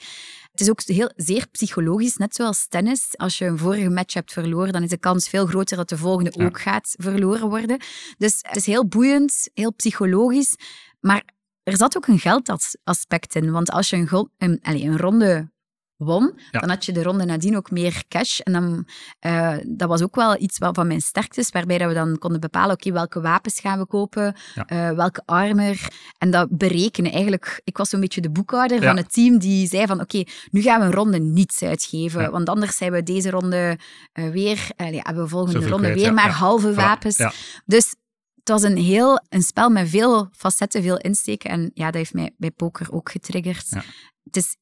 Het 0.51 0.61
is 0.61 0.69
ook 0.69 0.81
heel, 0.83 1.11
zeer 1.15 1.47
psychologisch, 1.51 2.17
net 2.17 2.35
zoals 2.35 2.67
tennis. 2.67 3.17
Als 3.17 3.37
je 3.37 3.45
een 3.45 3.57
vorige 3.57 3.89
match 3.89 4.13
hebt 4.13 4.33
verloren, 4.33 4.73
dan 4.73 4.83
is 4.83 4.89
de 4.89 4.97
kans 4.97 5.29
veel 5.29 5.45
groter 5.45 5.77
dat 5.77 5.89
de 5.89 5.97
volgende 5.97 6.31
Ja. 6.35 6.45
ook 6.45 6.59
gaat 6.61 6.95
verloren 6.97 7.49
worden. 7.49 7.77
Dus 8.17 8.37
het 8.41 8.55
is 8.55 8.65
heel 8.65 8.87
boeiend, 8.87 9.49
heel 9.53 9.73
psychologisch. 9.73 10.55
Maar 10.99 11.23
er 11.63 11.77
zat 11.77 11.97
ook 11.97 12.07
een 12.07 12.19
geldaspect 12.19 13.35
in. 13.35 13.51
Want 13.51 13.71
als 13.71 13.89
je 13.89 13.95
een, 13.95 14.29
een, 14.37 14.59
een 14.61 14.97
ronde 14.97 15.51
won, 15.97 16.33
Ja. 16.51 16.59
dan 16.59 16.69
had 16.69 16.85
je 16.85 16.91
de 16.91 17.03
ronde 17.03 17.25
nadien 17.25 17.55
ook 17.57 17.71
meer 17.71 18.03
cash. 18.07 18.39
En 18.39 18.53
dan, 18.53 18.87
eh, 19.19 19.55
dat 19.67 19.87
was 19.89 20.01
ook 20.01 20.15
wel 20.15 20.41
iets 20.41 20.57
wat 20.57 20.75
van 20.75 20.87
mijn 20.87 21.01
sterktes, 21.01 21.49
waarbij 21.49 21.77
dat 21.77 21.87
we 21.87 21.93
dan 21.93 22.17
konden 22.17 22.39
bepalen, 22.39 22.71
oké, 22.75 22.91
welke 22.91 23.21
wapens 23.21 23.59
gaan 23.59 23.79
we 23.79 23.85
kopen, 23.85 24.35
Ja. 24.55 24.65
eh, 24.65 24.91
welke 24.91 25.21
armor. 25.25 25.75
En 26.17 26.31
dat 26.31 26.57
berekenen. 26.57 27.11
Eigenlijk, 27.11 27.61
ik 27.63 27.77
was 27.77 27.89
zo'n 27.89 27.99
beetje 27.99 28.21
de 28.21 28.29
boekhouder 28.31 28.81
Ja. 28.81 28.87
van 28.87 28.97
het 28.97 29.13
team 29.13 29.37
die 29.37 29.67
zei 29.67 29.85
van, 29.85 30.01
oké, 30.01 30.23
nu 30.51 30.61
gaan 30.61 30.79
we 30.79 30.85
een 30.85 30.91
ronde 30.93 31.19
niets 31.19 31.61
uitgeven. 31.63 32.31
Want 32.31 32.49
anders 32.49 32.77
zijn 32.77 32.91
we 32.91 33.03
deze 33.03 33.29
ronde 33.29 33.77
eh, 34.13 34.29
weer, 34.29 34.69
hebben 34.75 35.23
we 35.23 35.27
volgende 35.29 35.53
Zoveel 35.59 35.69
ronde 35.71 35.87
kwijt, 35.87 36.01
weer 36.01 36.13
maar 36.13 36.31
halve 36.31 36.73
wapens. 36.73 37.17
Dus 37.65 37.95
het 38.35 38.49
was 38.49 38.63
een 38.63 38.77
heel 38.77 39.21
een 39.29 39.41
spel 39.41 39.69
met 39.69 39.89
veel 39.89 40.29
facetten, 40.31 40.81
veel 40.83 40.97
insteken. 40.97 41.49
En 41.49 41.71
ja, 41.73 41.85
dat 41.85 41.93
heeft 41.93 42.13
mij 42.13 42.33
bij 42.37 42.51
poker 42.51 42.87
ook 42.91 43.11
getriggerd. 43.11 43.65
Ja. 43.69 43.83
Het, 44.23 44.35
is, 44.35 44.55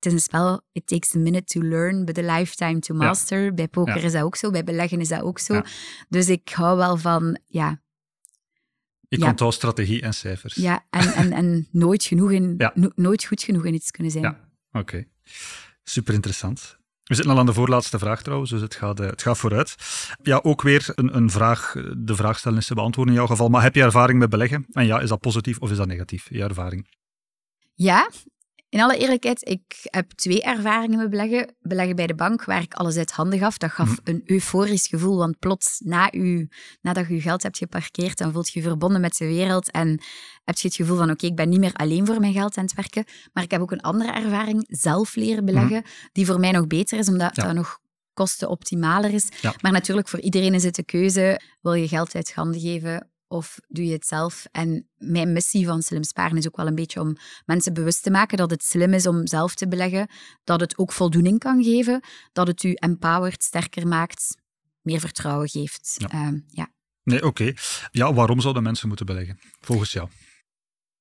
het 0.00 0.06
is 0.06 0.12
een 0.12 0.18
spel, 0.20 0.62
it 0.72 0.86
takes 0.86 1.14
a 1.14 1.18
minute 1.18 1.44
to 1.44 1.60
learn, 1.68 2.04
but 2.04 2.18
a 2.18 2.36
lifetime 2.38 2.78
to 2.78 2.94
Ja. 2.94 3.00
master. 3.04 3.54
Bij 3.54 3.68
poker 3.68 3.96
Ja. 3.98 4.02
is 4.02 4.12
dat 4.12 4.22
ook 4.22 4.36
zo, 4.36 4.50
bij 4.50 4.64
beleggen 4.64 5.00
is 5.00 5.08
dat 5.08 5.22
ook 5.22 5.38
zo. 5.38 5.54
Ja. 5.54 5.64
Dus 6.08 6.28
ik 6.28 6.48
hou 6.48 6.76
wel 6.76 6.96
van, 6.96 7.38
ja, 7.46 7.80
Ik 9.08 9.24
onthoud 9.24 9.54
strategie 9.54 10.02
en 10.02 10.14
cijfers. 10.14 10.54
ja 10.54 10.86
en, 10.90 11.12
en, 11.12 11.32
en 11.32 11.68
nooit, 11.70 12.04
genoeg 12.04 12.30
in, 12.30 12.56
no- 12.74 12.90
nooit 12.94 13.24
goed 13.24 13.42
genoeg 13.42 13.64
in 13.64 13.74
iets 13.74 13.90
kunnen 13.90 14.12
zijn. 14.12 14.24
Ja, 14.24 14.48
oké. 14.80 15.04
Super 15.82 16.14
interessant. 16.14 16.78
We 17.04 17.14
zitten 17.16 17.32
al 17.34 17.40
aan 17.40 17.46
de 17.46 17.52
voorlaatste 17.52 17.98
vraag 17.98 18.22
trouwens, 18.22 18.50
dus 18.50 18.60
het 18.60 18.74
gaat, 18.74 19.00
eh, 19.00 19.06
het 19.06 19.22
gaat 19.22 19.38
vooruit. 19.38 19.74
Ja, 20.22 20.40
ook 20.42 20.62
weer 20.62 20.92
een, 20.94 21.16
een 21.16 21.30
vraag. 21.30 21.72
De 21.96 22.14
vraag 22.14 22.38
stellen 22.38 22.58
is 22.58 22.66
te 22.66 22.74
beantwoorden 22.74 23.14
in 23.14 23.20
jouw 23.20 23.28
geval. 23.28 23.48
Maar 23.48 23.62
heb 23.62 23.74
je 23.74 23.82
ervaring 23.82 24.18
met 24.18 24.30
beleggen? 24.30 24.66
En 24.72 24.86
ja, 24.86 25.00
is 25.00 25.08
dat 25.08 25.20
positief 25.20 25.58
of 25.58 25.70
is 25.70 25.76
dat 25.76 25.86
negatief, 25.86 26.26
je 26.30 26.42
ervaring? 26.42 26.88
Ja, 27.74 28.10
in 28.70 28.80
alle 28.80 28.96
eerlijkheid, 28.98 29.48
ik 29.48 29.62
heb 29.82 30.10
twee 30.10 30.42
ervaringen 30.42 30.98
met 30.98 31.10
beleggen. 31.10 31.54
Beleggen 31.60 31.96
bij 31.96 32.06
de 32.06 32.14
bank, 32.14 32.44
waar 32.44 32.62
ik 32.62 32.74
alles 32.74 32.96
uit 32.96 33.10
handen 33.10 33.38
gaf. 33.38 33.58
Dat 33.58 33.70
gaf 33.70 33.88
Mhm. 33.88 33.98
een 34.04 34.22
euforisch 34.24 34.86
gevoel, 34.86 35.16
want 35.16 35.38
plots, 35.38 35.80
na 35.84 36.12
u, 36.14 36.48
nadat 36.80 37.06
je 37.08 37.14
je 37.14 37.20
geld 37.20 37.42
hebt 37.42 37.58
geparkeerd, 37.58 38.18
dan 38.18 38.32
voelt 38.32 38.48
je 38.52 38.60
je 38.60 38.66
verbonden 38.66 39.00
met 39.00 39.16
de 39.16 39.26
wereld 39.26 39.70
en 39.70 39.88
heb 40.44 40.56
je 40.58 40.66
het 40.68 40.76
gevoel 40.76 40.96
van, 40.96 41.10
oké, 41.10 41.26
ik 41.26 41.34
ben 41.36 41.48
niet 41.48 41.60
meer 41.60 41.72
alleen 41.74 42.06
voor 42.06 42.20
mijn 42.20 42.32
geld 42.32 42.56
aan 42.56 42.64
het 42.64 42.74
werken. 42.74 43.04
Maar 43.32 43.42
ik 43.44 43.50
heb 43.50 43.60
ook 43.60 43.72
een 43.72 43.80
andere 43.80 44.12
ervaring, 44.12 44.64
zelf 44.68 45.14
leren 45.14 45.44
beleggen, 45.44 45.82
die 46.12 46.26
voor 46.26 46.40
mij 46.40 46.50
nog 46.50 46.66
beter 46.66 46.98
is, 46.98 47.08
omdat 47.08 47.36
Ja. 47.36 47.42
dat 47.44 47.54
nog 47.54 47.78
kostenoptimaler 48.14 49.12
is. 49.14 49.28
Ja. 49.40 49.54
Maar 49.60 49.72
natuurlijk, 49.72 50.08
voor 50.08 50.20
iedereen 50.20 50.54
is 50.54 50.64
het 50.64 50.74
de 50.74 50.84
keuze, 50.84 51.40
wil 51.60 51.72
je 51.74 51.88
geld 51.88 52.14
uit 52.14 52.32
handen 52.34 52.60
geven 52.60 53.09
of 53.30 53.58
doe 53.68 53.86
je 53.86 53.92
het 53.92 54.06
zelf? 54.06 54.46
En 54.52 54.88
mijn 54.96 55.32
missie 55.32 55.66
van 55.66 55.82
Slim 55.82 56.02
Sparen 56.02 56.36
is 56.36 56.46
ook 56.46 56.56
wel 56.56 56.66
een 56.66 56.74
beetje 56.74 57.00
om 57.00 57.16
mensen 57.44 57.74
bewust 57.74 58.02
te 58.02 58.10
maken 58.10 58.36
dat 58.36 58.50
het 58.50 58.64
slim 58.64 58.92
is 58.92 59.06
om 59.06 59.26
zelf 59.26 59.54
te 59.54 59.68
beleggen, 59.68 60.08
dat 60.44 60.60
het 60.60 60.78
ook 60.78 60.92
voldoening 60.92 61.38
kan 61.38 61.62
geven, 61.62 62.00
dat 62.32 62.46
het 62.46 62.62
u 62.62 62.72
empowert, 62.72 63.42
sterker 63.42 63.86
maakt, 63.86 64.36
meer 64.82 65.00
vertrouwen 65.00 65.48
geeft. 65.48 65.94
Ja. 65.96 66.08
Ehm, 66.08 66.38
ja. 66.46 66.72
Nee, 67.02 67.26
oké. 67.26 67.52
Ja, 67.90 68.14
waarom 68.14 68.40
zouden 68.40 68.62
mensen 68.62 68.88
moeten 68.88 69.06
beleggen, 69.06 69.38
volgens 69.60 69.92
jou? 69.92 70.08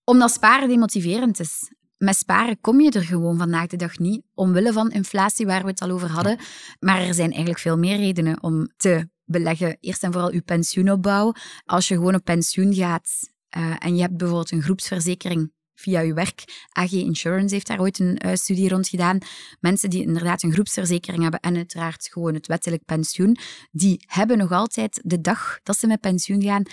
Omdat 0.03 0.32
sparen 0.32 0.67
demotiverend 0.67 1.39
is. 1.39 1.71
Met 1.97 2.15
sparen 2.15 2.61
kom 2.61 2.82
je 2.82 2.91
er 2.91 3.03
gewoon 3.03 3.38
vandaag 3.38 3.67
de 3.67 3.77
dag 3.77 3.97
niet, 3.97 4.21
omwille 4.34 4.73
van 4.73 4.91
inflatie 4.91 5.45
waar 5.45 5.61
we 5.61 5.69
het 5.69 5.82
al 5.82 5.89
over 5.89 6.09
hadden. 6.09 6.38
Maar 6.80 7.01
er 7.01 7.13
zijn 7.13 7.30
eigenlijk 7.30 7.59
veel 7.59 7.77
meer 7.77 7.97
redenen 7.97 8.43
om 8.43 8.69
te 8.77 9.09
beleggen. 9.30 9.77
Eerst 9.80 10.03
en 10.03 10.11
vooral 10.11 10.34
je 10.34 10.41
pensioenopbouw. 10.41 11.34
Als 11.65 11.88
je 11.88 11.93
gewoon 11.93 12.15
op 12.15 12.23
pensioen 12.23 12.73
gaat 12.73 13.30
eh, 13.49 13.75
en 13.80 13.95
je 13.95 14.01
hebt 14.01 14.17
bijvoorbeeld 14.17 14.51
een 14.51 14.61
groepsverzekering 14.61 15.51
via 15.80 15.99
je 15.99 16.13
werk. 16.13 16.43
AG 16.69 16.91
Insurance 16.91 17.53
heeft 17.53 17.67
daar 17.67 17.80
ooit 17.80 17.99
een 17.99 18.17
eh, 18.17 18.34
studie 18.34 18.69
rond 18.69 18.88
gedaan. 18.88 19.17
Mensen 19.59 19.89
die 19.89 20.01
inderdaad 20.01 20.43
een 20.43 20.51
groepsverzekering 20.51 21.21
hebben 21.21 21.39
en 21.39 21.55
uiteraard 21.55 22.07
gewoon 22.11 22.34
het 22.34 22.47
wettelijk 22.47 22.86
pensioen, 22.86 23.38
die 23.71 24.05
hebben 24.07 24.38
nog 24.38 24.51
altijd 24.51 25.01
de 25.03 25.21
dag 25.21 25.59
dat 25.63 25.77
ze 25.77 25.88
met 25.88 25.99
pensioen 25.99 26.41
gaan 26.41 26.63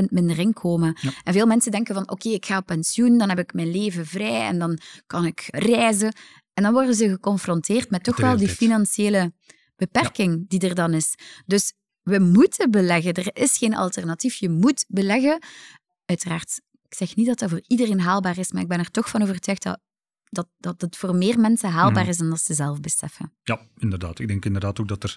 30% 0.00 0.04
minder 0.08 0.38
inkomen. 0.38 0.96
Ja. 1.00 1.10
En 1.24 1.32
veel 1.32 1.46
mensen 1.46 1.70
denken 1.70 1.94
van 1.94 2.10
oké, 2.10 2.28
ik 2.28 2.46
ga 2.46 2.58
op 2.58 2.66
pensioen, 2.66 3.18
dan 3.18 3.28
heb 3.28 3.38
ik 3.38 3.52
mijn 3.52 3.70
leven 3.70 4.06
vrij 4.06 4.46
en 4.46 4.58
dan 4.58 4.78
kan 5.06 5.26
ik 5.26 5.48
reizen. 5.50 6.12
En 6.54 6.62
dan 6.62 6.72
worden 6.72 6.94
ze 6.94 7.08
geconfronteerd 7.08 7.90
met 7.90 8.04
toch 8.04 8.16
wel 8.16 8.36
die 8.36 8.48
financiële 8.48 9.32
beperking 9.76 10.48
die 10.48 10.68
er 10.68 10.74
dan 10.74 10.94
is. 10.94 11.14
Dus 11.46 11.72
we 12.02 12.18
moeten 12.18 12.70
beleggen. 12.70 13.12
Er 13.12 13.36
is 13.36 13.56
geen 13.56 13.76
alternatief. 13.76 14.34
Je 14.34 14.48
moet 14.48 14.84
beleggen. 14.88 15.38
Uiteraard, 16.04 16.60
ik 16.88 16.94
zeg 16.94 17.16
niet 17.16 17.26
dat 17.26 17.38
dat 17.38 17.50
voor 17.50 17.62
iedereen 17.66 18.00
haalbaar 18.00 18.38
is, 18.38 18.52
maar 18.52 18.62
ik 18.62 18.68
ben 18.68 18.78
er 18.78 18.90
toch 18.90 19.08
van 19.08 19.22
overtuigd 19.22 19.62
dat, 19.62 19.80
dat, 20.32 20.48
dat 20.58 20.80
het 20.80 20.96
voor 20.96 21.14
meer 21.14 21.38
mensen 21.40 21.70
haalbaar 21.70 22.02
Mhm. 22.02 22.10
is 22.10 22.16
dan 22.18 22.30
dat 22.30 22.40
ze 22.40 22.54
zelf 22.54 22.80
beseffen. 22.80 23.32
Ja, 23.42 23.60
inderdaad. 23.78 24.18
Ik 24.18 24.28
denk 24.28 24.44
inderdaad 24.44 24.80
ook 24.80 24.88
dat 24.88 25.02
er 25.02 25.16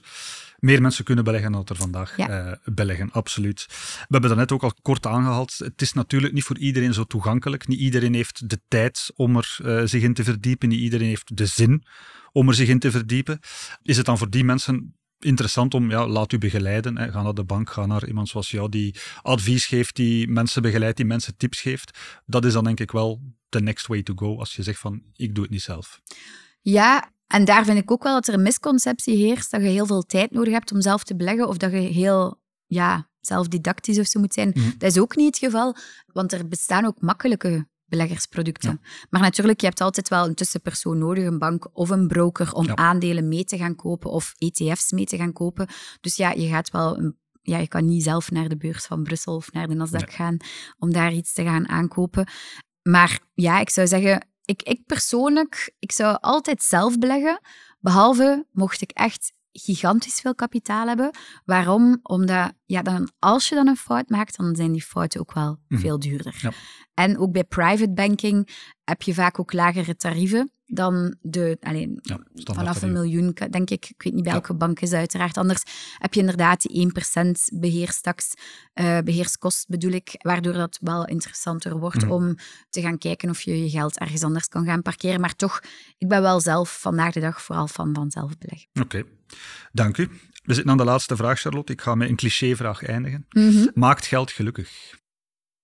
meer 0.60 0.82
mensen 0.82 1.04
kunnen 1.04 1.24
beleggen 1.24 1.52
dan 1.52 1.60
dat 1.62 1.70
er 1.70 1.76
vandaag 1.84 2.18
Ja. 2.18 2.28
eh, 2.30 2.58
beleggen, 2.74 3.12
absoluut. 3.12 3.66
We 3.70 4.06
hebben 4.10 4.30
dat 4.30 4.40
net 4.40 4.52
ook 4.52 4.64
al 4.64 4.74
kort 4.82 5.06
aangehaald. 5.06 5.54
Het 5.58 5.82
is 5.82 5.94
natuurlijk 5.94 6.34
niet 6.34 6.44
voor 6.44 6.58
iedereen 6.58 6.94
zo 6.94 7.04
toegankelijk. 7.04 7.68
Niet 7.68 7.80
iedereen 7.80 8.14
heeft 8.14 8.50
de 8.50 8.60
tijd 8.68 9.12
om 9.16 9.36
er 9.38 9.58
eh, 9.64 9.82
zich 9.86 10.04
in 10.04 10.14
te 10.14 10.24
verdiepen. 10.24 10.70
Niet 10.70 10.80
iedereen 10.80 11.08
heeft 11.08 11.38
de 11.38 11.46
zin 11.46 11.84
om 12.32 12.48
er 12.48 12.54
zich 12.56 12.68
in 12.68 12.80
te 12.80 12.92
verdiepen. 12.92 13.40
Is 13.82 13.98
het 13.98 14.06
dan 14.06 14.18
voor 14.18 14.30
die 14.30 14.44
mensen 14.44 14.96
interessant 15.20 15.74
om, 15.74 15.90
ja, 15.90 16.08
laat 16.08 16.32
u 16.32 16.38
begeleiden. 16.38 16.98
Hè. 16.98 17.12
Ga 17.12 17.22
naar 17.22 17.34
de 17.34 17.44
bank, 17.44 17.70
ga 17.70 17.86
naar 17.86 18.08
iemand 18.08 18.30
zoals 18.30 18.52
jou 18.52 18.70
die 18.70 18.96
advies 19.22 19.66
geeft, 19.66 19.96
die 19.96 20.28
mensen 20.28 20.62
begeleidt, 20.62 20.98
die 20.98 21.06
mensen 21.06 21.38
tips 21.38 21.62
geeft. 21.62 21.98
Dat 22.26 22.46
is 22.46 22.54
dan 22.54 22.64
denk 22.64 22.80
ik 22.80 22.92
wel 22.92 23.22
the 23.56 23.62
next 23.64 23.88
way 23.88 24.04
to 24.04 24.14
go 24.16 24.40
als 24.40 24.56
je 24.56 24.64
zegt 24.64 24.80
van, 24.80 25.02
ik 25.16 25.36
doe 25.36 25.44
het 25.44 25.52
niet 25.52 25.62
zelf. 25.62 26.02
Ja, 26.62 27.12
en 27.28 27.46
daar 27.46 27.66
vind 27.66 27.78
ik 27.78 27.92
ook 27.92 28.04
wel 28.04 28.14
dat 28.14 28.28
er 28.28 28.34
een 28.34 28.42
misconceptie 28.42 29.16
heerst 29.16 29.52
dat 29.52 29.62
je 29.62 29.68
heel 29.68 29.86
veel 29.86 30.04
tijd 30.04 30.32
nodig 30.32 30.54
hebt 30.54 30.72
om 30.72 30.82
zelf 30.82 31.04
te 31.04 31.16
beleggen 31.16 31.48
of 31.48 31.58
dat 31.58 31.72
je 31.72 31.78
heel 31.78 32.42
ja, 32.66 33.10
zelfdidactisch 33.20 34.00
of 34.00 34.06
zo 34.08 34.20
moet 34.20 34.34
zijn. 34.34 34.52
Mhm. 34.54 34.70
Dat 34.78 34.92
is 34.92 35.00
ook 35.00 35.16
niet 35.16 35.26
het 35.26 35.38
geval, 35.38 35.76
want 36.06 36.34
er 36.34 36.48
bestaan 36.48 36.86
ook 36.86 37.02
makkelijke 37.02 37.68
beleggersproducten. 37.86 38.82
Maar 39.10 39.22
natuurlijk, 39.22 39.60
je 39.60 39.66
hebt 39.68 39.82
altijd 39.82 40.10
wel 40.10 40.26
een 40.26 40.36
tussenpersoon 40.36 40.98
nodig, 40.98 41.24
een 41.26 41.40
bank 41.40 41.70
of 41.74 41.90
een 41.90 42.08
broker, 42.08 42.54
om 42.54 42.66
Ja. 42.66 42.76
aandelen 42.76 43.28
mee 43.28 43.44
te 43.44 43.58
gaan 43.58 43.76
kopen 43.76 44.12
of 44.12 44.34
ETF's 44.38 44.92
mee 44.92 45.06
te 45.06 45.18
gaan 45.18 45.34
kopen. 45.34 45.68
Dus 46.02 46.16
ja, 46.16 46.32
je 46.32 46.48
gaat 46.48 46.72
wel 46.72 46.98
een 46.98 47.18
ja, 47.42 47.58
je 47.58 47.68
kan 47.68 47.86
niet 47.86 48.04
zelf 48.04 48.32
naar 48.32 48.50
de 48.50 48.58
beurs 48.58 48.86
van 48.86 49.04
Brussel 49.04 49.36
of 49.36 49.52
naar 49.52 49.68
de 49.68 49.76
Nasdaq 49.76 49.92
Nee. 49.92 50.16
gaan 50.16 50.38
om 50.78 50.92
daar 50.92 51.14
iets 51.14 51.34
te 51.34 51.44
gaan 51.44 51.68
aankopen. 51.70 52.28
Maar 52.90 53.20
ja, 53.34 53.60
ik 53.60 53.70
zou 53.70 53.88
zeggen, 53.88 54.28
ik, 54.46 54.62
ik 54.62 54.86
persoonlijk, 54.86 55.74
ik 55.80 55.92
zou 55.92 56.18
altijd 56.22 56.64
zelf 56.64 56.98
beleggen, 57.00 57.40
behalve 57.80 58.46
mocht 58.52 58.82
ik 58.82 58.92
echt 58.92 59.34
gigantisch 59.52 60.20
veel 60.20 60.36
kapitaal 60.36 60.88
hebben. 60.88 61.12
Waarom? 61.46 62.00
Omdat 62.04 62.54
ja, 62.66 62.82
dan, 62.82 63.12
als 63.20 63.50
je 63.50 63.56
dan 63.56 63.68
een 63.68 63.78
fout 63.78 64.10
maakt, 64.10 64.38
dan 64.38 64.56
zijn 64.56 64.72
die 64.72 64.84
fouten 64.84 65.20
ook 65.20 65.34
wel 65.34 65.58
Mhm. 65.68 65.82
veel 65.82 66.00
duurder. 66.00 66.38
Ja. 66.42 66.52
En 66.94 67.18
ook 67.18 67.32
bij 67.32 67.44
private 67.44 67.94
banking 67.94 68.50
heb 68.84 69.02
je 69.02 69.14
vaak 69.14 69.40
ook 69.40 69.54
lagere 69.54 69.96
tarieven 69.96 70.52
dan 70.66 71.16
de... 71.22 71.58
Alleen, 71.62 72.00
Ja, 72.02 72.20
vanaf 72.34 72.82
een 72.82 72.92
miljoen, 72.92 73.38
denk 73.50 73.70
ik. 73.70 73.90
Ik 73.90 74.04
weet 74.04 74.14
niet 74.14 74.24
bij 74.24 74.34
Ja. 74.34 74.38
welke 74.40 74.54
bank 74.56 74.80
is 74.80 74.92
uiteraard. 74.94 75.38
Anders 75.38 75.64
heb 75.98 76.14
je 76.14 76.20
inderdaad 76.20 76.62
die 76.62 76.82
1% 76.82 77.60
beheerstaks, 77.60 78.34
eh 78.74 79.00
beheerskost 79.00 79.68
bedoel 79.68 79.92
ik, 79.92 80.16
waardoor 80.18 80.54
dat 80.54 80.78
wel 80.82 81.06
interessanter 81.08 81.80
wordt 81.80 82.02
Mhm. 82.02 82.12
om 82.12 82.36
te 82.70 82.82
gaan 82.82 82.98
kijken 82.98 83.30
of 83.30 83.42
je 83.42 83.64
je 83.64 83.70
geld 83.70 84.00
ergens 84.00 84.24
anders 84.24 84.48
kan 84.48 84.66
gaan 84.66 84.82
parkeren. 84.82 85.22
Maar 85.22 85.36
toch, 85.36 85.62
ik 85.98 86.08
ben 86.08 86.22
wel 86.22 86.40
zelf 86.42 86.80
vandaag 86.82 87.14
de 87.14 87.20
dag 87.20 87.42
vooral 87.42 87.68
fan 87.68 87.94
van 87.94 88.12
zelf 88.12 88.38
beleggen. 88.38 88.70
Oké, 88.82 89.04
dank 89.72 89.98
u. 89.98 90.10
We 90.44 90.54
zitten 90.54 90.72
aan 90.72 90.78
de 90.78 90.84
laatste 90.84 91.16
vraag, 91.16 91.40
Charlotte. 91.40 91.72
Ik 91.72 91.82
ga 91.82 91.96
met 91.96 92.10
een 92.10 92.16
clichévraag 92.16 92.84
eindigen. 92.84 93.26
Mhm. 93.30 93.68
Maakt 93.74 94.06
geld 94.06 94.32
gelukkig? 94.32 94.94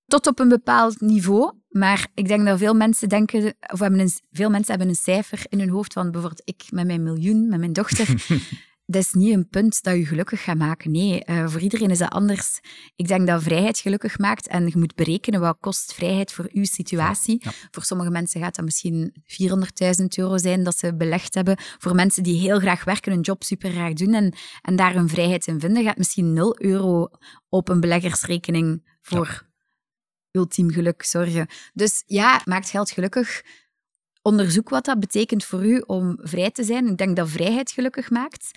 tot 0.06 0.28
op 0.28 0.40
een 0.40 0.50
bepaald 0.50 1.02
niveau. 1.02 1.54
Maar 1.72 2.08
ik 2.14 2.28
denk 2.28 2.46
dat 2.46 2.58
veel 2.58 2.74
mensen 2.74 3.10
denken, 3.10 3.54
of 3.74 3.80
hebben 3.80 4.00
een, 4.00 4.12
veel 4.32 4.50
mensen 4.50 4.70
hebben 4.70 4.90
een 4.90 4.96
cijfer 4.96 5.42
in 5.50 5.60
hun 5.60 5.70
hoofd 5.70 5.94
van 5.94 6.12
bijvoorbeeld 6.12 6.42
ik 6.46 6.64
met 6.70 6.86
mijn 6.86 7.04
miljoen, 7.04 7.50
met 7.50 7.60
mijn 7.60 7.74
dochter. 7.74 8.08
dat 8.86 9.02
is 9.02 9.14
niet 9.14 9.34
een 9.34 9.50
punt 9.50 9.84
dat 9.84 9.96
je 9.96 10.06
gelukkig 10.06 10.44
gaat 10.44 10.58
maken. 10.58 10.92
Nee, 10.92 11.24
uh, 11.26 11.48
voor 11.48 11.62
iedereen 11.62 11.90
is 11.90 11.98
dat 11.98 12.10
anders. 12.10 12.60
Ik 12.96 13.08
denk 13.08 13.28
dat 13.28 13.44
vrijheid 13.44 13.80
gelukkig 13.80 14.18
maakt 14.18 14.48
en 14.48 14.66
je 14.68 14.78
moet 14.78 14.96
berekenen 14.96 15.40
wat 15.40 15.58
kost 15.60 15.94
vrijheid 15.94 16.32
voor 16.32 16.50
uw 16.54 16.66
situatie. 16.66 17.38
Ja. 17.40 17.52
Voor 17.72 17.84
sommige 17.84 18.10
mensen 18.10 18.42
gaat 18.42 18.56
dat 18.56 18.66
misschien 18.66 19.14
400.000 19.24 20.06
euro 20.16 20.38
zijn 20.38 20.64
dat 20.64 20.78
ze 20.78 20.96
belegd 20.96 21.34
hebben. 21.34 21.58
Voor 21.78 21.96
mensen 21.96 22.24
die 22.24 22.40
heel 22.40 22.60
graag 22.60 22.84
werken, 22.84 23.12
hun 23.12 23.22
job 23.22 23.44
super 23.44 23.72
graag 23.72 23.94
doen 23.94 24.14
en, 24.14 24.34
en 24.62 24.76
daar 24.76 24.94
hun 24.94 25.10
vrijheid 25.10 25.48
in 25.48 25.60
vinden, 25.60 25.84
gaat 25.84 25.98
misschien 25.98 26.34
0 26.34 26.62
euro 26.62 27.10
op 27.50 27.70
een 27.70 27.80
beleggersrekening 27.80 28.98
voor 29.02 29.26
ja. 29.26 29.50
Ultiem 30.32 30.72
geluk 30.72 31.04
zorgen. 31.04 31.48
Dus 31.74 32.04
ja, 32.06 32.42
maakt 32.46 32.70
geld 32.70 32.92
gelukkig. 32.92 33.42
Onderzoek 34.22 34.70
wat 34.70 34.86
dat 34.86 35.00
betekent 35.00 35.44
voor 35.44 35.66
u 35.66 35.84
om 35.86 36.18
vrij 36.22 36.52
te 36.52 36.64
zijn. 36.64 36.88
Ik 36.88 36.98
denk 36.98 37.16
dat 37.16 37.30
vrijheid 37.30 37.72
gelukkig 37.72 38.10
maakt. 38.10 38.52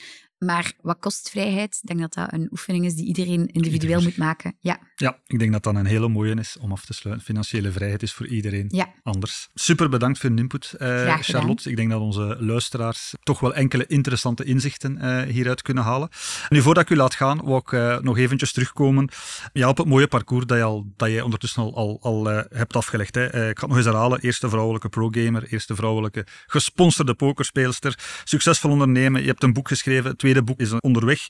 Maar 0.45 0.73
wat 0.83 0.97
kost 1.01 1.31
vrijheid? 1.31 1.79
Ik 1.83 1.89
denk 1.89 2.01
dat 2.01 2.15
dat 2.15 2.33
een 2.33 2.49
oefening 2.51 2.85
is 2.85 2.95
die 2.95 3.07
iedereen 3.07 3.47
individueel 3.47 4.03
moet 4.03 4.17
maken. 4.17 4.57
Ja. 4.61 4.79
ja, 4.97 5.19
ik 5.27 5.39
denk 5.39 5.53
dat 5.53 5.63
dat 5.63 5.75
een 5.75 5.87
hele 5.87 6.09
mooie 6.09 6.35
is 6.35 6.57
om 6.61 6.73
af 6.73 6.85
te 6.85 6.93
sluiten. 6.93 7.27
Financiële 7.27 7.73
vrijheid 7.73 8.03
is 8.03 8.13
voor 8.13 8.27
iedereen 8.27 8.67
ja. 8.69 8.95
anders. 9.03 9.49
Super 9.55 9.89
bedankt 9.89 10.19
voor 10.19 10.31
je 10.31 10.37
input, 10.37 10.75
uh, 10.79 11.17
Charlotte. 11.21 11.71
Ik 11.71 11.77
denk 11.77 11.91
dat 11.91 12.01
onze 12.01 12.37
luisteraars 12.39 13.15
toch 13.23 13.41
wel 13.41 13.55
enkele 13.55 13.87
interessante 13.87 14.45
inzichten 14.45 14.99
uh, 15.03 15.23
hieruit 15.23 15.63
kunnen 15.63 15.85
halen. 15.85 16.09
Nu, 16.49 16.63
voordat 16.63 16.83
ik 16.83 16.91
u 16.91 16.97
laat 16.97 17.15
gaan, 17.15 17.45
wil 17.45 17.57
ik 17.57 17.73
uh, 17.73 17.99
nog 17.99 18.19
eventjes 18.19 18.53
terugkomen 18.53 19.09
ja, 19.53 19.69
op 19.69 19.77
het 19.77 19.87
mooie 19.87 20.09
parcours 20.09 20.47
dat 20.47 20.59
je, 20.59 20.65
al, 20.65 20.93
dat 20.97 21.11
je 21.11 21.25
ondertussen 21.25 21.63
al, 21.63 21.75
al, 21.75 21.99
al 22.01 22.27
hebt 22.51 22.77
afgelegd. 22.77 23.15
Hè. 23.15 23.25
ik 23.25 23.33
ga 23.33 23.67
het 23.67 23.69
nog 23.69 23.77
eens 23.77 23.87
herhalen. 23.87 24.21
Eerste 24.21 24.49
vrouwelijke 24.49 24.89
pro-gamer, 24.89 25.47
eerste 25.49 25.75
vrouwelijke 25.75 26.27
gesponsorde 26.47 27.15
pokerspeelster, 27.15 27.99
succesvol 28.25 28.71
ondernemen. 28.71 29.21
Je 29.21 29.27
hebt 29.27 29.43
een 29.43 29.53
boek 29.53 29.69
geschreven, 29.69 30.17
tweede 30.35 30.53
boek 30.53 30.61
is 30.61 30.81
onderweg. 30.81 31.27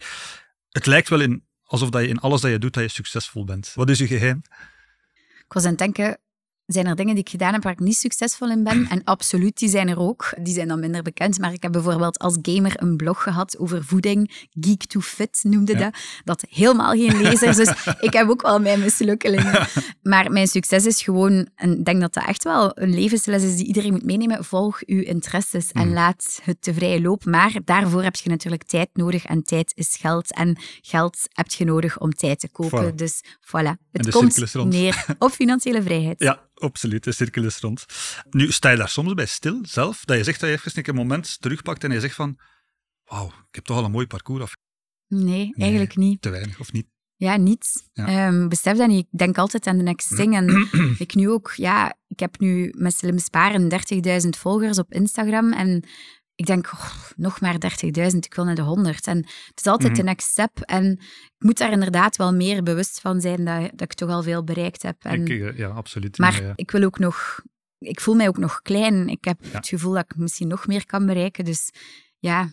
Het 0.70 0.86
lijkt 0.86 1.08
wel 1.08 1.20
in, 1.20 1.44
alsof 1.62 1.90
dat 1.90 2.02
je 2.02 2.08
in 2.08 2.18
alles 2.18 2.40
dat 2.40 2.50
je 2.50 2.58
doet, 2.58 2.74
dat 2.74 2.82
je 2.82 2.88
succesvol 2.88 3.44
bent. 3.44 3.72
Wat 3.74 3.90
is 3.90 3.98
je 3.98 4.06
geheim? 4.06 4.42
Ik 5.46 5.52
was 5.52 5.64
aan 5.64 5.70
het 5.70 5.78
denken, 5.78 6.18
zijn 6.66 6.86
er 6.86 6.96
dingen 6.96 7.14
die 7.14 7.24
ik 7.24 7.30
gedaan 7.30 7.52
heb 7.52 7.62
waar 7.62 7.72
ik 7.72 7.78
niet 7.78 7.96
succesvol 7.96 8.50
in 8.50 8.64
ben. 8.64 8.86
En 8.88 9.04
absoluut, 9.04 9.58
die 9.58 9.68
zijn 9.68 9.88
er 9.88 9.98
ook. 9.98 10.34
Die 10.40 10.54
zijn 10.54 10.68
dan 10.68 10.80
minder 10.80 11.02
bekend. 11.02 11.38
Maar 11.38 11.52
ik 11.52 11.62
heb 11.62 11.72
bijvoorbeeld 11.72 12.18
als 12.18 12.38
gamer 12.42 12.72
een 12.76 12.96
blog 12.96 13.22
gehad 13.22 13.58
over 13.58 13.84
voeding. 13.84 14.46
Geek 14.60 14.84
to 14.84 15.00
Fit 15.00 15.40
noemde 15.42 15.76
dat. 15.76 15.96
Dat 16.24 16.44
helemaal 16.48 16.90
geen 16.90 17.22
lezers. 17.22 17.56
Dus 17.56 17.86
ik 18.00 18.12
heb 18.12 18.28
ook 18.28 18.42
wel 18.42 18.60
mijn 18.60 18.80
mislukkelingen. 18.80 19.66
Maar 20.02 20.32
mijn 20.32 20.46
succes 20.46 20.86
is 20.86 21.02
gewoon, 21.02 21.48
en 21.54 21.78
ik 21.78 21.84
denk 21.84 22.00
dat 22.00 22.14
dat 22.14 22.26
echt 22.26 22.44
wel 22.44 22.72
een 22.74 22.94
levensles 22.94 23.42
is 23.42 23.56
die 23.56 23.66
iedereen 23.66 23.92
moet 23.92 24.04
meenemen. 24.04 24.44
Volg 24.44 24.82
uw 24.86 25.00
interesses 25.00 25.72
en 25.72 25.86
mm. 25.86 25.92
laat 25.92 26.40
het 26.42 26.62
te 26.62 26.74
vrije 26.74 27.00
loop. 27.00 27.24
Maar 27.24 27.52
daarvoor 27.64 28.02
heb 28.02 28.16
je 28.16 28.28
natuurlijk 28.28 28.62
tijd 28.62 28.88
nodig. 28.92 29.24
En 29.24 29.42
tijd 29.42 29.72
is 29.74 29.96
geld. 30.00 30.34
En 30.34 30.56
geld 30.82 31.18
heb 31.32 31.50
je 31.50 31.64
nodig 31.64 31.98
om 31.98 32.10
tijd 32.10 32.40
te 32.40 32.48
kopen. 32.48 32.96
Dus 32.96 33.22
voilà. 33.40 33.72
Het 33.92 34.10
komt 34.10 34.64
neer 34.64 35.04
op 35.18 35.30
financiële 35.30 35.82
vrijheid. 35.82 36.20
Ja, 36.20 36.40
absoluut. 36.64 37.04
De 37.04 37.12
cirkel 37.12 37.44
is 37.44 37.58
rond. 37.58 37.84
Nu, 38.30 38.52
sta 38.52 38.70
je 38.70 38.76
daar 38.76 38.88
soms 38.88 39.14
bij 39.14 39.26
stil 39.26 39.58
zelf? 39.62 40.04
Dat 40.04 40.16
je 40.16 40.24
zegt 40.24 40.40
dat 40.40 40.48
je 40.48 40.54
even 40.54 40.88
een 40.88 40.94
moment 40.94 41.40
terugpakt 41.40 41.84
en 41.84 41.92
je 41.92 42.00
zegt 42.00 42.14
van 42.14 42.38
wauw, 43.04 43.26
ik 43.26 43.54
heb 43.54 43.64
toch 43.64 43.76
al 43.76 43.84
een 43.84 43.90
mooi 43.90 44.06
parcours 44.06 44.42
af. 44.42 44.52
Nee, 45.08 45.54
eigenlijk 45.56 45.96
niet. 45.96 46.22
Te 46.22 46.28
weinig, 46.28 46.60
of 46.60 46.72
niet? 46.72 46.86
Ja, 47.16 47.36
niets. 47.36 47.88
Ja. 47.92 48.26
Um, 48.28 48.48
besef 48.48 48.76
dat 48.76 48.88
niet. 48.88 49.06
Ik 49.10 49.18
denk 49.18 49.38
altijd 49.38 49.66
aan 49.66 49.76
de 49.76 49.82
next 49.82 50.16
thing. 50.16 50.34
En 50.34 50.68
ik 50.98 51.14
nu 51.14 51.30
ook, 51.30 51.52
ja, 51.56 51.96
ik 52.06 52.20
heb 52.20 52.38
nu 52.38 52.72
met 52.76 52.94
Slim 52.94 53.18
Sparen 53.18 53.70
30.000 54.22 54.28
volgers 54.28 54.78
op 54.78 54.92
Instagram. 54.92 55.52
En 55.52 55.84
ik 56.34 56.46
denk, 56.46 56.72
oh, 56.72 56.94
nog 57.16 57.40
maar 57.40 57.54
30.000, 57.54 58.16
ik 58.18 58.34
wil 58.34 58.44
naar 58.44 58.54
de 58.54 58.62
100. 58.62 59.06
En 59.06 59.16
het 59.16 59.60
is 59.60 59.66
altijd 59.66 59.90
mm 59.90 59.96
de 59.96 60.02
next 60.02 60.28
step. 60.28 60.60
En 60.60 60.92
ik 61.24 61.32
moet 61.38 61.58
daar 61.58 61.72
inderdaad 61.72 62.16
wel 62.16 62.34
meer 62.34 62.62
bewust 62.62 63.00
van 63.00 63.20
zijn 63.20 63.44
dat, 63.44 63.70
dat 63.70 63.80
ik 63.80 63.94
toch 63.94 64.10
al 64.10 64.22
veel 64.22 64.44
bereikt 64.44 64.82
heb. 64.82 64.96
En, 65.04 65.26
ik, 65.26 65.42
eh, 65.42 65.58
ja, 65.58 65.68
absoluut. 65.68 66.18
Maar 66.18 66.52
ik 66.54 66.70
wil 66.70 66.82
ook 66.82 66.98
nog... 66.98 67.42
Ik 67.78 68.00
voel 68.00 68.14
mij 68.14 68.28
ook 68.28 68.38
nog 68.38 68.62
klein. 68.62 69.08
Ik 69.08 69.24
heb 69.24 69.38
het 69.42 69.68
gevoel 69.68 69.92
dat 69.92 70.04
ik 70.04 70.16
misschien 70.16 70.48
nog 70.48 70.66
meer 70.66 70.86
kan 70.86 71.06
bereiken. 71.06 71.44
Dus 71.44 71.70
ja... 72.18 72.50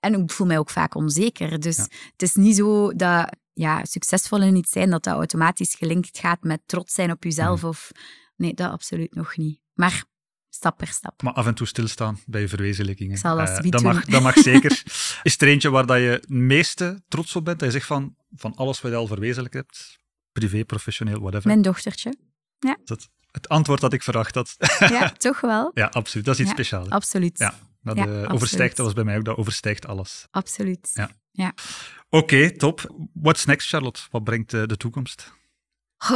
En 0.00 0.22
ik 0.22 0.30
voel 0.30 0.46
mij 0.46 0.58
ook 0.58 0.70
vaak 0.70 0.94
onzeker. 0.94 1.60
Dus 1.60 1.76
het 1.76 2.22
is 2.22 2.34
niet 2.34 2.56
zo 2.56 2.92
dat 2.92 3.36
ja, 3.52 3.84
succesvol 3.84 4.42
in 4.42 4.56
iets 4.56 4.72
zijn, 4.72 4.90
dat 4.90 5.02
dat 5.02 5.14
automatisch 5.14 5.74
gelinkt 5.74 6.18
gaat 6.18 6.42
met 6.42 6.60
trots 6.66 6.94
zijn 6.94 7.10
op 7.10 7.24
jezelf. 7.24 7.60
Mhm. 7.60 7.68
Of, 7.68 7.90
nee, 8.36 8.54
dat 8.54 8.70
absoluut 8.70 9.14
nog 9.14 9.36
niet. 9.36 9.60
Maar 9.74 10.04
stap 10.56 10.76
per 10.76 10.86
stap. 10.86 11.22
Maar 11.22 11.32
af 11.32 11.46
en 11.46 11.54
toe 11.54 11.66
stilstaan 11.66 12.18
bij 12.26 12.40
je 12.40 12.48
verwezenlijkingen. 12.48 13.18
zal 13.18 13.36
dat, 13.36 13.64
uh, 13.64 13.70
dat, 13.70 13.82
mag, 13.82 14.04
dat 14.04 14.22
mag 14.22 14.36
zeker. 14.36 14.82
Is 15.22 15.40
er 15.40 15.48
eentje 15.48 15.70
waar 15.70 15.86
dat 15.86 15.96
je 15.96 16.02
het 16.02 16.28
meeste 16.28 17.02
trots 17.08 17.36
op 17.36 17.44
bent? 17.44 17.58
Dat 17.58 17.68
je 17.68 17.74
zegt 17.74 17.86
van, 17.86 18.16
van 18.34 18.54
alles 18.54 18.80
wat 18.80 18.90
je 18.90 18.96
al 18.96 19.06
verwezenlijk 19.06 19.54
hebt, 19.54 19.98
privé, 20.32 20.64
professioneel, 20.64 21.20
whatever. 21.20 21.46
Mijn 21.46 21.62
dochtertje. 21.62 22.14
Ja. 22.58 22.76
Dat, 22.84 23.08
het 23.30 23.48
antwoord 23.48 23.80
dat 23.80 23.92
ik 23.92 24.02
verwacht 24.02 24.34
had. 24.34 24.56
Ja, 24.78 25.10
toch 25.10 25.40
wel. 25.40 25.70
Ja, 25.82 25.86
absoluut. 25.86 26.26
Dat 26.26 26.34
is 26.34 26.40
iets 26.40 26.50
speciaals. 26.50 26.88
Absoluut. 26.88 27.38
Ja, 27.38 27.54
dat, 27.82 27.96
ja, 27.96 28.24
overstijgt, 28.26 28.76
dat 28.76 28.86
was 28.86 28.94
bij 28.94 29.04
mij 29.04 29.16
ook, 29.16 29.24
dat 29.24 29.36
overstijgt 29.36 29.86
alles. 29.86 30.26
Absoluut. 30.30 30.90
Ja. 30.92 31.10
ja. 31.30 31.54
Oké, 32.08 32.56
top. 32.56 33.08
What's 33.12 33.44
next, 33.44 33.68
Charlotte? 33.68 34.00
Wat 34.10 34.24
brengt 34.24 34.50
de, 34.50 34.66
de 34.66 34.76
toekomst? 34.76 35.32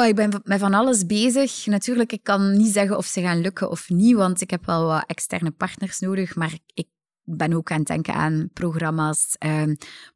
Ik 0.07 0.15
ben 0.15 0.41
met 0.45 0.61
van 0.61 0.75
alles 0.75 1.07
bezig. 1.07 1.67
Natuurlijk, 1.67 2.13
ik 2.13 2.23
kan 2.23 2.57
niet 2.57 2.73
zeggen 2.73 2.97
of 2.97 3.07
ze 3.07 3.21
gaan 3.21 3.41
lukken 3.41 3.71
of 3.71 3.89
niet, 3.89 4.17
want 4.17 4.41
ik 4.41 4.51
heb 4.51 4.67
wel 4.67 4.87
wat 4.87 5.05
externe 5.07 5.51
partners 5.51 5.99
nodig. 5.99 6.37
Maar 6.37 6.59
ik 6.75 6.87
ben 7.25 7.53
ook 7.53 7.71
aan 7.71 7.79
het 7.79 7.87
denken 7.87 8.15
aan 8.15 8.51
programma's, 8.53 9.37
eh, 9.39 9.63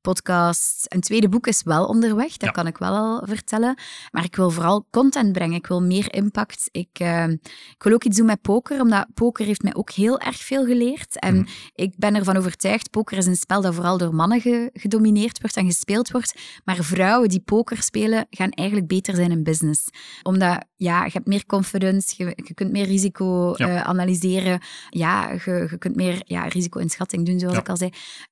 podcasts. 0.01 0.85
Een 0.89 1.01
tweede 1.01 1.29
boek 1.29 1.47
is 1.47 1.63
wel 1.63 1.87
onderweg, 1.87 2.37
dat 2.37 2.51
kan 2.51 2.67
ik 2.67 2.79
wel 2.79 2.95
al 2.95 3.23
vertellen. 3.27 3.79
Maar 4.11 4.25
ik 4.25 4.37
wil 4.37 4.51
vooral 4.51 4.87
content 4.91 5.33
brengen. 5.33 5.57
Ik 5.57 5.67
wil 5.67 5.83
meer 5.83 6.15
impact. 6.15 6.69
Ik, 6.71 7.01
uh, 7.03 7.29
ik 7.71 7.83
wil 7.83 7.93
ook 7.93 8.05
iets 8.05 8.17
doen 8.17 8.27
met 8.27 8.43
poker, 8.43 8.81
omdat 8.81 9.07
poker 9.15 9.47
heeft 9.47 9.63
mij 9.63 9.75
ook 9.75 9.91
heel 9.91 10.21
erg 10.21 10.37
veel 10.37 10.65
geleerd. 10.67 11.19
En 11.19 11.35
mhm. 11.35 11.47
ik 11.75 11.95
ben 11.97 12.15
ervan 12.15 12.37
overtuigd, 12.37 12.91
poker 12.91 13.17
is 13.17 13.27
een 13.27 13.37
spel 13.37 13.61
dat 13.61 13.75
vooral 13.75 13.99
door 13.99 14.15
mannen 14.15 14.71
gedomineerd 14.73 15.41
wordt 15.41 15.57
en 15.57 15.67
gespeeld 15.67 16.11
wordt. 16.11 16.35
Maar 16.65 16.77
vrouwen 16.77 17.29
die 17.29 17.41
poker 17.41 17.83
spelen, 17.83 18.27
gaan 18.31 18.51
eigenlijk 18.51 18.89
beter 18.89 19.15
zijn 19.15 19.31
in 19.31 19.43
business. 19.43 19.89
Omdat, 20.23 20.65
ja, 20.85 21.05
je 21.05 21.11
hebt 21.13 21.27
meer 21.27 21.47
confidence, 21.47 22.15
je, 22.17 22.33
je 22.37 22.55
kunt 22.55 22.71
meer 22.71 22.87
risico 22.87 23.55
uh, 23.57 23.81
analyseren. 23.83 24.61
Ja, 24.91 25.31
je, 25.45 25.67
je 25.71 25.79
kunt 25.79 25.97
meer 25.97 26.23
ja, 26.25 26.45
risico 26.45 26.79
inschatten 26.79 27.25
doen, 27.25 27.39
zoals 27.39 27.57
ik 27.57 27.69
al 27.69 27.77
zei. 27.77 27.91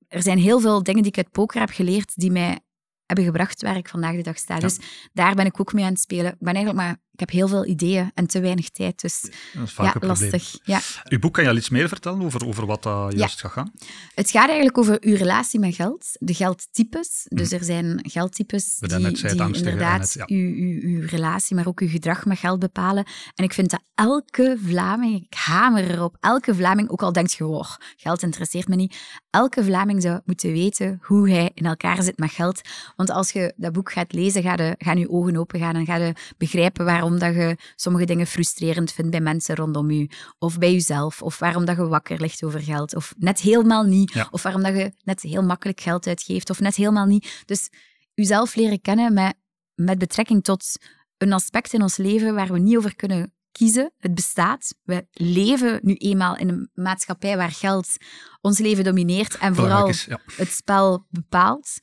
Er 0.08 0.22
zijn 0.22 0.38
heel 0.38 0.60
veel 0.60 0.82
dingen 0.82 1.02
die 1.02 1.10
ik 1.10 1.16
uit 1.16 1.30
poker 1.30 1.60
heb 1.60 1.70
geleerd 1.70 2.12
die 2.14 2.30
mij 2.30 2.58
hebben 3.06 3.24
gebracht 3.24 3.62
waar 3.62 3.76
ik 3.76 3.88
vandaag 3.88 4.14
de 4.16 4.22
dag 4.22 4.38
sta. 4.38 4.58
Dus 4.58 4.78
daar 5.12 5.34
ben 5.34 5.46
ik 5.46 5.60
ook 5.60 5.72
mee 5.72 5.84
aan 5.84 5.90
het 5.90 6.00
spelen. 6.00 6.32
Ik 6.32 6.38
ben 6.38 6.54
eigenlijk 6.54 6.86
maar 6.86 6.96
ik 7.12 7.20
heb 7.20 7.30
heel 7.30 7.48
veel 7.48 7.66
ideeën 7.66 8.10
en 8.14 8.26
te 8.26 8.40
weinig 8.40 8.70
tijd. 8.70 9.00
Dus 9.00 9.20
dat 9.52 9.66
is 9.66 9.72
vaak 9.72 10.02
ja, 10.02 10.06
lastig. 10.06 10.58
Ja. 10.64 10.80
Uw 11.08 11.18
boek, 11.18 11.34
kan 11.34 11.44
je 11.44 11.50
al 11.50 11.56
iets 11.56 11.68
meer 11.68 11.88
vertellen 11.88 12.22
over, 12.22 12.46
over 12.46 12.66
wat 12.66 12.82
dat 12.82 13.12
juist 13.12 13.40
gaat 13.40 13.52
gaan? 13.52 13.72
Het 14.14 14.30
gaat 14.30 14.46
eigenlijk 14.46 14.78
over 14.78 14.96
uw 15.00 15.16
relatie 15.16 15.60
met 15.60 15.74
geld, 15.74 16.06
de 16.18 16.34
geldtypes. 16.34 17.26
Dus 17.28 17.48
mhm. 17.48 17.58
er 17.58 17.64
zijn 17.64 18.00
geldtypes 18.02 18.78
die, 18.78 18.88
die 18.98 19.56
inderdaad 19.56 20.16
uw, 20.26 20.54
uw, 20.54 20.80
uw, 20.82 21.06
relatie, 21.06 21.56
maar 21.56 21.66
ook 21.66 21.80
uw 21.80 21.88
gedrag 21.88 22.24
met 22.24 22.38
geld 22.38 22.58
bepalen. 22.58 23.04
En 23.34 23.44
ik 23.44 23.52
vind 23.52 23.70
dat 23.70 23.82
elke 23.94 24.58
Vlaming, 24.64 25.24
ik 25.24 25.34
hamer 25.34 25.90
erop, 25.90 26.16
elke 26.20 26.54
Vlaming, 26.54 26.90
ook 26.90 27.02
al 27.02 27.12
denkt 27.12 27.32
je, 27.32 27.46
oh, 27.46 27.70
geld 27.96 28.22
interesseert 28.22 28.68
me 28.68 28.76
niet, 28.76 28.96
elke 29.30 29.64
Vlaming 29.64 30.02
zou 30.02 30.20
moeten 30.24 30.52
weten 30.52 30.98
hoe 31.02 31.30
hij 31.30 31.50
in 31.54 31.66
elkaar 31.66 32.02
zit 32.02 32.18
met 32.18 32.30
geld. 32.30 32.60
Want 32.96 33.10
als 33.10 33.30
je 33.30 33.52
dat 33.56 33.72
boek 33.72 33.92
gaat 33.92 34.12
lezen, 34.12 34.42
gaan 34.78 34.98
je 34.98 35.10
ogen 35.10 35.36
open 35.36 35.60
gaan 35.60 35.74
en 35.74 35.86
ga 35.86 35.96
je 35.96 36.14
begrijpen 36.38 36.84
waar 36.84 37.01
waarom 37.02 37.18
dat 37.18 37.34
je 37.34 37.56
sommige 37.76 38.04
dingen 38.04 38.26
frustrerend 38.26 38.92
vindt 38.92 39.10
bij 39.10 39.20
mensen 39.20 39.54
rondom 39.54 39.90
je, 39.90 40.10
of 40.38 40.58
bij 40.58 40.72
jezelf, 40.72 41.22
of 41.22 41.38
waarom 41.38 41.64
dat 41.64 41.76
je 41.76 41.86
wakker 41.86 42.20
ligt 42.20 42.44
over 42.44 42.60
geld, 42.60 42.94
of 42.94 43.14
net 43.18 43.40
helemaal 43.40 43.82
niet, 43.82 44.26
of 44.30 44.42
waarom 44.42 44.62
dat 44.62 44.76
je 44.76 44.92
net 45.04 45.22
heel 45.22 45.42
makkelijk 45.42 45.80
geld 45.80 46.06
uitgeeft, 46.06 46.50
of 46.50 46.60
net 46.60 46.76
helemaal 46.76 47.06
niet. 47.06 47.42
Dus 47.46 47.68
jezelf 48.14 48.54
leren 48.54 48.80
kennen 48.80 49.14
met, 49.14 49.34
met 49.74 49.98
betrekking 49.98 50.44
tot 50.44 50.76
een 51.16 51.32
aspect 51.32 51.72
in 51.72 51.82
ons 51.82 51.96
leven 51.96 52.34
waar 52.34 52.52
we 52.52 52.58
niet 52.58 52.76
over 52.76 52.96
kunnen 52.96 53.32
kiezen. 53.52 53.92
Het 53.98 54.14
bestaat. 54.14 54.74
We 54.82 55.06
leven 55.12 55.80
nu 55.82 55.94
eenmaal 55.94 56.36
in 56.36 56.48
een 56.48 56.70
maatschappij 56.74 57.36
waar 57.36 57.50
geld 57.50 57.96
ons 58.40 58.58
leven 58.58 58.84
domineert 58.84 59.38
en 59.38 59.54
vooral 59.54 59.92
het 60.36 60.50
spel 60.50 61.06
bepaalt. 61.10 61.78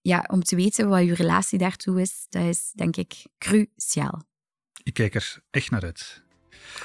Ja, 0.00 0.24
om 0.30 0.42
te 0.42 0.56
weten 0.56 0.88
wat 0.88 1.04
je 1.04 1.14
relatie 1.14 1.58
daartoe 1.58 2.00
is, 2.00 2.26
dat 2.28 2.42
is 2.42 2.72
denk 2.74 2.96
ik 2.96 3.26
cruciaal. 3.38 4.22
Ik 4.84 4.94
kijk 4.94 5.14
er 5.14 5.36
echt 5.50 5.70
naar 5.70 5.82
uit. 5.82 6.22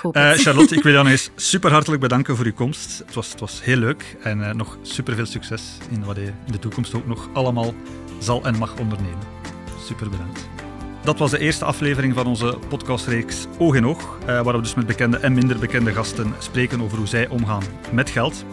Uh, 0.04 0.32
Charlotte, 0.32 0.76
ik 0.76 0.84
wil 0.84 0.92
jou 0.92 1.04
nog 1.10 1.14
eens 1.14 1.30
super 1.36 1.72
hartelijk 1.72 2.02
bedanken 2.02 2.36
voor 2.36 2.46
uw 2.46 2.54
komst. 2.54 2.98
Het 2.98 3.14
was, 3.14 3.30
het 3.32 3.40
was 3.40 3.64
heel 3.64 3.78
leuk 3.78 4.16
en 4.24 4.40
uh, 4.40 4.52
nog 4.52 4.78
super 4.82 5.16
veel 5.16 5.26
succes 5.26 5.78
in 5.90 6.04
wat 6.04 6.16
je 6.16 6.32
in 6.46 6.52
de 6.52 6.60
toekomst 6.60 6.94
ook 6.94 7.08
nog 7.08 7.30
allemaal 7.34 7.74
zal 8.20 8.46
en 8.46 8.58
mag 8.58 8.78
ondernemen. 8.80 9.28
Super 9.86 10.10
bedankt. 10.10 10.48
Dat 11.04 11.20
was 11.20 11.32
de 11.32 11.40
eerste 11.40 11.66
aflevering 11.66 12.14
van 12.14 12.26
onze 12.26 12.58
podcastreeks 12.68 13.46
Oog 13.58 13.76
in 13.76 13.86
Oog, 13.86 14.18
eh, 14.20 14.42
waar 14.42 14.56
we 14.56 14.62
dus 14.62 14.74
met 14.74 14.86
bekende 14.86 15.18
en 15.18 15.34
minder 15.34 15.60
bekende 15.60 15.94
gasten 15.94 16.34
spreken 16.40 16.82
over 16.82 16.98
hoe 16.98 17.08
zij 17.08 17.28
omgaan 17.28 17.64
met 17.92 18.10
geld. 18.10 18.46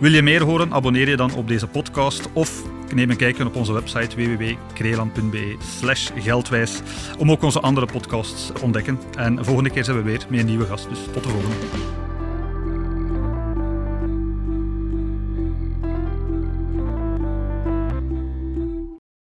Wil 0.00 0.12
je 0.12 0.22
meer 0.22 0.42
horen? 0.42 0.72
Abonneer 0.72 1.08
je 1.08 1.16
dan 1.16 1.34
op 1.34 1.48
deze 1.48 1.66
podcast 1.66 2.32
of 2.32 2.62
neem 2.94 3.10
een 3.10 3.16
kijkje 3.16 3.46
op 3.46 3.56
onze 3.56 3.72
website 3.72 4.16
www.kreeland.be 4.16 5.56
slash 5.78 6.10
geldwijs 6.16 6.80
om 7.18 7.30
ook 7.30 7.42
onze 7.42 7.60
andere 7.60 7.86
podcasts 7.86 8.46
te 8.46 8.62
ontdekken. 8.62 8.98
En 9.16 9.44
volgende 9.44 9.70
keer 9.70 9.84
zijn 9.84 9.96
we 9.96 10.02
weer 10.02 10.26
met 10.28 10.40
een 10.40 10.46
nieuwe 10.46 10.66
gast, 10.66 10.88
dus 10.88 10.98
tot 11.12 11.22
de 11.22 11.28
volgende. 11.28 11.56